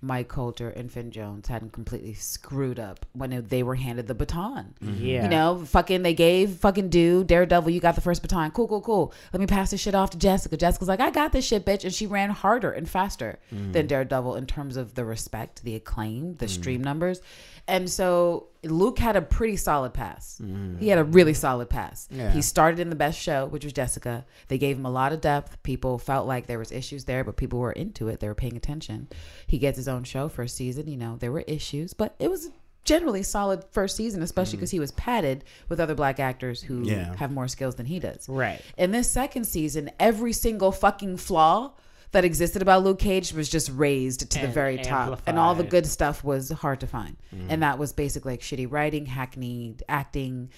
[0.00, 4.74] Mike Colter and Finn Jones hadn't completely screwed up when they were handed the baton.
[4.82, 5.04] Mm-hmm.
[5.04, 5.22] Yeah.
[5.24, 8.50] You know, fucking they gave fucking dude Daredevil, you got the first baton.
[8.52, 9.12] Cool, cool, cool.
[9.32, 10.56] Let me pass this shit off to Jessica.
[10.56, 11.84] Jessica's like, I got this shit, bitch.
[11.84, 13.72] And she ran harder and faster mm-hmm.
[13.72, 16.60] than Daredevil in terms of the respect, the acclaim, the mm-hmm.
[16.60, 17.20] stream numbers.
[17.68, 20.38] And so Luke had a pretty solid pass.
[20.38, 20.88] He mm.
[20.88, 22.08] had a really solid pass.
[22.10, 22.30] Yeah.
[22.32, 24.24] He started in the best show, which was Jessica.
[24.48, 25.62] They gave him a lot of depth.
[25.62, 28.20] People felt like there was issues there, but people were into it.
[28.20, 29.08] They were paying attention.
[29.46, 30.88] He gets his own show first season.
[30.88, 32.50] You know, there were issues, but it was
[32.84, 34.60] generally solid first season, especially mm.
[34.60, 37.14] because he was padded with other black actors who Yeah.
[37.16, 38.26] have more skills than he does.
[38.30, 38.62] Right.
[38.78, 41.72] In this second season, every single fucking flaw
[42.12, 45.54] that existed about Luke Cage was just raised to the And very top, and all
[45.54, 47.16] the good stuff was hard to find.
[47.34, 47.50] Mm-hmm.
[47.50, 50.50] And that was basically like shitty writing, hackneyed acting.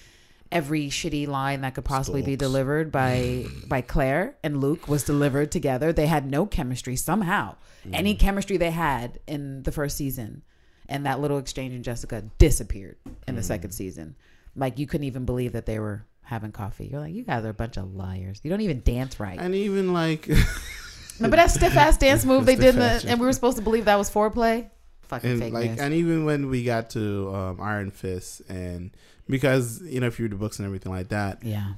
[0.51, 5.51] Every shitty line that could possibly be delivered by by Claire and Luke was delivered
[5.51, 5.93] together.
[5.93, 7.55] They had no chemistry somehow.
[7.85, 7.95] Mm-hmm.
[7.95, 10.43] Any chemistry they had in the first season,
[10.89, 13.47] and that little exchange in Jessica disappeared in the mm-hmm.
[13.47, 14.15] second season.
[14.55, 16.87] Like you couldn't even believe that they were having coffee.
[16.87, 18.39] You're like, you guys are a bunch of liars.
[18.43, 19.39] You don't even dance right.
[19.39, 20.29] and even like
[21.21, 23.63] Remember that stiff ass dance move they did, in the, and we were supposed to
[23.63, 24.69] believe that was foreplay.
[25.03, 28.91] Fucking and fake like and even when we got to um, Iron Fist and
[29.27, 31.73] because you know if you read the books and everything like that yeah,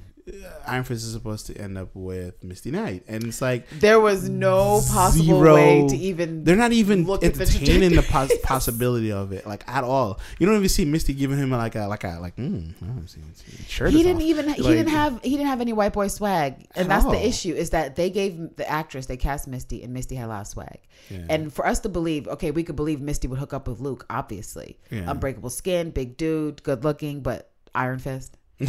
[0.66, 4.26] Iron Fist is supposed to end up with Misty Knight, and it's like There was
[4.28, 6.44] no possible Zero- way to even.
[6.44, 10.18] they're not even Look at the entertaining the, pos- possibility of it, like at all.
[10.38, 12.36] You don't even see Misty giving him like a like a like.
[12.36, 14.22] Mm, I don't see, see shirt he didn't off.
[14.22, 17.10] even he didn't have he didn't have any white boy swag, and that's all.
[17.10, 17.52] the issue.
[17.52, 20.46] Is that they gave the actress they cast Misty, and Misty had a lot of
[20.46, 20.78] swag.
[21.10, 21.18] Yeah.
[21.28, 24.06] And for us to believe, okay, we could believe Misty would hook up with Luke,
[24.08, 24.78] obviously.
[24.90, 25.10] Yeah.
[25.10, 28.38] Unbreakable skin, big dude, good looking, but Iron Fist.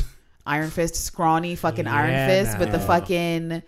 [0.45, 3.63] Iron Fist, scrawny fucking Iron Yeah, Fist with the fucking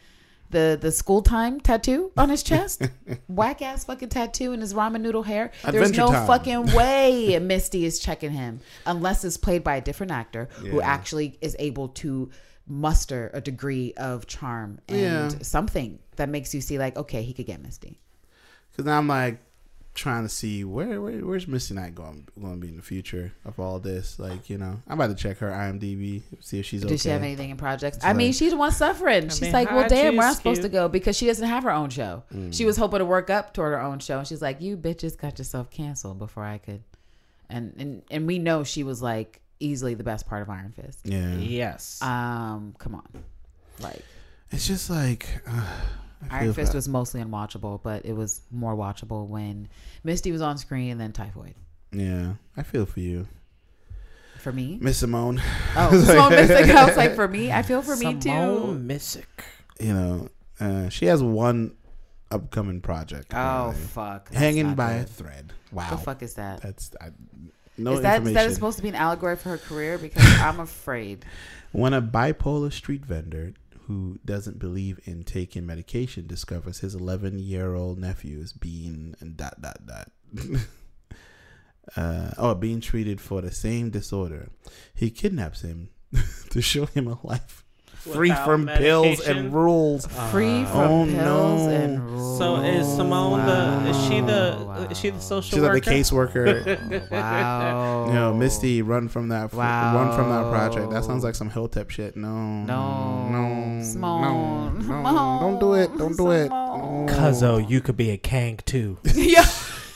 [0.50, 2.82] the the school time tattoo on his chest.
[3.28, 5.52] Whack ass fucking tattoo in his ramen noodle hair.
[5.70, 6.26] There's no Time.
[6.28, 11.38] fucking way Misty is checking him unless it's played by a different actor who actually
[11.42, 12.30] is able to
[12.66, 15.30] muster a degree of charm and Yeah.
[15.42, 18.00] something that makes you see like, okay, he could get Misty.
[18.72, 19.40] Because I'm like
[19.98, 23.34] trying to see where, where where's Misty Knight going going to be in the future
[23.44, 24.20] of all this.
[24.20, 26.98] Like you know, I'm about to check her IMDb, see if she's Does okay.
[26.98, 27.98] she have anything in projects?
[27.98, 29.30] She's I mean, she's the one suffering.
[29.30, 31.72] She's mean, like, well, damn, where I'm supposed to go because she doesn't have her
[31.72, 32.24] own show.
[32.34, 32.54] Mm.
[32.56, 35.18] She was hoping to work up toward her own show, and she's like, you bitches
[35.18, 36.84] got yourself canceled before I could.
[37.50, 41.00] And and and we know she was like easily the best part of Iron Fist.
[41.04, 42.02] Yeah, Yes.
[42.02, 43.08] Um, come on,
[43.80, 44.04] like
[44.52, 45.97] it's just like uh, I
[46.32, 46.76] Iron Fist bad.
[46.78, 49.70] was mostly unwatchable, but it was more watchable when
[50.04, 51.54] Misty was on screen and then Typhoid.
[51.92, 53.28] Yeah, I feel for you,
[54.40, 55.42] For me, Miss Simone.
[55.76, 56.76] oh, It's Simone like- Missick.
[56.76, 58.20] I was like, for me, I feel for me Simone
[58.88, 58.94] too.
[58.94, 59.26] Missick.
[59.80, 60.30] You know,
[60.60, 61.76] uh, she has one
[62.32, 63.32] upcoming project.
[63.34, 63.38] Oh
[63.70, 63.82] apparently.
[63.86, 65.54] fuck, that's hanging not by a thread.
[65.72, 66.62] Wow, What The fuck is that?
[66.62, 67.10] that's I,
[67.78, 68.34] no is that is information.
[68.50, 69.98] that supposed to be an allegory for her career?
[69.98, 71.24] Because I'm afraid.
[71.74, 73.54] When a bipolar street vendor
[73.88, 79.38] who doesn't believe in taking medication discovers his 11 year old nephew is being and
[79.38, 80.12] dot dot dot.
[81.96, 84.50] uh, oh, being treated for the same disorder,
[84.94, 85.90] he kidnaps him
[86.50, 87.64] to show him a life
[88.14, 90.08] free Without from pills and rules.
[90.32, 91.70] Free Uh, from Oh, pills no.
[91.70, 92.38] and rules.
[92.38, 93.90] So is Simone the?
[93.90, 94.58] Is she the?
[94.66, 94.88] Wow.
[94.92, 95.90] Is she the social She's like worker?
[95.90, 95.96] the
[96.76, 97.12] caseworker.
[97.12, 98.08] wow.
[98.08, 99.54] You know, Misty, run from that.
[99.54, 99.96] Wow.
[99.96, 100.92] Run from that project.
[100.92, 102.16] That sounds like some hotep shit.
[102.16, 103.30] No, No.
[103.30, 104.88] no, Simone.
[104.88, 105.38] no, no.
[105.40, 105.98] Don't do it.
[105.98, 106.46] Don't do it.
[106.48, 107.06] Simone.
[107.08, 107.14] No.
[107.14, 108.98] Cuzzo, you could be a Kang too.
[109.16, 109.46] yeah.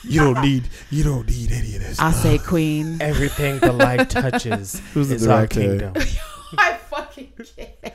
[0.04, 0.64] You don't need.
[0.90, 2.00] You don't need any of this.
[2.00, 2.98] I say queen.
[3.00, 5.92] Everything the light touches Who's the is our kingdom.
[6.58, 7.94] I fucking can't.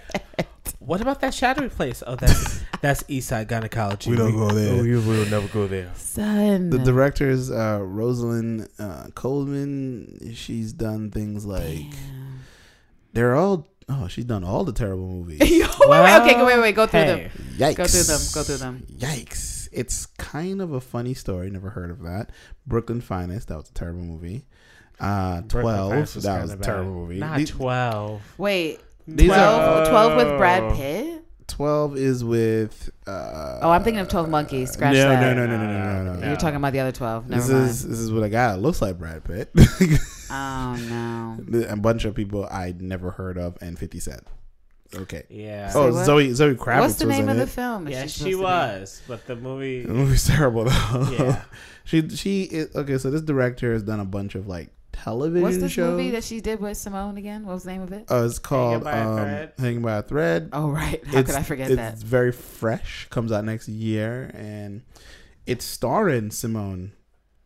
[0.80, 2.02] What about that shadowy place?
[2.06, 4.10] Oh, that's that's Eastside Gynecology.
[4.10, 4.80] We don't go there.
[4.80, 5.92] Oh, you will never go there.
[5.96, 6.70] Son.
[6.70, 10.34] The director is uh, Rosalind uh, Coleman.
[10.34, 12.40] She's done things like Damn.
[13.14, 13.68] they're all.
[13.90, 15.40] Oh, she's done all the terrible movies.
[15.50, 17.32] Yo, wait, wait, okay, go, wait, wait, go through Hey, them.
[17.58, 17.76] Yikes!
[17.76, 18.86] Go through them, go through them.
[18.98, 19.70] Yikes!
[19.72, 21.50] It's kind of a funny story.
[21.50, 22.30] Never heard of that.
[22.66, 23.48] Brooklyn Finest.
[23.50, 24.46] That was a terrible movie.
[25.00, 25.92] Uh, Twelve.
[25.92, 26.66] Finest that was a bad.
[26.66, 27.20] terrible movie.
[27.20, 28.22] Not These- twelve.
[28.38, 31.14] Wait, These 12, are- 12 with Brad Pitt?
[31.48, 32.90] Twelve is with.
[33.08, 34.70] Uh, Oh, I'm thinking of 12 Monkeys.
[34.72, 35.34] Scratch no, that.
[35.36, 36.28] no, no, no, no, no, no, no.
[36.28, 37.30] You're talking about the other 12.
[37.30, 37.70] Never This mind.
[37.70, 39.50] is this is what a guy that looks like Brad Pitt.
[40.30, 41.38] oh, no.
[41.70, 44.28] a bunch of people I'd never heard of, and Fifty Cent.
[44.94, 45.24] Okay.
[45.30, 45.72] Yeah.
[45.74, 46.06] Oh, what?
[46.06, 47.50] Zoe Zoe Kravitz What's the was name in of the it.
[47.50, 47.88] film?
[47.88, 48.44] is yeah, she she supposed to be?
[48.44, 49.84] was, but the movie.
[49.84, 51.10] The movie's terrible though.
[51.18, 51.42] Yeah.
[51.86, 52.98] she she is, okay.
[52.98, 54.70] So this director has done a bunch of like
[55.08, 55.92] television What's this shows.
[55.92, 57.46] movie that she did with Simone again?
[57.46, 58.06] What was the name of it?
[58.10, 59.54] Oh, it's called by a um, Thread?
[59.58, 60.50] Hanging by a Thread.
[60.54, 61.04] Oh, right.
[61.06, 61.94] How it's, could I forget that?
[61.94, 62.08] it's that?
[62.08, 63.08] very fresh.
[63.10, 64.82] Comes out next year, and
[65.46, 66.92] it's starring Simone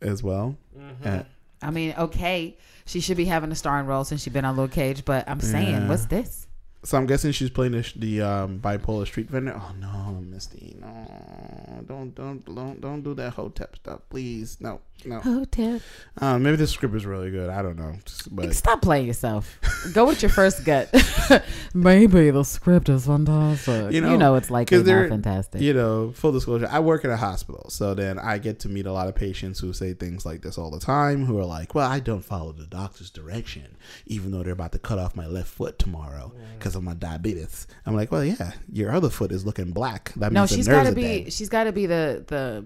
[0.01, 0.57] as well.
[0.77, 1.05] Mhm.
[1.05, 1.23] Uh,
[1.61, 2.57] I mean, okay.
[2.85, 5.39] She should be having a starring role since she's been on Luke Cage, but I'm
[5.39, 5.87] saying, Yeah.
[5.87, 6.47] what's this?
[6.83, 9.53] So I'm guessing she's playing the, the um, bipolar street vendor.
[9.55, 14.57] Oh no, Misty, no, don't don't don't don't do that hotep stuff, please.
[14.59, 15.19] No, no.
[15.19, 15.79] Hotel.
[16.19, 17.49] Uh, maybe the script is really good.
[17.49, 17.95] I don't know,
[18.31, 19.57] but Stop playing yourself.
[19.93, 20.89] Go with your first gut.
[21.73, 23.93] Maybe the script is fantastic.
[23.93, 25.61] You know, You know, know, it's likely 'cause they're- not fantastic.
[25.61, 28.85] you know, full disclosure, I work at a hospital, so then I get to meet
[28.85, 31.25] a lot of patients who say things like this all the time.
[31.25, 34.79] Who are like, "Well, I don't follow the doctor's direction, even though they're about to
[34.79, 38.91] cut off my left foot tomorrow because of my diabetes." I'm like, "Well, yeah, your
[38.91, 40.13] other foot is looking black.
[40.17, 41.29] That no, means she's the nerves got to be.
[41.31, 42.65] She's got to be the the.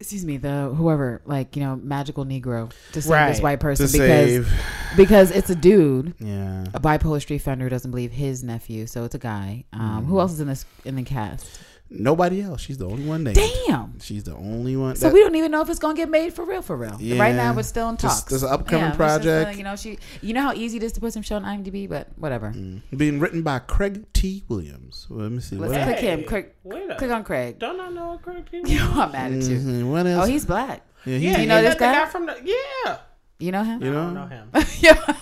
[0.00, 3.28] Excuse me, the whoever like you know magical Negro to save Right.
[3.28, 3.98] this white to person because
[4.48, 4.52] save.
[4.96, 6.64] because it's a dude, Yeah.
[6.72, 9.64] a bipolar street fender who doesn't believe his nephew, so it's a guy.
[9.74, 10.06] Um, Mm.
[10.08, 11.46] Who else is in this in the cast?
[11.92, 12.60] Nobody else.
[12.60, 13.36] She's the only one named.
[13.66, 13.98] Damn.
[13.98, 14.94] She's the only one.
[14.94, 16.96] So that- we don't even know if it's gonna get made for real, for real.
[17.00, 17.20] Yeah.
[17.20, 18.30] Right now, we're still in Just- talks.
[18.30, 19.58] there's an upcoming it's just, uh, project.
[19.58, 19.98] you know, she.
[20.22, 22.52] You know how easy it is to put some show on IMDb, but whatever.
[22.56, 22.82] Mm.
[22.96, 24.44] being written by Craig T.
[24.48, 25.08] Williams.
[25.10, 25.56] Well, let me see.
[25.56, 26.24] Let's What, click Hey, him.
[26.24, 26.56] Click,
[26.98, 27.58] click on Craig.
[27.58, 28.62] Don't I know a Craig T.
[28.72, 29.58] You know I'm mad at you.
[29.58, 29.90] Mhm.
[29.90, 30.24] What else?
[30.24, 30.82] Oh, he's black.
[31.04, 31.92] yeah, he's, Yeah, You know you this the guy?
[31.92, 32.36] guy from the
[32.84, 32.98] yeah.
[33.40, 33.82] You know him?
[33.82, 34.50] You I don't know him.
[34.80, 35.14] yeah.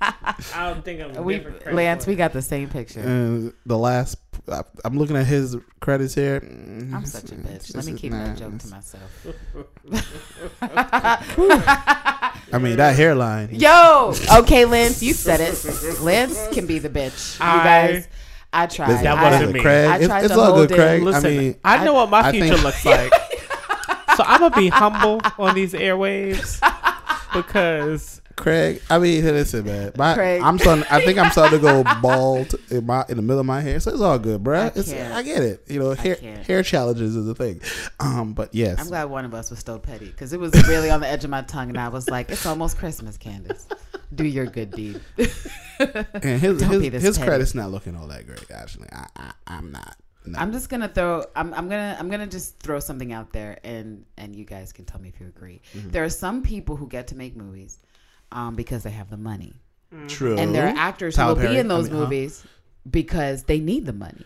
[0.00, 0.34] I
[0.68, 1.24] don't think I'm.
[1.24, 3.00] we, Lance, we got the same picture.
[3.00, 4.16] And the last,
[4.50, 6.40] I- I'm looking at his credits here.
[6.92, 7.74] I'm such a bitch.
[7.74, 9.26] Let me keep that joke to myself.
[12.52, 13.50] I mean, that hairline.
[13.54, 16.00] Yo, okay, Lance, you said it.
[16.00, 17.34] Lance can be the bitch.
[17.34, 18.08] You guys,
[18.52, 19.02] I tried.
[19.04, 19.60] That wasn't listen, me.
[19.60, 19.86] Craig.
[19.88, 20.76] I it's tried it's to all hold good, it.
[20.80, 21.02] Craig.
[21.02, 23.12] Listen, I mean, I know what my I future think- looks like.
[24.16, 26.60] so I'm gonna be humble on these airwaves
[27.34, 28.82] because Craig.
[28.90, 29.92] I mean, listen, man.
[29.96, 30.42] My, Craig.
[30.42, 30.84] I'm starting.
[30.90, 33.78] I think I'm starting to go bald in my in the middle of my hair.
[33.80, 34.60] So it's all good, bro.
[34.60, 34.92] I It's.
[34.92, 35.64] I get it.
[35.68, 37.60] You know, hair hair challenges is a thing.
[38.00, 40.90] Um, but yes, I'm glad one of us was still petty because it was really
[40.90, 43.66] on the edge of my tongue, and I was like, "It's almost Christmas, Candace.
[44.14, 45.00] Do your good deed."
[45.78, 47.28] and his Don't his, his petty.
[47.28, 48.50] credit's not looking all that great.
[48.50, 49.96] Actually, I, I I'm not.
[50.26, 50.38] No.
[50.38, 51.24] I'm just gonna throw.
[51.36, 51.96] I'm, I'm gonna.
[51.98, 55.20] I'm gonna just throw something out there, and and you guys can tell me if
[55.20, 55.60] you agree.
[55.74, 55.90] Mm-hmm.
[55.90, 57.78] There are some people who get to make movies,
[58.32, 59.54] um, because they have the money,
[60.08, 60.36] True.
[60.36, 62.04] and there are actors Tyler who will Perry, be in I those mean, huh?
[62.04, 62.44] movies
[62.88, 64.24] because they need the money.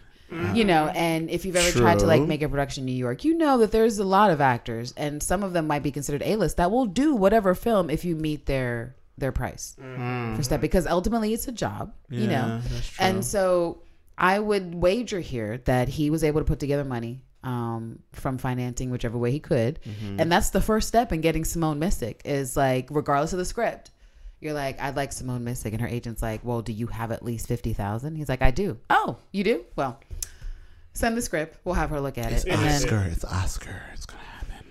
[0.52, 3.24] You know, and if you've ever tried to like make a production in New York,
[3.24, 6.22] you know that there's a lot of actors, and some of them might be considered
[6.22, 9.74] A-list that will do whatever film if you meet their their price
[10.36, 12.60] for step because ultimately it's a job, you know.
[12.60, 12.68] Mm-hmm.
[12.68, 12.80] True.
[12.98, 13.82] And so
[14.18, 18.90] I would wager here that he was able to put together money um, from financing
[18.90, 19.80] whichever way he could.
[19.82, 20.20] Mm-hmm.
[20.20, 23.90] And that's the first step in getting Simone Missick is like, regardless of the script,
[24.40, 25.72] you're like, I'd like Simone Missick.
[25.72, 28.16] And her agent's like, well, do you have at least 50,000?
[28.16, 28.78] He's like, I do.
[28.90, 29.64] Oh, you do?
[29.76, 30.00] Well,
[30.92, 31.58] send the script.
[31.64, 32.52] We'll have her look at It's it.
[32.52, 33.08] And then Oscar.
[33.10, 33.82] It's Oscar.
[33.94, 34.66] It's gonna happen.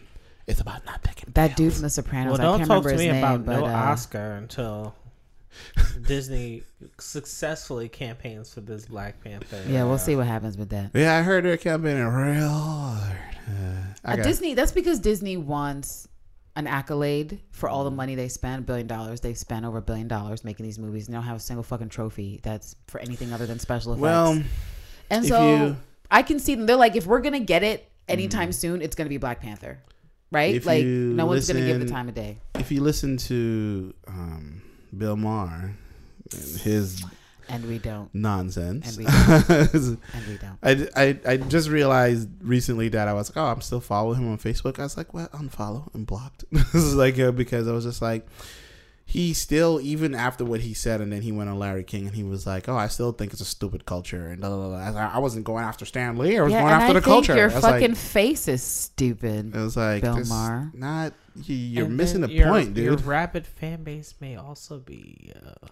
[0.45, 2.89] It's about not taking that dude from The Sopranos, well, I don't can't talk remember
[2.89, 4.95] to his me name, about but no uh, Oscar until
[6.05, 6.63] Disney
[6.99, 9.63] successfully campaigns for this Black Panther.
[9.67, 10.91] yeah, we'll uh, see what happens with that.
[10.93, 13.17] Yeah, I heard they're campaigning real hard.
[13.47, 13.51] Uh,
[14.05, 14.53] Uh, got- Disney.
[14.53, 16.07] That's because Disney wants
[16.55, 18.65] an accolade for all the money they spend.
[18.65, 19.21] Billion dollars.
[19.21, 21.07] They've spent over a billion dollars making these movies.
[21.07, 24.01] And they don't have a single fucking trophy that's for anything other than special effects.
[24.01, 24.41] Well,
[25.09, 25.75] and so you-
[26.09, 26.65] I can see them.
[26.65, 29.79] They're like, if we're gonna get it anytime soon, it's gonna be Black Panther,
[30.31, 30.55] right?
[30.55, 32.37] If like, you no one's gonna give the time of day.
[32.55, 34.56] if you listen to um,
[34.97, 35.73] Bill Maher
[36.33, 37.03] and his
[37.49, 38.13] And we don't.
[38.13, 40.57] nonsense, And we And we don't.
[40.61, 44.31] I, I, I just realized recently that I was like, oh, I'm still following him
[44.31, 44.79] on Facebook.
[44.79, 46.43] I was like, well, unfollow and blocked.
[46.51, 48.27] this is like uh, because I was just like,
[49.09, 52.13] he still even after what he said, and then he went on Larry King and
[52.15, 54.77] he was like, oh, I still think it's a stupid culture and blah, blah, blah.
[54.77, 56.37] I was like, I wasn't going after Stan Lee.
[56.37, 57.35] I was Yeah, going and after I the think culture.
[57.37, 59.55] your I was fucking like, face is stupid.
[59.55, 60.71] it was like Bill Maher.
[60.73, 61.13] Not
[61.43, 63.05] you, you're and missing then the your- point, Your dude.
[63.05, 65.67] rabid fan base may also be uh,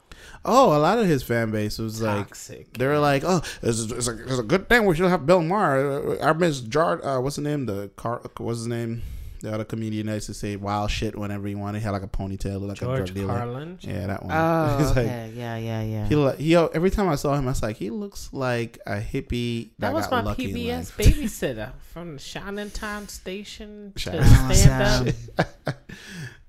[0.45, 2.33] Oh, a lot of his fan base was like.
[2.77, 5.41] They were like, "Oh, it's, it's, a, it's a good thing we should have Bill
[5.41, 7.03] Maher." I miss Jar.
[7.05, 7.65] Uh, what's his name?
[7.65, 8.21] The car.
[8.37, 9.01] What's his name?
[9.41, 11.79] The other comedian that used to say wild shit whenever he wanted.
[11.79, 13.33] He had like a ponytail, looked like a drug dealer.
[13.37, 13.77] Carlin.
[13.81, 14.31] Yeah, that one.
[14.35, 15.31] Oh, He's like- okay.
[15.35, 16.07] yeah, yeah, yeah.
[16.07, 18.97] he, look- he every time I saw him, I was like, he looks like a
[18.99, 20.97] hippie that, That was got my lucky in PBS life.
[20.97, 25.75] babysitter from Shining Time Station to Shining Time stand up.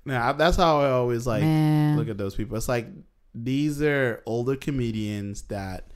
[0.05, 1.97] Nah, that's how I always like Man.
[1.97, 2.55] look at those people.
[2.55, 2.87] It's like
[3.35, 5.91] these are older comedians that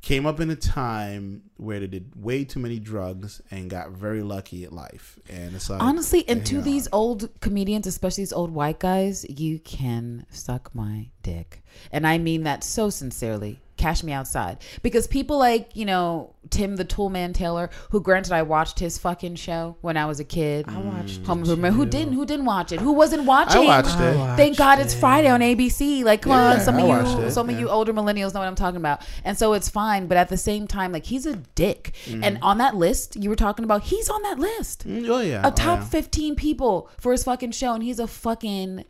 [0.00, 4.22] came up in a time where they did way too many drugs and got very
[4.22, 5.18] lucky at life.
[5.28, 9.58] And it's like Honestly, and to these old comedians, especially these old white guys, you
[9.58, 11.62] can suck my dick.
[11.90, 13.60] And I mean that so sincerely.
[13.76, 14.58] Cash me outside.
[14.82, 19.36] Because people like, you know, Tim the Toolman Taylor, who granted I watched his fucking
[19.36, 20.66] show when I was a kid.
[20.68, 21.74] I watched Home it, Improvement.
[21.76, 22.12] Who didn't?
[22.14, 22.80] Who didn't watch it?
[22.80, 23.62] Who wasn't watching?
[23.62, 24.16] I watched it.
[24.16, 26.04] I Thank God it's watched Friday on ABC.
[26.04, 27.60] Like, come Yeah, on, some I of watched you, it, some of yeah.
[27.60, 30.06] you older millennials know what I'm talking about, and so it's fine.
[30.06, 32.24] But at the same time, like he's a dick, Mm-hmm.
[32.24, 35.46] and on that list you were talking about, he's on that list Mm, Oh yeah,
[35.46, 35.88] a top oh, yeah.
[35.88, 38.84] 15 people for his fucking show and he's a fucking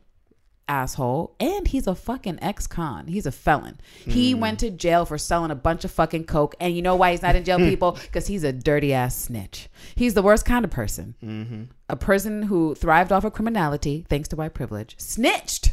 [0.69, 4.41] asshole and he's a fucking ex-con he's a felon he Hmm.
[4.41, 7.23] went to jail for selling a bunch of fucking coke and you know why he's
[7.23, 10.71] not in jail people because he's a dirty ass snitch he's the worst kind of
[10.71, 11.63] person Mm-hmm.
[11.89, 15.73] a person who thrived off of criminality thanks to white privilege snitched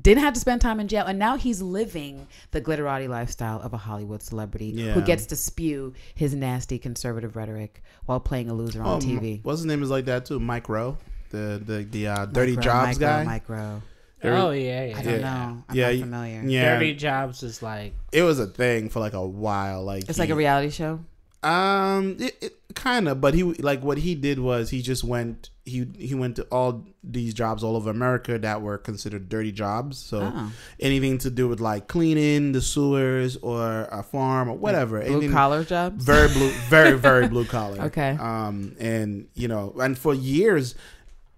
[0.00, 3.72] didn't have to spend time in jail and now he's living the glitterati lifestyle of
[3.74, 8.82] a hollywood celebrity who gets to spew his nasty conservative rhetoric while playing a loser
[8.82, 10.40] Oh, on tv What's his name is like that too?
[10.40, 10.96] Mike Rowe,
[11.30, 13.24] the the the uh, Dirty Mike Rowe, Jobs Mike Rowe, guy.
[13.24, 13.82] Mike Rowe.
[14.22, 14.98] Oh yeah, yeah.
[14.98, 15.18] I don't Yeah.
[15.20, 15.62] know.
[15.68, 16.42] I'm Yeah, not you- familiar.
[16.44, 19.82] Yeah, Dirty Jobs is like it was a thing for like a while.
[19.84, 21.00] Like It's like a reality show.
[21.42, 25.48] Um, it, it kind of, but he like what he did was he just went
[25.64, 29.96] he he went to all these jobs all over America that were considered dirty jobs.
[29.96, 30.52] So Oh.
[30.80, 35.32] anything to do with like cleaning the sewers or a farm or whatever, Blue anything-
[35.32, 36.04] collar jobs.
[36.04, 37.80] very blue, very very blue collar.
[37.84, 38.18] Okay.
[38.20, 40.74] Um, and you know, and for years.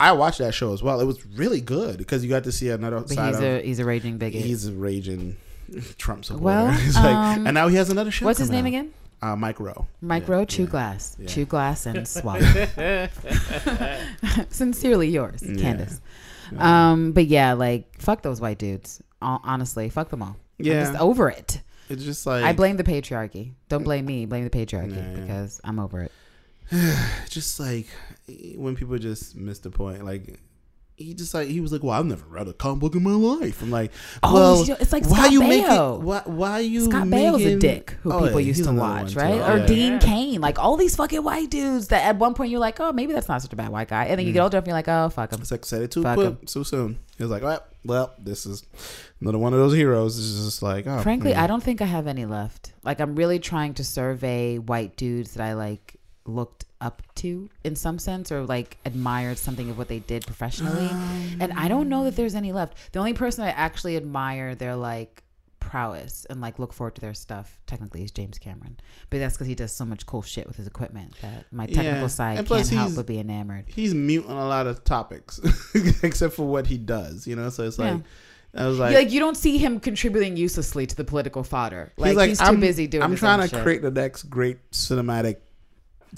[0.03, 1.01] I watched that show as well.
[1.01, 3.43] It was really good because you got to see another But side he's of.
[3.45, 4.43] a he's a raging bigot.
[4.43, 5.37] he's a raging
[5.99, 6.45] Trump supporter.
[6.45, 8.27] Well, He's like, um, and now he has another show.
[8.27, 8.69] What's his name out.
[8.69, 8.93] again?
[9.23, 9.87] Uh, Mike Rowe.
[10.01, 10.69] Mike Yeah, Rowe, chew yeah.
[10.69, 11.29] glass, yeah.
[11.29, 12.41] chew glass and swallow.
[14.51, 15.43] Sincerely yours.
[15.59, 16.01] Candace.
[16.59, 19.03] Um, but yeah, like fuck those white dudes.
[19.21, 20.37] Honestly, fuck them all.
[20.59, 21.61] I'm Yeah, just over it.
[21.89, 23.53] it's just like I blame the patriarchy.
[23.69, 24.27] Don't blame me.
[24.27, 26.13] Blame the patriarchy because I'm over it.
[27.29, 27.87] just like
[28.57, 30.05] when people just miss the point.
[30.05, 30.41] Like
[30.97, 33.11] he just like he was like, "Well, I've never read a comic book in my
[33.11, 33.91] life." I'm like,
[34.23, 35.49] Oh, "Well, you- it's like why Scott you Baio.
[35.49, 38.73] making why why you Scott making, Baio's a dick who Oh, people yeah, used to
[38.73, 39.35] watch, right?
[39.35, 39.43] too.
[39.43, 39.67] Or Yeah.
[39.67, 39.99] Dean Yeah.
[39.99, 43.13] Cain, like all these fucking white dudes that at one point you're like, oh, maybe
[43.13, 44.45] that's not such a bad white guy, and then you get mm.
[44.45, 45.41] older and you're like, oh, fuck him.
[45.41, 46.39] It's like said it too Fuck quick, him.
[46.47, 46.99] too soon.
[47.17, 48.65] He was like, "Well, well, this is
[49.21, 51.35] another one of those heroes." It's just like, oh, Frankly.
[51.35, 52.73] I don't think I have any left.
[52.83, 57.75] Like I'm really trying to survey white dudes that I like looked up to in
[57.77, 60.89] some sense or like admired something of what they did professionally.
[61.41, 62.93] and I don't know that there's any left.
[62.93, 65.23] The only person I actually admire their like
[65.61, 68.79] prowess and like look forward to their stuff technically is James Cameron.
[69.11, 72.01] But that's because he does so much cool shit with his equipment that my technical
[72.03, 72.07] Yeah.
[72.09, 73.65] side can't help but be enamored.
[73.69, 75.41] he's mute on a lot of topics,
[76.03, 77.27] except for what he does.
[77.27, 78.01] You know, so it's like
[78.55, 81.93] I was Like, like, you don't see him contributing uselessly to the political fodder.
[81.97, 83.03] he's Like he's, too busy doing.
[83.03, 83.63] I'm trying to shit.
[83.63, 85.37] create the next great cinematic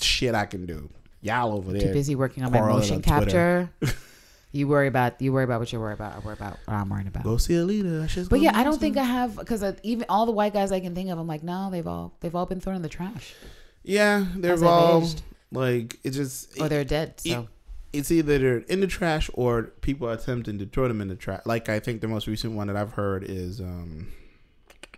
[0.00, 0.88] shit I can do.
[1.22, 3.70] Y'all over there, Too busy working on my motion on capture.
[4.52, 6.14] you worry about you worry about what you worry about.
[6.14, 7.24] I worry about what I'm worrying about.
[7.24, 8.06] Go see a leader.
[8.28, 10.94] But yeah, I don't think I have because even all the white guys I can
[10.94, 13.34] think of, I'm like, no, they've all they've all been thrown in the trash
[13.82, 15.04] Yeah, they're as all
[15.50, 17.14] like it just or they're dead.
[17.24, 17.48] it- So
[17.92, 21.14] it's either they're in the trash or people are attempting to throw them in the
[21.14, 21.40] trash.
[21.46, 24.08] Like I think the most recent one that I've heard is um,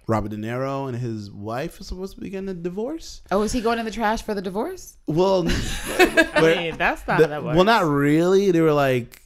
[0.09, 3.23] Robert De Niro and his wife is supposed to be getting a divorce.
[3.31, 4.97] oh, is he going in the trash for the divorce?
[5.07, 5.47] Well,
[5.99, 7.57] I mean, that's not the- how that works.
[7.57, 8.51] well, not really.
[8.53, 9.23] They were like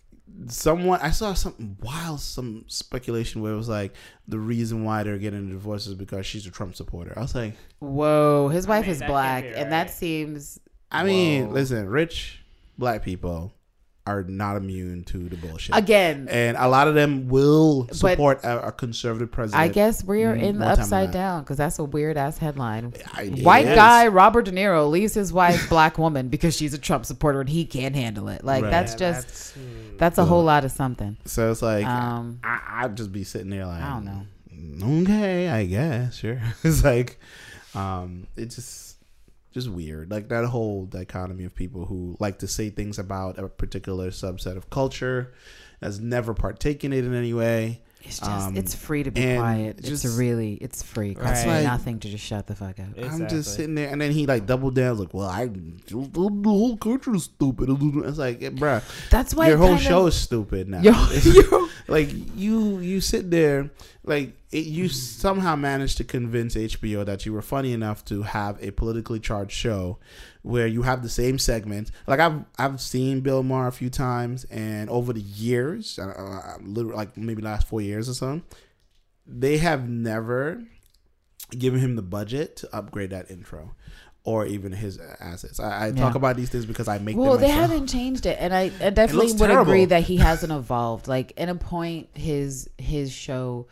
[0.49, 1.01] someone.
[1.03, 3.93] I saw something wild, some speculation where it was like
[4.27, 7.13] the reason why they're getting a divorce is because she's a Trump supporter.
[7.17, 10.59] I was like, Whoa, his wife mean, is black, be and that seems
[10.91, 12.43] I mean, listen, rich
[12.79, 13.53] black people
[14.11, 15.75] are not immune to the bullshit.
[15.77, 16.29] again.
[16.31, 19.61] and a lot of them will support a, a conservative president.
[19.63, 22.93] I guess we're Mm, in the upside down because that's a weird ass headline.
[23.15, 23.77] I- White yes.
[23.77, 27.49] guy Robert De Niro leaves his wife black woman because she's a Trump supporter and
[27.49, 28.45] he can't handle it.
[28.45, 28.71] Like Right.
[28.71, 29.97] that's Yeah, just that's, hmm.
[29.99, 31.17] that's a So- whole lot of something.
[31.25, 35.03] So it's like Um, I, I'd just be sitting there like I don't know.
[35.03, 36.41] Okay, I guess sure.
[36.65, 37.19] it's like,
[37.75, 38.90] um, it's just
[39.53, 40.11] just weird.
[40.11, 44.57] Like that whole dichotomy of people who like to say things about a particular subset
[44.57, 45.33] of culture,
[45.83, 47.81] has never partaken in it in any way.
[48.03, 49.81] It's just Um, it's free to be and quiet.
[49.87, 51.13] it's really it's free.
[51.13, 52.87] That's Costs like- nothing to just shut the fuck up.
[52.99, 56.09] I'm just sitting there, and then he like doubled down, like, "Well, I the
[56.47, 57.69] whole country is stupid."
[58.07, 60.81] It's like, eh, bruh, That's why your whole show of- is stupid now.
[60.81, 60.93] Yo,
[61.25, 61.69] yo.
[61.89, 63.71] like you you sit there
[64.03, 68.63] like it, you somehow managed to convince HBO that you were funny enough to have
[68.63, 69.99] a politically charged show
[70.43, 71.93] where you have the same segments.
[72.07, 76.97] Like I've I've seen Bill Maher a few times, and over the years, uh, literally
[76.97, 78.41] like maybe last four years or so,
[79.27, 80.63] they have never
[81.51, 83.75] given him the budget to upgrade that intro.
[84.23, 85.59] Or even his assets.
[85.59, 87.71] I, I talk about these things because I make Well, they myself.
[87.71, 91.09] haven't changed it, and I, I definitely would agree that he hasn't evolved.
[91.09, 93.67] Like in a point, his his show,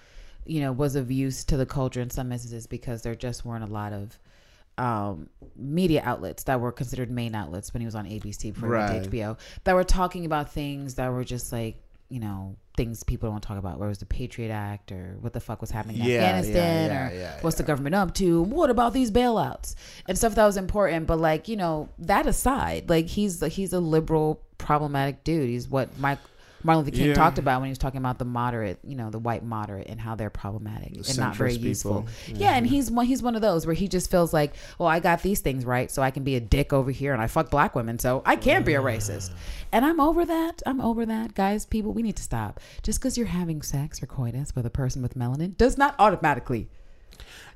[0.48, 3.62] you know, was of use to the culture in some instances because there just weren't
[3.64, 4.18] a lot of
[4.78, 8.74] um, media outlets that were considered main outlets when he was on ABC before he
[8.80, 9.02] went Right.
[9.04, 11.76] to HBO that were talking about things that were just like
[12.10, 13.78] you know things people don't talk about.
[13.78, 17.08] Where was the Patriot Act or what the fuck was happening in Yeah, Afghanistan yeah,
[17.08, 18.40] or yeah, what's the government up to?
[18.42, 19.74] What about these bailouts
[20.06, 21.06] and stuff that was important?
[21.08, 25.48] But like you know that aside, like he's he's a liberal, problematic dude.
[25.50, 26.20] He's what Mike
[26.64, 27.14] Martin Luther King Yeah.
[27.14, 30.00] talked about when he was talking about the moderate, you know, the white moderate and
[30.00, 32.06] how they're problematic The and not very centrist useful.
[32.26, 32.40] people.
[32.42, 34.98] Yeah, and he's one he's one of those where he just feels like, well, I
[35.00, 37.50] got these things right, so I can be a dick over here, and I fuck
[37.50, 39.30] black women, so I can't be a racist.
[39.70, 40.62] And I'm over that.
[40.66, 41.64] I'm over that, guys.
[41.66, 42.58] People, we need to stop.
[42.82, 46.68] Just because you're having sex or coitus with a person with melanin does not automatically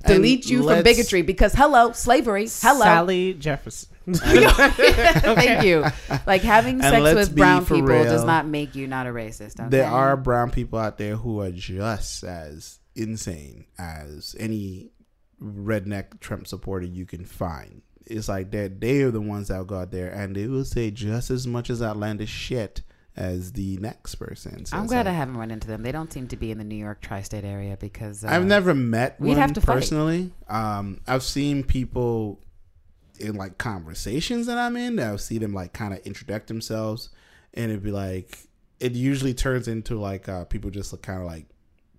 [0.05, 1.21] And delete you from bigotry.
[1.23, 2.47] Because hello, slavery.
[2.61, 3.89] Hello, Sally Jefferson.
[4.13, 5.85] thank you.
[6.25, 9.59] Like having And sex with brown people does not make you not a racist.
[9.59, 9.69] Okay?
[9.69, 14.91] There are brown people out there who are just as insane as any
[15.41, 17.81] redneck Trump supporter you can find.
[18.05, 20.91] It's like that they are the ones that go out there and they will say
[20.91, 22.81] just as much as outlandish shit
[23.15, 24.65] as the next person.
[24.65, 25.83] So I'm glad I haven't run into them.
[25.83, 28.73] They don't seem to be in the New York tri-state area because uh, I've never
[28.73, 30.31] met we'd one have to personally.
[30.47, 32.41] Um, I've seen people
[33.19, 34.99] in like conversations that I'm in.
[34.99, 37.09] I'll see them like kind of introduce themselves,
[37.53, 38.37] and it'd be like
[38.79, 41.45] it usually turns into like uh, people just kind of like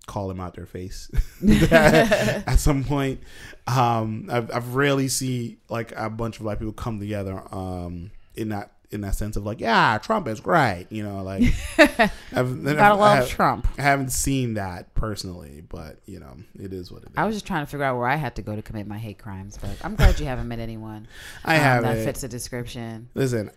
[0.05, 1.09] call them out their face
[1.71, 3.19] at some point.
[3.67, 8.49] Um, I've, I've rarely see like a bunch of black people come together um, in
[8.49, 11.43] that in that sense of like, yeah, Trump is great, you know, like
[11.77, 13.67] I've, Gotta I, love have- Trump.
[13.77, 17.13] I haven't seen that personally, but you know, it is what it is.
[17.17, 18.97] I was just trying to figure out where I had to go to commit my
[18.97, 21.07] hate crimes, but I'm glad you haven't met anyone.
[21.45, 23.09] I um, have that fits the description.
[23.13, 23.51] Listen,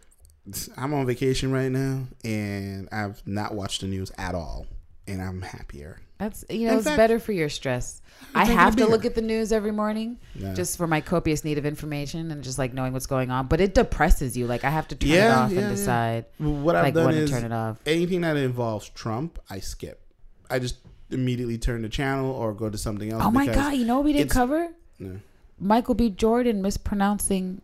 [0.76, 4.66] I'm on vacation right now, and I've not watched the news at all,
[5.06, 6.00] and I'm happier.
[6.18, 8.02] That's you know In it's fact- better for your stress.
[8.34, 10.52] I have to look at the news every morning Yeah.
[10.52, 13.46] just for my copious need of information and just like knowing what's going on.
[13.46, 14.46] But it depresses you.
[14.48, 15.70] Like I have to turn it off yeah, and yeah.
[15.70, 17.78] decide what I've like done when to turn it off.
[17.86, 20.02] anything that involves Trump, I skip.
[20.50, 20.76] I just
[21.10, 23.22] immediately turn the channel or go to something else.
[23.24, 23.74] Oh my god!
[23.74, 24.68] You know what we didn't cover?
[24.98, 25.20] No.
[25.60, 26.10] Michael B.
[26.10, 27.62] Jordan mispronouncing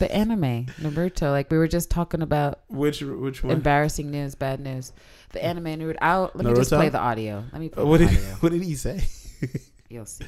[0.00, 1.30] the anime Naruto.
[1.30, 3.52] Like we were just talking about Which which one?
[3.52, 4.92] embarrassing news, bad news.
[5.30, 5.96] The anime Naruto.
[6.02, 7.44] I'll, let me just play the audio.
[7.52, 8.34] Let me play what the did audio.
[8.40, 9.04] what did he say?
[9.88, 10.24] You'll see.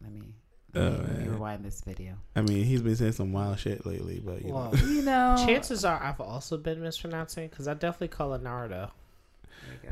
[0.00, 0.22] Let me,
[0.74, 1.30] Oh, let me man.
[1.32, 2.12] rewind this video.
[2.36, 4.78] I mean, he's been saying some wild shit lately, but you Well, know.
[4.86, 8.90] You know, chances are I've also been mispronouncing because I definitely call it Naruto.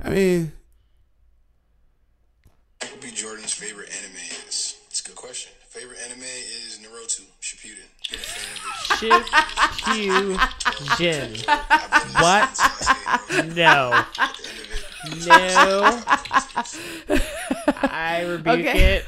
[0.05, 0.53] I mean,
[2.83, 3.11] Michael B.
[3.11, 4.17] Jordan's favorite anime
[4.49, 4.77] is?
[4.89, 5.53] It's a good question.
[5.69, 7.26] Favorite anime is Naruto Shippuden.
[7.26, 7.26] Been a
[8.99, 9.27] fan of it.
[10.37, 11.45] Shippuden.
[11.49, 12.57] I've been listening What?
[12.57, 13.57] since I stayed Naruto.
[13.57, 14.05] No.
[14.19, 15.53] At the end of it,
[17.09, 17.19] No.
[17.89, 18.95] I rebuke Okay.
[18.97, 19.05] it.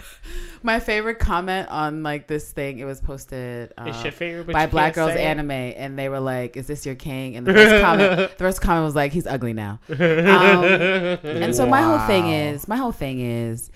[0.62, 2.78] my favorite comment on like this thing.
[2.78, 5.24] It was posted uh, favorite, by Black Girls say.
[5.24, 8.60] Anime, and they were like, "Is this your king?" And the first comment, the first
[8.60, 12.92] comment was like, "He's ugly now." Um, and so my whole thing is, my whole
[12.92, 13.70] thing is,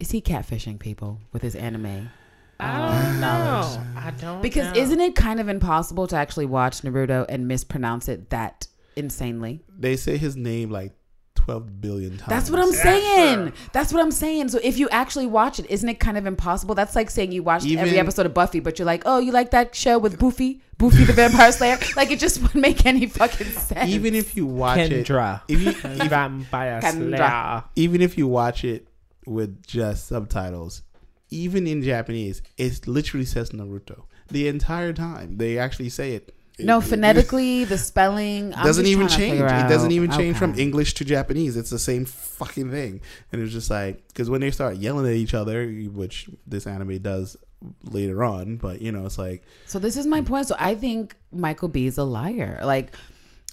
[0.00, 2.10] is he catfishing people with his anime?
[2.58, 3.82] I oh, don't know.
[3.96, 4.80] I don't Because know.
[4.82, 8.66] isn't it kind of impossible to actually watch Naruto and mispronounce it that
[8.96, 9.62] insanely?
[9.78, 10.92] they say his name like
[11.34, 12.28] twelve billion times.
[12.30, 13.36] That's what I'm That's saying.
[13.38, 13.52] true.
[13.72, 14.48] That's what I'm saying.
[14.48, 16.74] So if you actually watch it, isn't it kind of impossible?
[16.74, 19.50] That's like saying you watched every episode of Buffy, but you're like, oh, you like
[19.50, 21.78] that show with Buffy, Buffy the Vampire Slayer?
[21.96, 23.90] like it just wouldn't make any fucking sense.
[23.90, 25.42] Even if you watch it, Kendra.
[25.46, 27.16] if you if, Vampire Kendra.
[27.16, 27.64] Slayer.
[27.76, 28.88] even if you watch it
[29.26, 30.82] with just subtitles,
[31.30, 35.38] even in Japanese, it literally says Naruto the entire time.
[35.38, 36.34] They actually say it.
[36.58, 39.40] no, It- phonetically, the spelling doesn't even change.
[39.40, 40.58] It doesn't even change from.
[40.58, 41.56] English to Japanese.
[41.56, 43.00] It's the same fucking thing.
[43.32, 46.98] And it's just like because when they start yelling at each other, which this anime
[46.98, 47.36] does
[47.84, 50.46] later on, but you know, it's like So this is my point.
[50.46, 52.60] So I think Michael B is a liar.
[52.64, 52.94] Like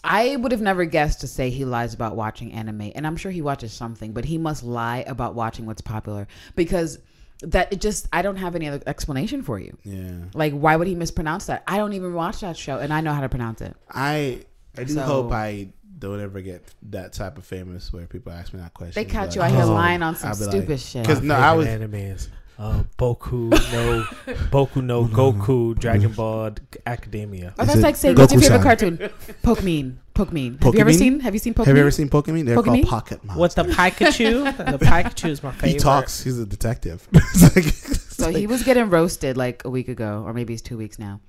[0.03, 3.31] I would have never guessed to say he lies about watching anime, and I'm sure
[3.31, 6.99] he watches something, but he must lie about watching what's popular because
[7.43, 9.77] that it just I don't have any other explanation for you.
[9.83, 10.11] yeah.
[10.33, 11.63] Like why would he mispronounce that?
[11.67, 13.75] I don't even watch that show, and I know how to pronounce it.
[13.89, 14.41] I
[14.77, 18.53] I do So- hope I don't ever get that type of famous where people ask
[18.53, 18.93] me that question.
[19.01, 21.05] They catch you out here Oh, lying on some stupid like- shit.
[21.05, 22.27] 'cause no, My I was anime is
[22.59, 24.03] uh, Boku no
[24.51, 26.51] Boku no Goku Dragon Ball
[26.85, 27.53] Academia.
[27.57, 28.97] Oh, Is that's it like saying what's your favorite cartoon?
[29.43, 29.95] Pokemon.
[30.13, 30.61] Pokemon.
[30.63, 31.19] Have you ever seen?
[31.21, 31.65] Have you seen Pokemon?
[31.67, 32.45] Have you ever seen Pokemon?
[32.45, 32.65] They're Pokemon?
[32.65, 33.37] called Pocket Monsters.
[33.39, 34.57] What the Pikachu?
[34.71, 35.71] the Pikachu is my favorite.
[35.73, 36.23] He talks.
[36.23, 37.07] He's a detective.
[37.13, 40.61] It's like- it's So he was getting roasted like a week ago, or maybe it's
[40.61, 41.19] two weeks now.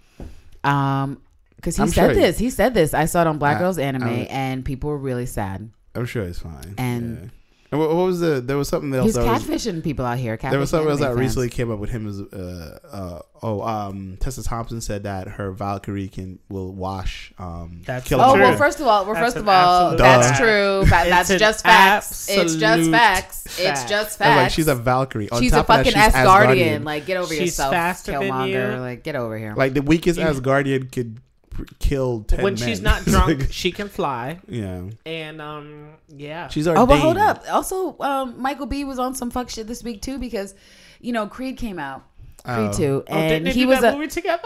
[0.62, 1.20] Um,
[1.56, 2.39] because he I'm said sure he- this.
[2.39, 2.93] He said this.
[2.94, 5.70] I saw it on Black I- Girls Anime, I- and people were really sad.
[5.94, 6.74] I'm sure it's fine.
[6.78, 7.28] And- yeah.
[7.75, 8.41] And what, what was the?
[8.41, 9.07] There was something else.
[9.07, 10.37] He's that was- catfishing people out here.
[10.37, 11.27] there was catfishing something else that anime fans.
[11.27, 12.07] recently came up with him.
[12.07, 17.33] As uh, uh, oh, um, Tessa Thompson said that her Valkyrie can will wash.
[17.37, 18.43] Um, That's kill Oh True.
[18.43, 20.41] well, first of all, well, That's first of all, that's fact.
[20.41, 20.85] true.
[20.87, 22.29] Fa- That's just facts.
[22.29, 23.59] It's just absolute facts.
[23.59, 25.31] It's just I'm like she's a Valkyrie.
[25.31, 26.85] On she's a top of that, fucking she's Asgardian.
[26.85, 28.75] Like, get over She's yourself, faster than Killmonger.
[28.77, 28.81] you.
[28.81, 29.55] Like, get over here.
[29.57, 30.31] Like the weakest Yeah.
[30.33, 31.19] Asgardian could
[31.55, 32.62] pr- kill ten when men.
[32.68, 34.39] she's not drunk, like- she can fly.
[34.48, 36.48] yeah, And um, yeah.
[36.48, 37.44] she's Oh, but hold up.
[37.51, 40.55] Also, um, Michael B was on some fuck shit this week too because,
[41.01, 42.02] you know, Creed came out.
[42.44, 42.72] Creed Oh.
[42.72, 44.43] two, oh, didn't and they he do was that a, movie together?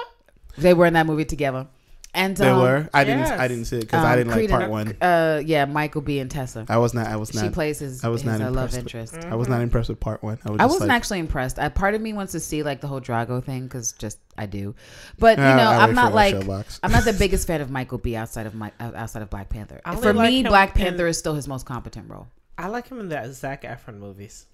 [0.56, 1.66] they were in that movie together.
[2.14, 2.89] And They um, were.
[2.94, 3.26] I didn't.
[3.26, 4.97] I didn't see it because I um, didn't Creed like part and- one.
[5.01, 6.64] Uh, yeah, Michael B and Tessa.
[6.68, 7.06] I was not.
[7.06, 7.52] I was she not.
[7.52, 9.26] plays his, I was his not uh, love impressed with- interest.
[9.30, 10.39] I was not impressed with part one.
[10.44, 11.59] I, was I wasn't like, actually impressed.
[11.59, 14.47] I part of me wants to see like the whole Drago thing because just I
[14.47, 14.74] do,
[15.18, 16.35] but you Uh, know I'll I'm not like.
[16.35, 19.51] I'm not the biggest fan of Michael B outside of my uh, outside of Black
[19.51, 19.80] Panther.
[19.85, 22.26] I For like me, him Black in- Panther is still his most competent role.
[22.56, 24.47] I like him in the Zac Efron movies.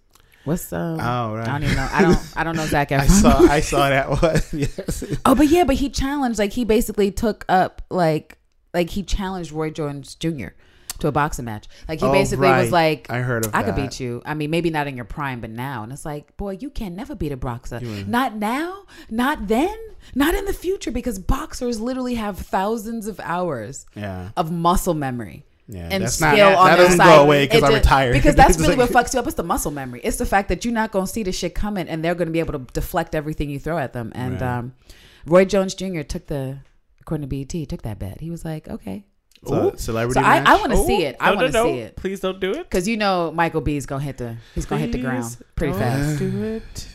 [0.45, 1.01] What's um?
[1.01, 1.49] Oh right.
[1.49, 1.89] I don't even know.
[1.91, 2.19] I don't.
[2.37, 3.01] I don't know Zac Efron.
[3.01, 3.39] I saw.
[3.41, 4.41] I saw that one.
[4.61, 5.05] yes.
[5.25, 8.39] Oh, but yeah, but he challenged like he basically took up like
[8.75, 10.49] like he challenged Roy Jones Jr.
[10.99, 11.67] to a boxing match.
[11.89, 14.21] Like he Oh, basically was like, I heard of I could beat you.
[14.27, 15.83] I mean, maybe not in your prime, but now.
[15.85, 17.79] And it's like, boy, you can never beat a boxer.
[17.81, 19.77] You- Not now, not then,
[20.15, 24.31] not in the future, because boxers literally have thousands of hours Yeah.
[24.37, 25.45] of muscle memory.
[25.67, 27.17] Yeah, and that's skill not- on that their doesn't side.
[27.17, 28.13] go away 'cause It I retired.
[28.13, 29.27] Because that's really what fucks you up.
[29.27, 30.01] It's the muscle memory.
[30.05, 32.27] It's the fact that you're not going to see the shit coming, and they're going
[32.29, 34.13] to be able to deflect everything you throw at them.
[34.15, 34.59] And Right.
[34.59, 34.75] um,
[35.27, 36.03] Roy Jones Jr.
[36.03, 36.59] took the,
[37.01, 38.21] according to BET, he took that bet.
[38.21, 39.05] He was like, okay.
[39.43, 40.43] It's a celebrity So I.
[40.45, 41.17] I want to see it.
[41.21, 41.73] I No, want to no, no.
[41.73, 41.97] see it.
[41.97, 42.59] Please don't do it.
[42.65, 45.81] Because you know Michael B's gonna hit the he's gonna hit the ground pretty don't
[45.83, 46.19] fast.
[46.19, 46.89] Do it.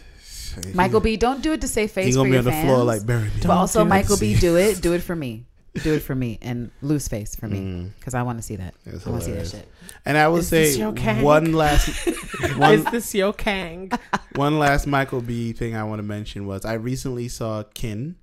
[0.74, 2.52] Michael B, don't do it to save face He's for gonna be your on the
[2.52, 2.66] fans.
[2.68, 3.30] floor like bury me.
[3.42, 3.86] but also.
[3.86, 7.36] Michael B, do it, do it for me, do it for me, and lose face
[7.36, 7.92] for me Mm.
[8.00, 8.74] because I want to see that.
[8.86, 9.68] It's I want to see that shit.
[10.06, 11.22] And I will Is this say your Kang?
[11.24, 13.92] one last Is this Yo Kang?
[14.36, 18.16] one last Michael B thing I want to mention was I recently saw Kin,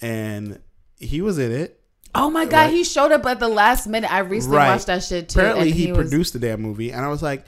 [0.00, 0.60] and
[0.98, 1.80] he was in it.
[2.14, 2.72] Oh my god, Right.
[2.74, 4.12] he showed up at the last minute.
[4.12, 4.70] I recently Right.
[4.70, 5.38] watched that shit too.
[5.40, 7.44] Apparently, and he, was- produced the damn movie, and I was like,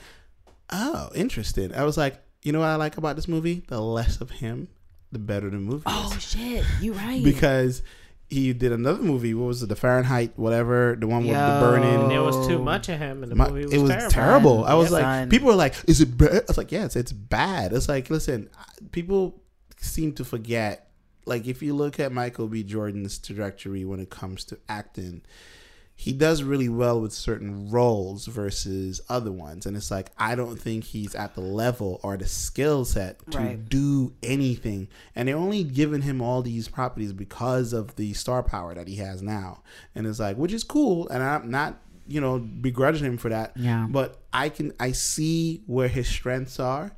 [0.69, 3.63] "Oh, interesting." I was like, "You know what I like about this movie?
[3.67, 4.69] The less of him,
[5.11, 7.21] the better the movie Oh is." shit, you right?
[7.23, 7.81] Because
[8.33, 9.33] he did another movie.
[9.33, 9.69] What was it?
[9.69, 12.09] The Fahrenheit, whatever, the one with the burning.
[12.09, 14.11] There was too much of him, and the My- movie was it was terrible.
[14.11, 14.65] terrible.
[14.65, 15.29] I was Yeah, like, son.
[15.29, 18.49] people were like, "Is it bad?" I was like, "Yes, it's bad." It's like, listen,
[18.91, 19.41] people
[19.77, 20.89] seem to forget.
[21.25, 22.63] Like, if you look at Michael B.
[22.63, 25.21] Jordan's trajectory when it comes to acting,
[25.95, 30.59] he does really well with certain roles versus other ones, and it's like I don't
[30.59, 33.69] think he's at the level or the skill set to Right.
[33.69, 34.87] do anything.
[35.15, 38.95] And they're only giving him all these properties because of the star power that he
[38.97, 39.61] has now,
[39.95, 43.53] and it's like, which is cool, and I'm not you know begrudging him for that.
[43.55, 43.87] Yeah.
[43.89, 46.95] But I can I see where his strengths are.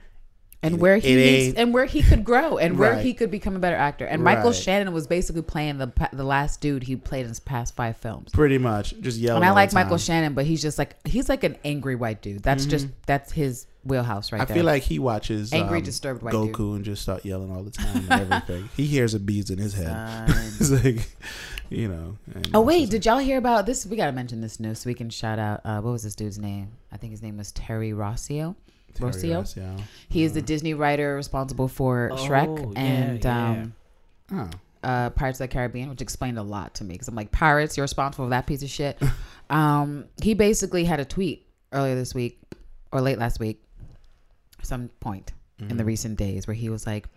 [0.66, 3.60] And where he needs, and where he could grow and where he could become a
[3.60, 4.06] better actor.
[4.06, 7.76] And Michael Shannon was basically playing the the last dude he played in his past
[7.76, 8.32] five films.
[8.32, 9.44] Pretty much, just yelling.
[9.44, 9.98] And I like the Michael.
[9.98, 12.44] Shannon, but he's just like he's like an angry white dude.
[12.44, 14.56] That's just that's his wheelhouse right I there.
[14.56, 16.76] feel like he watches Angry, um, disturbed white Goku dude.
[16.78, 18.70] and just start yelling all the time and everything.
[18.76, 20.28] he hears a bees in his head.
[20.60, 21.08] It's like,
[21.70, 22.18] you know.
[22.54, 23.86] Oh wait, did y'all hear about this?
[23.86, 25.62] We gotta mention this news so we can shout out.
[25.64, 26.72] Uh, what was this dude's name?
[26.92, 28.56] I think his name was Terry Rossio.
[28.96, 29.42] Terry Rossio.
[29.42, 29.82] Rossio.
[30.10, 33.50] He is the Disney writer responsible for Oh, Shrek yeah, and yeah.
[33.50, 33.74] Um,
[34.32, 34.50] Oh,
[34.84, 37.78] uh, Pirates of the Caribbean, which explained a lot to me because I'm like, pirates,
[37.78, 39.00] you're responsible for that piece of shit.
[39.50, 42.40] um, he basically had a tweet earlier this week
[42.92, 43.64] or late last week,
[44.64, 47.08] some point in the recent days, where he was like,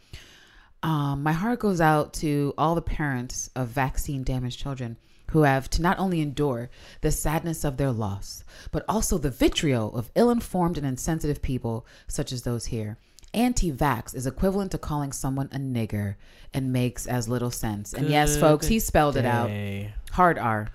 [0.82, 4.96] um, "My heart goes out to all the parents of vaccine damaged children."
[5.32, 6.70] Who have to not only endure
[7.02, 11.86] the sadness of their loss, but also the vitriol of ill informed and insensitive people
[12.06, 12.96] such as those here.
[13.34, 16.14] Anti vax is equivalent to calling someone a nigger
[16.54, 17.92] and makes as little sense.
[17.92, 19.92] And yes, folks, he spelled it out Day.
[20.12, 20.68] hard R.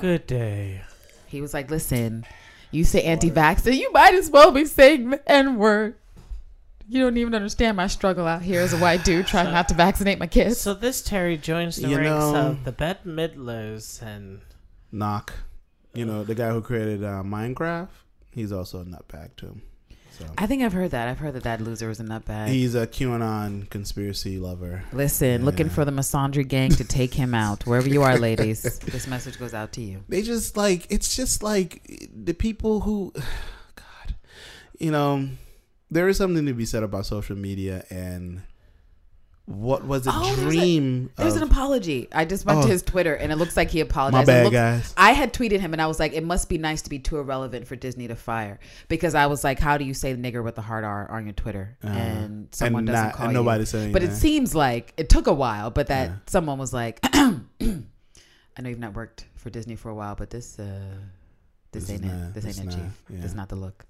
[0.00, 0.82] Good day.
[1.26, 2.24] He was like, listen,
[2.70, 5.96] you say anti vax, and you might as well be saying N word.
[6.92, 9.74] You don't even understand my struggle out here as a white dude trying not to
[9.74, 10.58] vaccinate my kids.
[10.58, 14.40] So this Terry joins the You ranks know- of the Bette Midlers and
[14.90, 15.32] knock.
[15.94, 17.90] You know the guy who created uh, Minecraft.
[18.32, 19.60] He's also a nutbag too.
[20.18, 21.06] So I think I've heard that.
[21.08, 22.48] I've heard that that loser was a nutbag.
[22.48, 24.82] he's a QAnon conspiracy lover.
[24.92, 27.66] Listen, looking for the Masandri gang to take him out.
[27.66, 30.02] Wherever you are, ladies, this message goes out to you.
[30.08, 33.12] They just like it's just like the people who,
[33.76, 34.14] God,
[34.80, 35.28] you know,
[35.90, 38.42] there is something to be said about social media and
[39.46, 41.10] what was a Oh, there's a- dream.
[41.16, 42.06] There's of, an apology.
[42.12, 42.62] I just went Oh.
[42.62, 44.28] to his Twitter and it looks like he apologized.
[44.28, 44.94] my bad, looks- guys.
[44.96, 47.18] I had tweeted him and I was like, it must be nice to be too
[47.18, 50.54] irrelevant for Disney to fire because I was like, how do you say nigger with
[50.54, 51.92] the hard R on your Twitter Uh-huh.
[51.92, 53.38] and someone And doesn't not- call and you?
[53.40, 56.16] nobody said But it seems like it took a while, but that Yeah.
[56.26, 60.60] someone was like, I know you've not worked for Disney for a while, but this,
[60.60, 60.64] uh,
[61.72, 62.34] this, This ain't it.
[62.34, 63.02] This this ain't it, not- chief.
[63.10, 63.16] yeah.
[63.16, 63.84] This is not the look.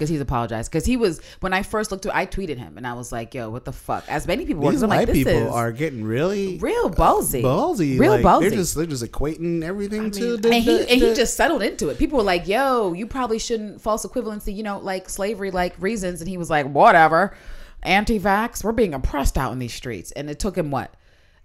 [0.00, 0.72] Because he's apologized.
[0.72, 3.34] Because he was when I first looked to, I tweeted him and I was like,
[3.34, 6.04] "Yo, what the fuck?" As many people were, These white like, "This people are getting
[6.04, 8.00] really real ballsy." ballsy.
[8.00, 8.40] Real like, ballsy.
[8.40, 11.36] They're just they're just equating everything to mean, the, and he the- and he just
[11.36, 11.98] settled into it.
[11.98, 16.22] People were like, "Yo, you probably shouldn't false equivalency, you know, like slavery, like reasons."
[16.22, 17.36] And he was like, "Whatever,
[17.82, 18.64] anti-vax.
[18.64, 20.94] We're being oppressed out in these streets." And it took him what?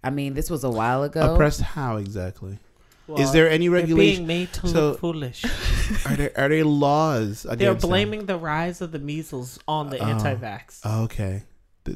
[0.01, 1.33] I mean, this was a while ago.
[1.33, 1.59] oppressed.
[1.59, 2.57] How exactly?
[3.07, 4.25] Well, is there any regulation?
[4.25, 5.43] being made to So- look foolish.
[6.05, 7.43] Are there are there laws?
[7.43, 7.89] They're against them?
[7.89, 10.05] blaming the rise of the measles on the Oh.
[10.05, 10.79] anti-vax.
[10.83, 11.43] Oh, okay.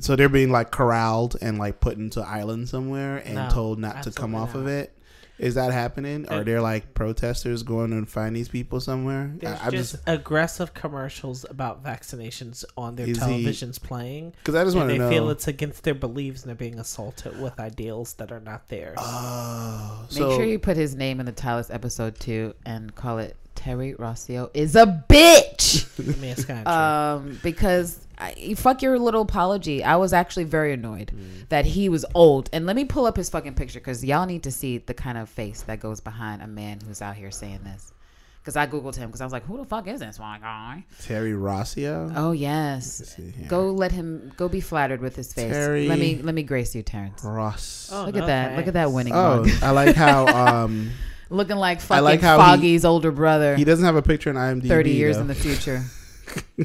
[0.01, 3.79] So they're being like corralled and like put into an island somewhere and No, told
[3.79, 4.95] not to come off of it.
[5.39, 6.27] Is that happening?
[6.29, 9.31] Are there like protesters going and find these people somewhere?
[9.37, 14.33] There's I, I'm just, just aggressive commercials about vaccinations on their Is he- televisions playing.
[14.39, 15.09] because I just want they to know.
[15.09, 18.67] They feel it's against their beliefs and they're being assaulted with ideals that are not
[18.67, 18.97] theirs.
[18.99, 23.19] oh, Make so sure you put his name in the Tyler's episode too, and call
[23.19, 25.85] it Terry Rossio is a bitch.
[26.15, 29.83] I mean, it's kind um, because I, fuck your little apology.
[29.83, 31.11] I was actually very annoyed
[31.49, 32.49] that he was old.
[32.53, 35.17] And let me pull up his fucking picture because y'all need to see the kind
[35.17, 37.91] of face that goes behind a man who's out here saying this.
[38.41, 40.85] Because I googled him because I was like, who the fuck is this white guy?
[41.03, 42.13] Terry Rossio.
[42.15, 45.51] Oh yes, see go let him go be flattered with his face.
[45.51, 47.21] Terry- Let me let me grace you, Terrence.
[47.25, 47.89] Ross.
[47.91, 48.55] Oh, Look no at that!
[48.55, 49.49] Look at that winning Oh, mug.
[49.61, 50.27] I like how
[50.63, 50.91] um
[51.29, 53.55] Looking like fucking like how he- Foggy's older brother.
[53.55, 54.67] he doesn't have a picture in IMDb.
[54.67, 55.21] Thirty years though.
[55.21, 55.83] in the future,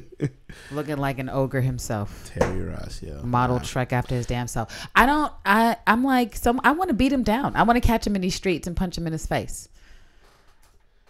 [0.70, 2.30] looking like an ogre himself.
[2.34, 3.62] Terry Ross, yeah, Model Wow.
[3.62, 4.86] Shrek after his damn self.
[4.94, 5.32] I don't.
[5.44, 5.76] I.
[5.86, 6.60] I'm like some.
[6.64, 7.56] I want to beat him down.
[7.56, 9.68] I want to catch him in these streets and punch him in his face.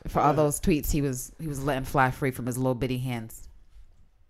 [0.09, 2.98] For all those tweets he was he was letting fly free from his little bitty
[2.98, 3.48] hands.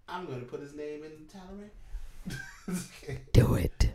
[0.09, 3.21] I'm gonna put his name in the tally.
[3.33, 3.91] Do it.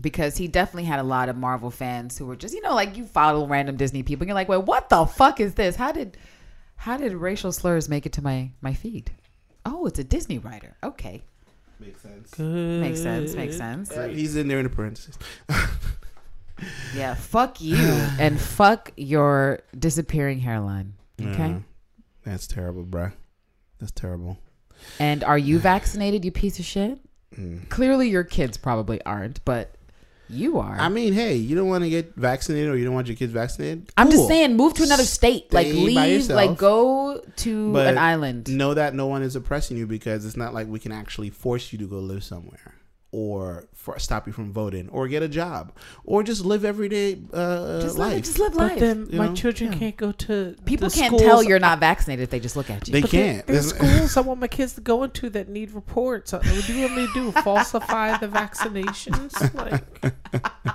[0.00, 2.96] Because he definitely had a lot of Marvel fans who were just, you know, like
[2.96, 5.76] you follow random Disney people and you're like, well, what the fuck is this?
[5.76, 6.16] How did
[6.76, 9.10] how did racial slurs make it to my my feed?
[9.66, 10.76] Oh, it's a Disney writer.
[10.84, 11.22] Okay.
[11.80, 12.30] Makes sense.
[12.30, 12.80] Good.
[12.80, 13.34] Makes sense.
[13.34, 13.92] Makes sense.
[13.94, 15.18] Yeah, he's in there in the parentheses.
[16.94, 17.76] Yeah, fuck you
[18.18, 20.94] and fuck your disappearing hairline.
[21.20, 21.48] Okay.
[21.48, 21.58] Yeah.
[22.24, 23.12] That's terrible, bruh.
[23.78, 24.38] That's terrible.
[24.98, 26.98] And are you vaccinated, you piece of shit?
[27.36, 27.68] Mm.
[27.68, 29.76] Clearly your kids probably aren't, but
[30.28, 30.76] you are.
[30.78, 33.32] I mean, hey, you don't want to get vaccinated or you don't want your kids
[33.32, 33.90] vaccinated?
[33.96, 35.52] I'm just saying, move to another state.
[35.52, 38.48] Like Stay by leave, like go to But an island.
[38.48, 41.72] Know that no one is oppressing you because it's not like we can actually force
[41.72, 42.77] you to go live somewhere
[43.10, 45.72] or for, stop you from voting or get a job
[46.04, 48.24] or just live everyday uh, Just live, life.
[48.24, 48.78] just live But life.
[48.78, 49.34] then you my know?
[49.34, 49.78] children Yeah.
[49.78, 52.68] can't go to People the can't schools- tell you're not vaccinated if they just look
[52.68, 52.92] at you.
[52.92, 53.46] they But can't.
[53.46, 56.34] There's There's- schools I want my kids to go into that need reports.
[56.34, 57.32] Uh, What do you want me to do?
[57.42, 59.32] Falsify the vaccinations?
[59.54, 59.84] Like,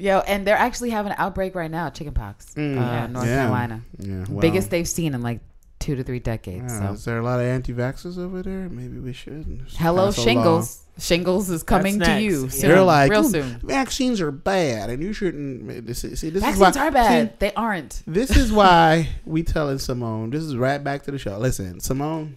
[0.00, 3.34] Yo, and they're actually having an outbreak right now, chickenpox, Mm, uh, North yeah.
[3.42, 5.40] Carolina, yeah, well, biggest they've seen in like
[5.78, 6.72] two to three decades.
[6.72, 8.68] yeah, so Is there a lot of anti-vaxxers over there?
[8.68, 9.64] Maybe we should.
[9.76, 10.24] hello pass a law.
[10.24, 10.84] shingles.
[10.98, 12.22] Shingles is coming to next.
[12.24, 12.42] you.
[12.44, 12.48] Yeah.
[12.50, 13.60] Soon, They're like real soon.
[13.62, 15.86] Vaccines are bad, and you shouldn't.
[15.86, 17.28] This see, this Vaccines is why, are bad.
[17.30, 18.02] see, they aren't.
[18.06, 20.30] this is why we telling Simone.
[20.30, 21.38] This is right back to the show.
[21.38, 22.36] Listen, Simone,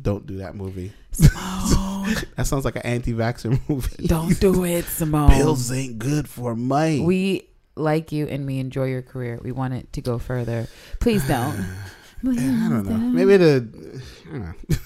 [0.00, 0.92] don't do that movie.
[1.10, 2.14] Simone.
[2.36, 4.06] that sounds like an anti-vaxxer movie.
[4.06, 5.30] Don't do it, Simone.
[5.32, 7.00] Pills ain't good for me.
[7.00, 9.40] We like you and we enjoy your career.
[9.42, 10.68] We want it to go further.
[11.00, 11.66] Please don't.
[12.22, 12.96] I don't know.
[12.96, 14.02] Maybe the.
[14.28, 14.76] I don't know.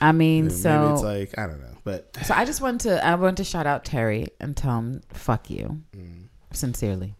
[0.00, 3.04] I mean, Maybe so it's like I don't know, but so I just want to
[3.04, 7.14] I want to shout out Terry and tell him fuck you mm, sincerely,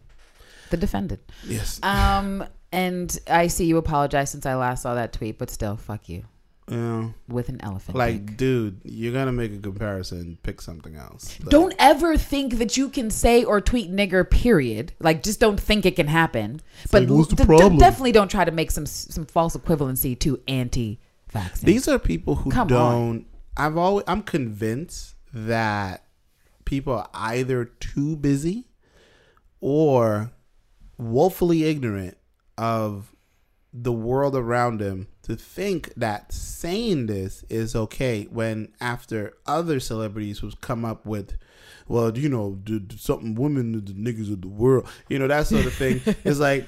[0.69, 1.21] the defendant.
[1.47, 1.79] yes.
[1.81, 2.43] Um,
[2.73, 6.25] and I see you apologize since I last saw that tweet, but still, fuck you
[6.69, 7.09] Yeah.
[7.27, 7.97] with an elephant.
[7.97, 10.37] Like, dude, you're gonna make a comparison.
[10.43, 11.37] Pick something else.
[11.39, 14.29] Like, Don't ever think that you can say or tweet nigger.
[14.29, 14.93] Period.
[14.99, 16.61] Like, just don't think it can happen.
[16.91, 21.65] But like, d- d- definitely don't try to make some some false equivalency to anti-vaccine.
[21.65, 23.25] These are people who Come don't.
[23.57, 24.05] I've always.
[24.07, 26.05] I'm convinced that
[26.65, 28.67] people are either too busy
[29.59, 30.31] or
[30.97, 32.17] woefully ignorant
[32.57, 33.13] of
[33.73, 40.39] the world around them to think that saying this is okay when after other celebrities
[40.39, 41.37] who've come up with
[41.87, 42.59] well you know
[42.95, 46.01] something women the niggas of the world you know that sort of thing.
[46.23, 46.65] Is like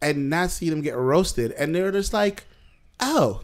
[0.00, 1.50] and not see them get roasted.
[1.52, 2.44] And they're just like
[3.00, 3.42] oh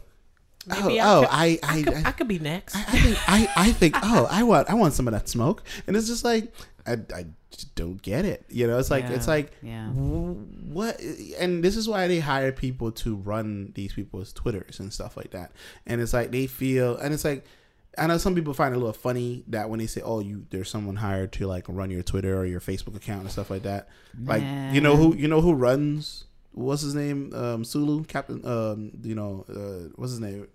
[0.67, 2.75] Maybe oh, I oh could- I I, I could, I, I could be next.
[2.75, 5.63] I, I think I, I think oh I want I want some of that smoke.
[5.85, 6.51] And it's just like
[6.87, 7.25] I, I
[7.55, 9.87] just don't get it you know it's like it's like yeah.
[9.89, 10.99] what
[11.39, 15.31] and this is why they hire people to run these people's twitters and stuff like
[15.31, 15.51] that
[15.85, 17.45] and it's like they feel and it's like
[17.97, 20.45] I know some people find it a little funny that when they say, "Oh, you
[20.49, 23.63] there's someone hired to like run your Twitter or your Facebook account and stuff like
[23.63, 23.87] that."
[24.21, 26.25] Like, you know who you know who runs?
[26.51, 27.33] What's his name?
[27.33, 28.45] Um, Sulu, Captain.
[28.45, 30.47] Um, you know, uh, what's his name?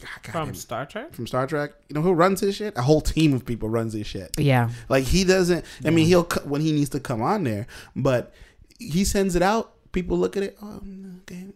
[0.00, 0.54] God, God From.
[0.54, 1.12] Star Trek?
[1.14, 1.72] from Star Trek.
[1.88, 2.76] You know who runs his shit?
[2.76, 4.30] A whole team of people runs his shit.
[4.38, 4.70] yeah.
[4.88, 5.64] Like he doesn't.
[5.84, 8.32] I mean, he'll when he needs to come on there, but
[8.78, 9.72] he sends it out.
[9.92, 10.56] People look at it.
[10.62, 10.80] Oh,
[11.22, 11.46] okay.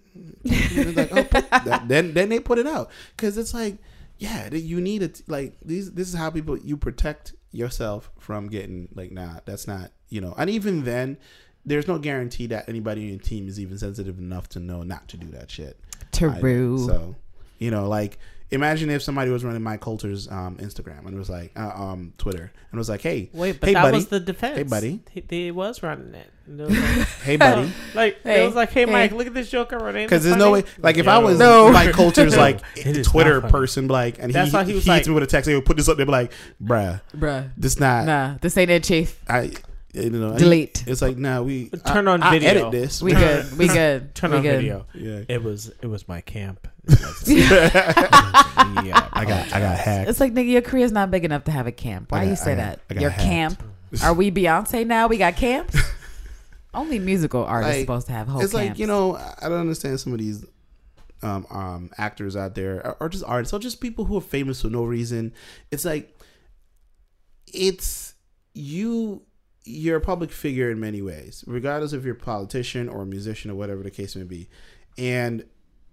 [0.45, 3.79] It's like, oh, then then they put it out because it's like,
[4.19, 5.23] yeah, you need it.
[5.29, 5.93] Like these.
[5.93, 9.91] This is how people you protect yourself from getting like, nah, that's not.
[10.09, 11.16] You know, and even then.
[11.66, 15.09] There's no guarantee that anybody in your team is even sensitive enough to know not
[15.09, 15.81] to do that shit.
[16.12, 16.39] either.
[16.39, 16.79] True.
[16.87, 17.15] So,
[17.59, 18.19] you know, like
[18.55, 22.52] imagine if somebody was running Mike Colter's um, Instagram and was like, uh, um, Twitter,
[22.70, 24.56] and was like, hey, Wait, but hey, that buddy, was the defense.
[24.56, 25.01] Hey, buddy.
[25.10, 26.31] He, he was running it.
[26.47, 28.93] It was like, hey, buddy, like Hey, it was like, hey, hey.
[28.93, 29.94] Mike, look at this joke I wrote.
[29.94, 30.64] Because it there's no way.
[30.78, 31.72] Like if I was No.
[31.72, 32.60] Mike Colter's like
[33.05, 35.26] Twitter person, like, and That's he, why he was he hits like- me with a
[35.26, 36.32] text, they would put this up, they'd be like,
[36.62, 37.51] bruh, Bruh.
[37.56, 38.05] this not.
[38.06, 39.18] Nah, this ain't it, Chief.
[39.28, 39.52] I
[39.95, 40.85] You know, Delete.
[40.89, 42.51] It's like no, we Turn I- on I video.
[42.51, 43.01] edit this.
[43.01, 43.47] We good.
[43.59, 44.15] We good.
[44.15, 44.57] Turn we on good.
[44.57, 44.87] video.
[44.95, 45.23] Yeah.
[45.29, 46.66] It was it was my camp.
[47.27, 50.11] yeah, I got I got hacked.
[50.11, 52.12] It's like nigga, your career's not big enough to have a camp.
[52.12, 52.97] Why I you say I got- that?
[52.97, 53.23] I Your hacked.
[53.25, 53.62] camp?
[54.03, 55.07] Are we Beyonce now?
[55.07, 55.77] We got camps.
[56.75, 58.71] Only musical artists Like, supposed to have whole it's camps.
[58.71, 60.45] like you know I don't understand some of these
[61.23, 64.61] um, um, actors out there or, or just artists or just people who are famous
[64.62, 65.33] for no reason.
[65.71, 66.19] It's like
[67.53, 68.15] it's
[68.55, 69.23] you.
[69.65, 73.51] You're a public figure in many ways, regardless if you're a politician or a musician
[73.51, 74.49] or whatever the case may be,
[74.99, 75.45] and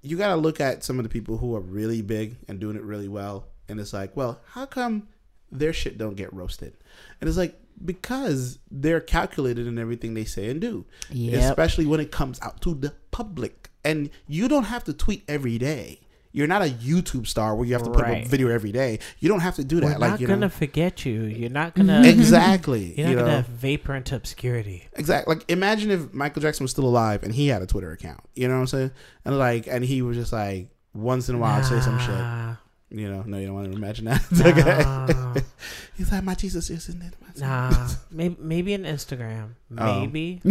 [0.01, 2.75] you got to look at some of the people who are really big and doing
[2.75, 5.07] it really well, and it's like, well, how come
[5.51, 6.73] their shit don't get roasted?
[7.19, 11.49] And it's like because they're calculated in everything they say and do Yep.
[11.49, 13.69] especially when it comes out to the public.
[13.83, 16.01] And you don't have to tweet every day.
[16.31, 18.99] You're not a YouTube star where you have to put up a video every day.
[19.19, 19.99] You don't have to do We're that.
[19.99, 21.23] like not you gonna know, forget you.
[21.23, 22.19] You're not gonna mm-hmm.
[22.19, 22.93] exactly.
[22.97, 24.87] You're not you know, gonna vapor into obscurity.
[24.93, 25.35] exactly.
[25.35, 28.21] Like imagine if Michael Jackson was still alive and he had a Twitter account.
[28.35, 28.91] You know what I'm saying?
[29.25, 32.57] And like, and he was just like once in a while say some shit.
[32.93, 34.21] You know, no, you don't want to imagine that.
[34.31, 35.41] It's okay.
[35.95, 37.13] He's like, my Jesus is in it.
[37.21, 37.89] my nah.
[38.11, 39.51] Maybe maybe an Instagram.
[39.77, 40.01] Oh.
[40.01, 40.41] Maybe.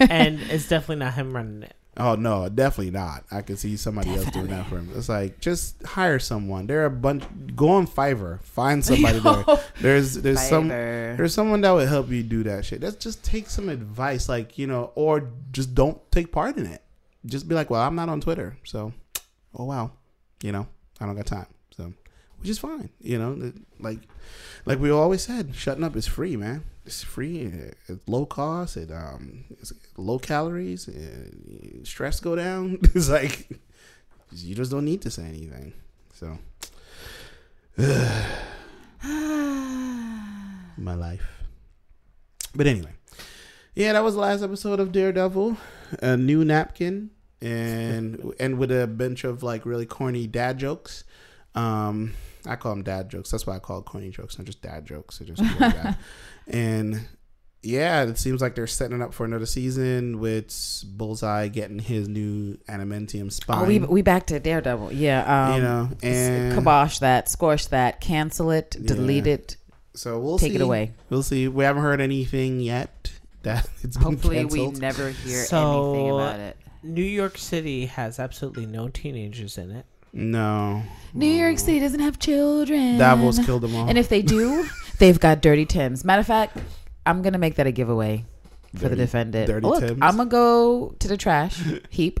[0.00, 1.74] and it's definitely not him running it.
[1.98, 3.24] Oh no, definitely not.
[3.30, 4.90] I can see somebody else doing that for him.
[4.94, 6.66] It's like just hire someone.
[6.66, 7.24] There are a bunch.
[7.54, 9.44] Go on Fiverr, find somebody there.
[9.80, 12.82] There's there's some there's someone that would help you do that shit.
[12.82, 16.82] Let's just take some advice, like you know, or just don't take part in it.
[17.24, 18.92] Just be like, well, I'm not on Twitter, so
[19.54, 19.92] oh wow,
[20.42, 20.66] you know,
[21.00, 21.46] I don't got time.
[21.74, 21.94] So
[22.40, 22.90] which is fine.
[23.00, 24.00] You know, like
[24.66, 26.64] like we always said, shutting up is free, man.
[26.84, 27.50] It's free.
[27.88, 28.76] It's low cost.
[28.76, 30.88] It um, it's low calories.
[31.84, 32.78] stress go down.
[32.94, 33.48] It's like
[34.32, 35.72] you just don't need to say anything.
[36.12, 36.38] So
[40.76, 41.26] my life.
[42.54, 42.92] But anyway,
[43.74, 45.56] yeah, that was the last episode of Daredevil.
[46.02, 47.10] A new napkin
[47.40, 51.04] and and with a bunch of like really corny dad jokes.
[51.54, 52.14] Um,
[52.46, 53.30] I call them dad jokes.
[53.30, 55.18] That's why I call it corny jokes, not just dad jokes.
[55.18, 55.42] Just.
[56.48, 57.00] And
[57.66, 62.08] yeah, it seems like they're setting it up for another season with Bullseye getting his
[62.08, 63.62] new adamantium spine.
[63.62, 64.92] Oh, we we back to Daredevil.
[64.92, 65.48] Yeah.
[65.50, 69.34] Um, you know, and kibosh that, squash that, cancel it, delete Yeah.
[69.34, 69.56] it,
[69.94, 70.56] so we'll take see.
[70.56, 70.92] it away.
[71.10, 71.48] We'll see.
[71.48, 73.10] We haven't heard anything yet
[73.42, 76.56] that it's been Hopefully, we never hear So- anything about it.
[76.82, 79.86] New York City has absolutely no teenagers in it.
[80.12, 80.82] No,
[81.12, 82.96] New York City doesn't have children.
[82.96, 83.88] Davos killed them all.
[83.88, 84.64] And if they do,
[84.98, 86.04] they've got dirty Tims.
[86.04, 86.56] Matter of fact,
[87.06, 88.24] I'm gonna make that a giveaway
[88.76, 89.46] for the defendant.
[89.46, 89.98] dirty Look, Tims?
[90.02, 91.60] I'm gonna go to the trash
[91.90, 92.20] heap.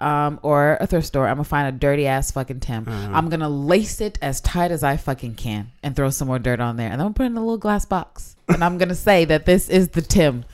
[0.00, 1.26] Um, or a thrift store.
[1.26, 2.86] I'm gonna find a dirty ass fucking Tim.
[2.86, 3.10] Uh-huh.
[3.12, 6.60] I'm gonna lace it as tight as I fucking can and throw some more dirt
[6.60, 6.86] on there.
[6.86, 8.36] And I'm gonna put it in a little glass box.
[8.48, 10.44] And I'm gonna say that this is the Tim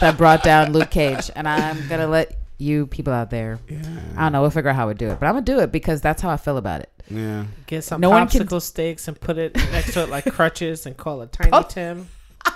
[0.00, 1.30] that brought down Luke Cage.
[1.36, 3.58] And I'm gonna let you people out there.
[3.68, 3.82] yeah,
[4.16, 4.40] I don't know.
[4.40, 6.30] We'll figure out how we do it, but I'm gonna do it because that's how
[6.30, 6.90] I feel about it.
[7.10, 7.44] yeah.
[7.66, 10.86] Get some No one popsicle can- sticks and put it next to it like crutches
[10.86, 11.60] and call it Tiny Oh.
[11.68, 12.08] Tim.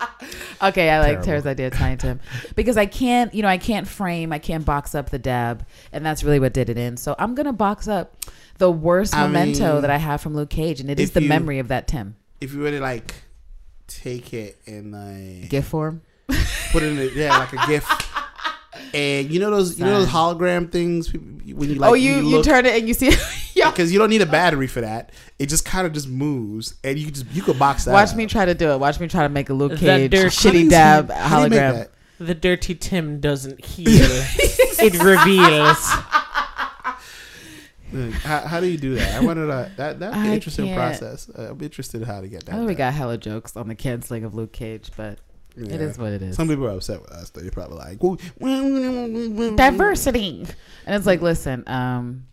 [0.62, 1.22] Okay, I like.
[1.22, 2.18] Tara's idea, of Tiny Tim,
[2.54, 6.04] because I can't, you know, I can't frame, I can't box up the dab, and
[6.04, 6.96] that's really what did it in.
[6.96, 8.16] So I'm gonna box up
[8.56, 11.22] the worst I memento mean, that I have from Luke Cage, and it is the
[11.22, 12.16] you- memory of that Tim.
[12.40, 13.14] If you really like
[13.86, 16.02] take it and like Gift form.
[16.72, 17.90] put it in a, yeah like a gift.
[18.92, 22.16] And you know those you know those hologram things when you oh, like oh, you
[22.16, 23.10] you, look, turn it and you see.
[23.66, 23.70] Yeah.
[23.72, 25.10] because you don't need a battery for that.
[25.38, 27.92] It just kind of just moves, and you just you could box that.
[27.92, 28.16] Watch up.
[28.16, 28.78] me try to do it.
[28.78, 31.42] Watch me try to make a Luke That Cage dirt- How shitty dab how do
[31.44, 31.88] you make hologram.
[32.18, 33.88] The dirty Tim doesn't heal.
[33.90, 35.78] it reveals.
[38.22, 39.14] How, how do you do that?
[39.14, 39.98] I wanted to, that.
[40.00, 40.76] That's an interesting can't.
[40.98, 41.30] process.
[41.30, 42.54] Uh, I'm interested in how to get that.
[42.54, 45.18] I know we got hella jokes on the canceling of Luke Cage, but
[45.56, 45.76] it Yeah.
[45.76, 46.36] is what it is.
[46.36, 47.30] Some people are upset with us.
[47.30, 47.98] They're probably like,
[49.56, 50.46] diversity,
[50.86, 52.26] and it's like, listen, um,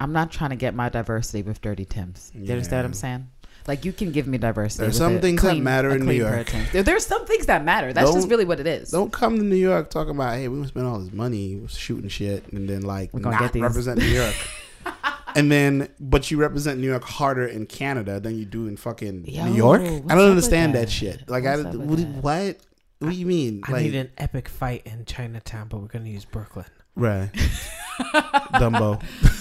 [0.00, 2.32] I'm not trying to get my diversity with dirty Tims.
[2.34, 3.28] You understand what I'm saying?
[3.68, 4.84] Like you can give me diversity.
[4.84, 6.50] There's some a things that matter in New York.
[6.72, 7.92] There- There's some things that matter.
[7.92, 8.90] That's just Don't- really what it is.
[8.90, 12.08] Don't come to New York talking about, hey, we gonna spend all this money shooting
[12.08, 13.62] shit, and then like We're gonna not get these.
[13.62, 14.34] represent New York.
[15.36, 19.26] and then, but you represent New York harder in Canada than you do in fucking
[19.26, 19.82] Yo, New York.
[19.82, 20.86] I don't understand that?
[20.86, 20.90] that?
[20.90, 21.28] shit.
[21.28, 22.56] Like, I What's up what, what?
[23.00, 23.60] What do you mean?
[23.66, 26.64] I like, need an epic fight in Chinatown, but we're gonna use Brooklyn.
[26.96, 27.30] right?
[28.54, 29.02] Dumbo.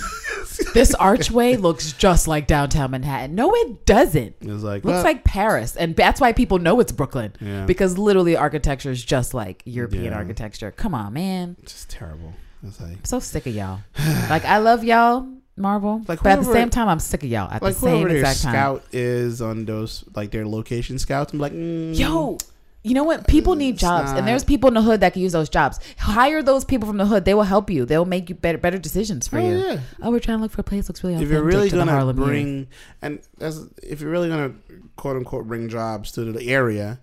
[0.73, 3.35] this archway looks just like downtown Manhattan.
[3.35, 4.35] No, it doesn't.
[4.41, 7.97] It like, looks well, like Paris, and that's why people know it's Brooklyn yeah, because
[7.97, 10.17] literally architecture is just like European Yeah.
[10.17, 10.71] architecture.
[10.71, 11.55] Come on, man.
[11.61, 12.33] it's just terrible.
[12.65, 13.79] It's like, I'm so sick of y'all.
[14.29, 17.49] like I love y'all, Marvel, Like, but at the same time, I'm sick of y'all
[17.51, 18.53] at like the same exact time.
[18.53, 21.33] scout is on those, like their location scouts.
[21.33, 22.37] I'm like, mm, Yo,
[22.81, 23.27] You know what?
[23.27, 25.33] People mm, need It's jobs, not- and there's people in the hood that can use
[25.33, 25.79] those jobs.
[25.97, 27.83] Hire those people from the hood; they will help you.
[27.85, 29.57] They'll make you better better decisions for Oh, you.
[29.57, 29.79] yeah.
[30.01, 31.69] Oh, we're trying to look for a place that looks really if authentic you're really
[31.69, 32.25] to the gonna Harlem youth.
[32.27, 32.67] bring
[33.01, 34.53] and that's if you're really gonna
[34.95, 37.01] quote unquote bring jobs to the area,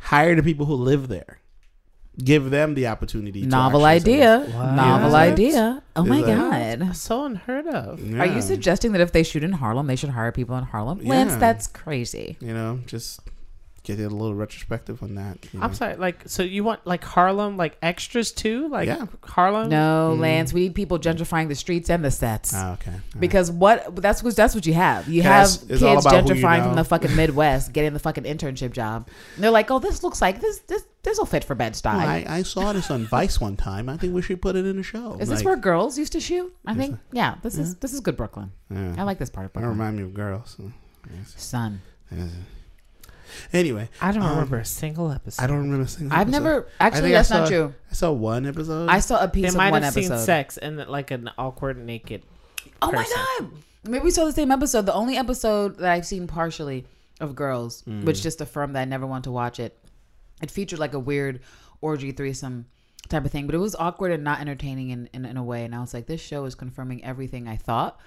[0.00, 1.38] hire the people who live there.
[2.22, 3.40] Give them the opportunity.
[3.40, 4.54] to Novel actually say- idea.
[4.54, 4.74] Wow.
[4.76, 5.16] Novel Yeah.
[5.16, 5.82] idea.
[5.96, 6.96] Oh my Is that- god.
[6.96, 7.98] So unheard of.
[7.98, 8.36] Are Yeah.
[8.36, 11.00] you suggesting that if they shoot in Harlem, they should hire people in Harlem?
[11.02, 11.38] Lance, Yeah.
[11.38, 12.36] that's crazy.
[12.40, 13.18] You know, just
[13.84, 15.38] get a little retrospective on that.
[15.52, 15.66] you know?
[15.66, 15.94] I'm sorry.
[15.96, 18.68] Like, so you want like Harlem like extras too?
[18.68, 19.06] Like Yeah.
[19.22, 19.68] Harlem?
[19.68, 22.52] No, Lance, we need people gentrifying the streets and the sets.
[22.54, 22.90] Ah, okay.
[22.90, 23.20] All right.
[23.20, 25.06] Because what that's what that's what you have.
[25.08, 26.64] You have kids about who you gentrifying know.
[26.68, 29.06] from the fucking Midwest, getting the fucking internship job.
[29.36, 31.94] And they're like, "Oh, this looks like this this this will fit for Bed Stuy."
[31.94, 33.88] Oh, I, I saw this on Vice one time.
[33.90, 35.18] I think we should put it in the show.
[35.20, 36.54] Is this where girls used to shoot?
[36.64, 36.98] I think.
[37.12, 38.50] Yeah, this is this is good Brooklyn.
[38.70, 38.94] Yeah.
[38.96, 39.78] I like this part of That Brooklyn.
[39.78, 40.54] remind me of girls.
[40.56, 40.72] so,
[41.14, 42.30] yes, Son, yes.
[43.52, 45.42] Anyway, I don't Um, remember a single episode.
[45.42, 46.10] I don't remember seeing.
[46.12, 47.02] I've never actually.
[47.02, 47.74] think I That's not true.
[47.90, 48.88] I saw one episode.
[48.88, 50.16] I saw a They piece of might one have episode.
[50.16, 52.22] seen sex and like an awkward naked.
[52.82, 53.04] Oh my
[53.40, 53.50] god!
[53.84, 54.86] Maybe we saw the same episode.
[54.86, 56.86] The only episode that I've seen partially
[57.20, 58.04] of Girls, Mm.
[58.04, 59.78] which just affirmed that I never want to watch it.
[60.42, 61.40] It featured like a weird
[61.80, 62.66] orgy threesome
[63.08, 65.64] type of thing, but it was awkward and not entertaining in, in, in a way.
[65.64, 68.00] And I was like, this show is confirming everything I thought.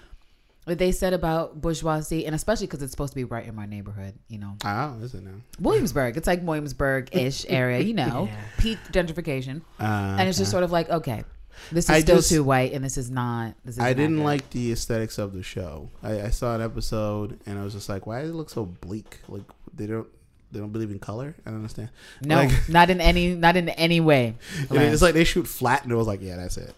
[0.68, 3.66] What they said about bourgeoisie, and especially because it's supposed to be right in my
[3.66, 5.32] neighborhood, you know, Oh, is it now?
[5.62, 6.18] Williamsburg.
[6.18, 8.42] It's like Williamsburg-ish area, you know, Yeah.
[8.58, 11.24] peak gentrification, Uh, and it's just sort of like, okay,
[11.72, 13.56] this is I still just- too white, and this is not.
[13.64, 15.90] This is I didn't like the aesthetics of the show.
[16.04, 18.66] I, I saw an episode and I was just like, why does it look so
[18.66, 19.20] bleak?
[19.30, 20.08] Like they don't
[20.52, 21.34] they don't believe in color.
[21.46, 21.92] I don't understand.
[22.26, 24.36] No, Like- not in any, not in any way.
[24.70, 26.74] And it's like they shoot flat and it was like, yeah, that's it.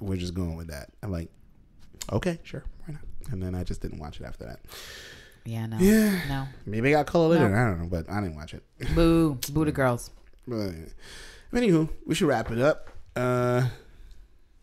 [0.00, 0.88] We're just going with that.
[1.02, 1.28] I'm like,
[2.10, 2.64] okay, sure?
[3.30, 4.60] And then I just didn't watch it after that.
[5.44, 6.20] yeah, no, Yeah.
[6.28, 7.48] no, Maybe I got color later.
[7.48, 7.56] No.
[7.56, 8.62] I don't know, but I didn't watch it.
[8.94, 10.10] boo, boo to girls.
[10.46, 10.72] But
[11.52, 12.90] anywho, we should wrap it up.
[13.16, 13.68] Uh,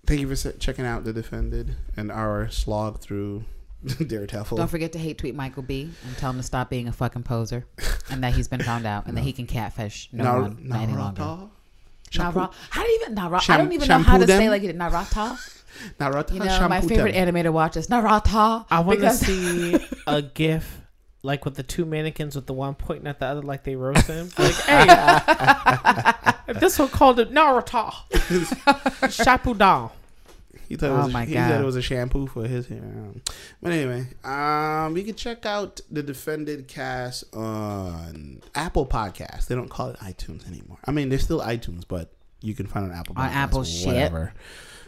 [0.05, 3.45] thank you for checking out the defended and our slog through
[4.05, 4.57] Daredevil.
[4.57, 7.23] Don't forget to hate tweet Michael B and tell him to stop being a fucking
[7.23, 7.65] poser,
[8.11, 10.81] and that he's been found out, and that he can catfish no Nar- one not
[10.81, 11.21] any longer.
[11.21, 11.49] Narata?
[12.17, 14.51] Nara- how do you even Nara- I don't even know how to shampoo say them?
[14.51, 14.77] like it.
[14.77, 15.60] Narata.
[15.99, 17.33] Narata You know, my shampoo favorite them.
[17.35, 18.65] animator watch is Narata.
[18.69, 19.77] I want to see
[20.07, 20.79] a GIF
[21.23, 24.07] like with the two mannequins with the one pointing at the other like they roast
[24.07, 24.29] him.
[24.37, 27.93] Like, hey, this one called it Naruto.
[29.09, 29.91] Shapudan.
[30.67, 31.61] He thought, it Oh was a- my he God.
[31.61, 32.79] it was a shampoo for his hair.
[32.79, 33.21] Um,
[33.61, 39.47] But anyway, um, you can check out the Defended cast on Apple Podcasts.
[39.47, 40.77] They don't call it iTunes anymore.
[40.85, 42.09] I mean, there's still iTunes, but
[42.41, 43.15] you can find it on Apple.
[43.17, 44.11] On Podcasts, Apple shit.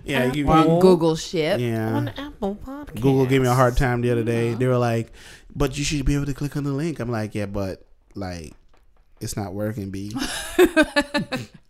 [0.04, 0.26] Whatever.
[0.26, 1.60] Yeah, you, on Google shit.
[1.60, 1.94] yeah.
[1.94, 2.96] On Apple Podcast.
[2.96, 4.54] Google gave me a hard time the other day.
[4.54, 5.12] They were like,
[5.56, 7.86] "But you should be able to click on the link." I'm like, "Yeah, but
[8.16, 8.54] like,
[9.22, 10.12] it's not working." B.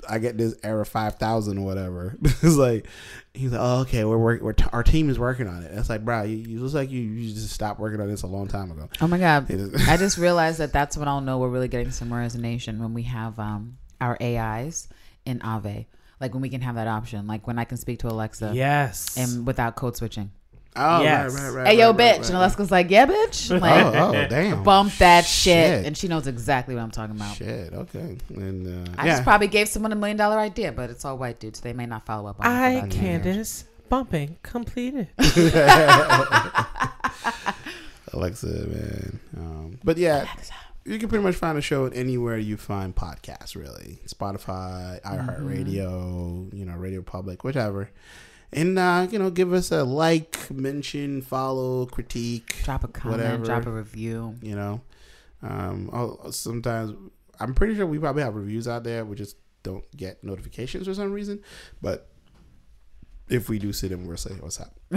[0.10, 2.18] I get this error five thousand or whatever.
[2.22, 2.88] it's like
[3.34, 4.45] he's like, "Oh, okay, we're working.
[4.45, 6.91] We're t- our team is working on it." It's like, bro, you, you looks like
[6.91, 8.89] you, you just stopped working on this a long time ago.
[9.01, 9.49] Oh my god.
[9.88, 12.80] I just realized that that's when I'll know we're really getting somewhere as a nation
[12.80, 14.89] when we have um, our AIs
[15.26, 15.85] in AAVE.
[16.23, 17.27] Like when we can have that option.
[17.27, 19.17] Like when I can speak to Alexa Yes.
[19.17, 20.31] and without code switching.
[20.77, 21.33] oh, Yes.
[21.33, 21.67] right, right, right.
[21.67, 21.99] Hey yo, right, bitch.
[21.99, 22.37] right, And right.
[22.39, 23.59] Alexa's like, yeah, bitch.
[23.61, 24.63] Like, oh, oh, damn.
[24.63, 25.67] bump that shit.
[25.67, 25.85] Shit.
[25.85, 27.35] And she knows exactly what I'm talking about.
[27.35, 27.73] Shit.
[27.73, 28.17] Okay.
[28.29, 29.11] And uh, I yeah.
[29.11, 31.59] just probably gave someone a million dollar idea, but it's all white dudes.
[31.59, 32.49] They may not follow up on it.
[32.49, 33.21] I, about 10 years.
[33.23, 35.09] Candace, bumping completed.
[38.13, 39.19] Alexa, man.
[39.35, 40.27] Um, but yeah,
[40.85, 43.99] you can pretty much find a show anywhere you find podcasts, really.
[44.07, 47.89] Spotify, iHeartRadio, you know, Radio Public, whichever.
[48.51, 53.45] And, uh, you know, give us a like, mention, follow, critique, Drop a comment, Whatever.
[53.45, 54.35] drop a review.
[54.41, 54.81] you know.
[55.41, 56.93] Um, I'll- sometimes,
[57.39, 59.03] I'm pretty sure we probably have reviews out there.
[59.05, 61.41] We just don't get notifications for some reason.
[61.81, 62.10] But
[63.30, 64.73] if we do see them, we'll say what's up.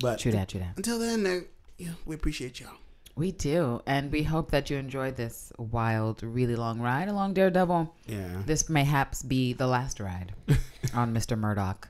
[0.00, 0.74] but True that, true that.
[0.76, 1.40] until then, uh,
[1.78, 2.70] yeah, we appreciate y'all.
[3.18, 3.82] We do.
[3.84, 7.92] And we hope that you enjoyed this wild, really long ride along Daredevil.
[8.06, 8.42] Yeah.
[8.46, 10.32] This mayhaps be the last ride
[10.94, 11.36] on Mr.
[11.36, 11.88] Murdock.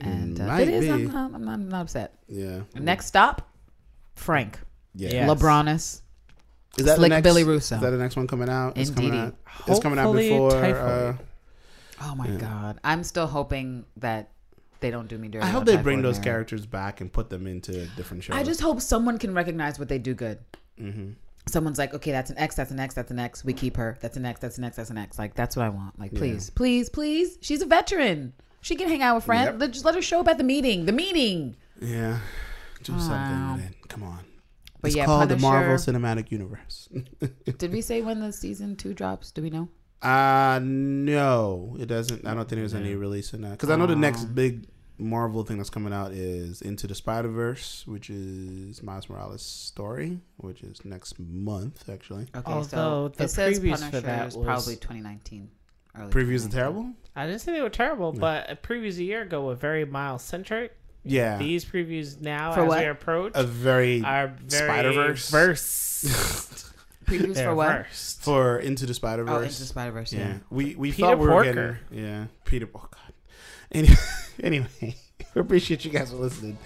[0.00, 0.90] And uh, if Might it is, be.
[0.90, 2.14] I'm, not- I'm, I'm not upset.
[2.28, 2.60] Yeah.
[2.74, 3.48] Next stop,
[4.14, 4.58] Frank.
[4.94, 5.08] Yeah.
[5.10, 5.30] Yes.
[5.30, 6.00] LeBronis.
[6.78, 7.76] Is that Slick the next, Billy Russo.
[7.76, 8.76] Is that the next one coming out?
[8.76, 9.34] It's coming out.
[9.66, 10.50] It's coming out before.
[10.50, 10.74] Typhoid.
[10.76, 11.12] Uh,
[12.04, 12.36] Oh my Yeah.
[12.38, 12.80] God.
[12.82, 14.31] I'm still hoping that
[14.82, 15.44] they don't do me dirty.
[15.46, 18.36] I hope they bring those characters back and put them into different shows.
[18.36, 20.38] I just hope someone can recognize what they do good.
[20.78, 21.12] hmm
[21.48, 23.44] Someone's like, okay, that's an X, that's an X, that's an X.
[23.44, 23.98] We keep her.
[24.00, 25.18] That's an X, that's an X, that's an X.
[25.18, 25.98] Like that's what I want.
[25.98, 26.18] Like, Yeah.
[26.20, 27.36] please, please, please.
[27.40, 28.32] She's a veteran.
[28.60, 29.46] She can hang out with friends.
[29.46, 29.60] Yep.
[29.60, 30.84] Let- Just let her show up at the meeting.
[30.86, 31.56] The meeting.
[31.80, 32.20] Yeah.
[32.84, 32.98] Do Wow.
[33.56, 33.74] something.
[33.88, 34.24] Come on.
[34.80, 36.88] But it's yeah, called the Marvel Cinematic Universe.
[37.58, 39.30] Did we say when the season two drops?
[39.32, 39.68] Do we know?
[40.00, 42.26] Uh no, it doesn't.
[42.26, 44.32] I don't think there's any release in that because I know the next Oh.
[44.34, 44.66] big
[44.98, 50.20] Marvel thing that's coming out is Into the Spider Verse, which is Miles Morales' story,
[50.36, 52.26] which is next month actually.
[52.34, 55.50] Okay, Although so the it says previews Punisher for that was- probably 2019.
[55.96, 56.92] early Previews are terrible.
[57.16, 58.20] I didn't say they were terrible, Yeah.
[58.20, 60.76] but previews a year ago were very Miles centric.
[61.04, 62.78] Yeah, These previews now, For as what?
[62.78, 65.30] we approach, a very are very Spider-Verse?
[65.30, 66.04] verse.
[67.04, 67.68] Previews They're for what?
[67.78, 68.22] versed.
[68.22, 69.68] for Into the Spider Oh, Into Verse.
[69.68, 70.12] Spider Verse.
[70.12, 70.20] yeah.
[70.28, 70.38] Yeah.
[70.50, 71.80] we we Peter thought we were Porker.
[71.90, 72.68] getting yeah Peter.
[72.74, 73.11] Oh God.
[73.72, 73.88] Any,
[74.42, 74.94] anyway, we
[75.40, 76.58] appreciate you guys for listening.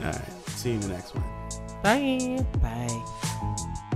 [0.00, 1.24] All right, see you in the next one.
[1.82, 2.44] Bye.
[2.60, 3.86] Bye.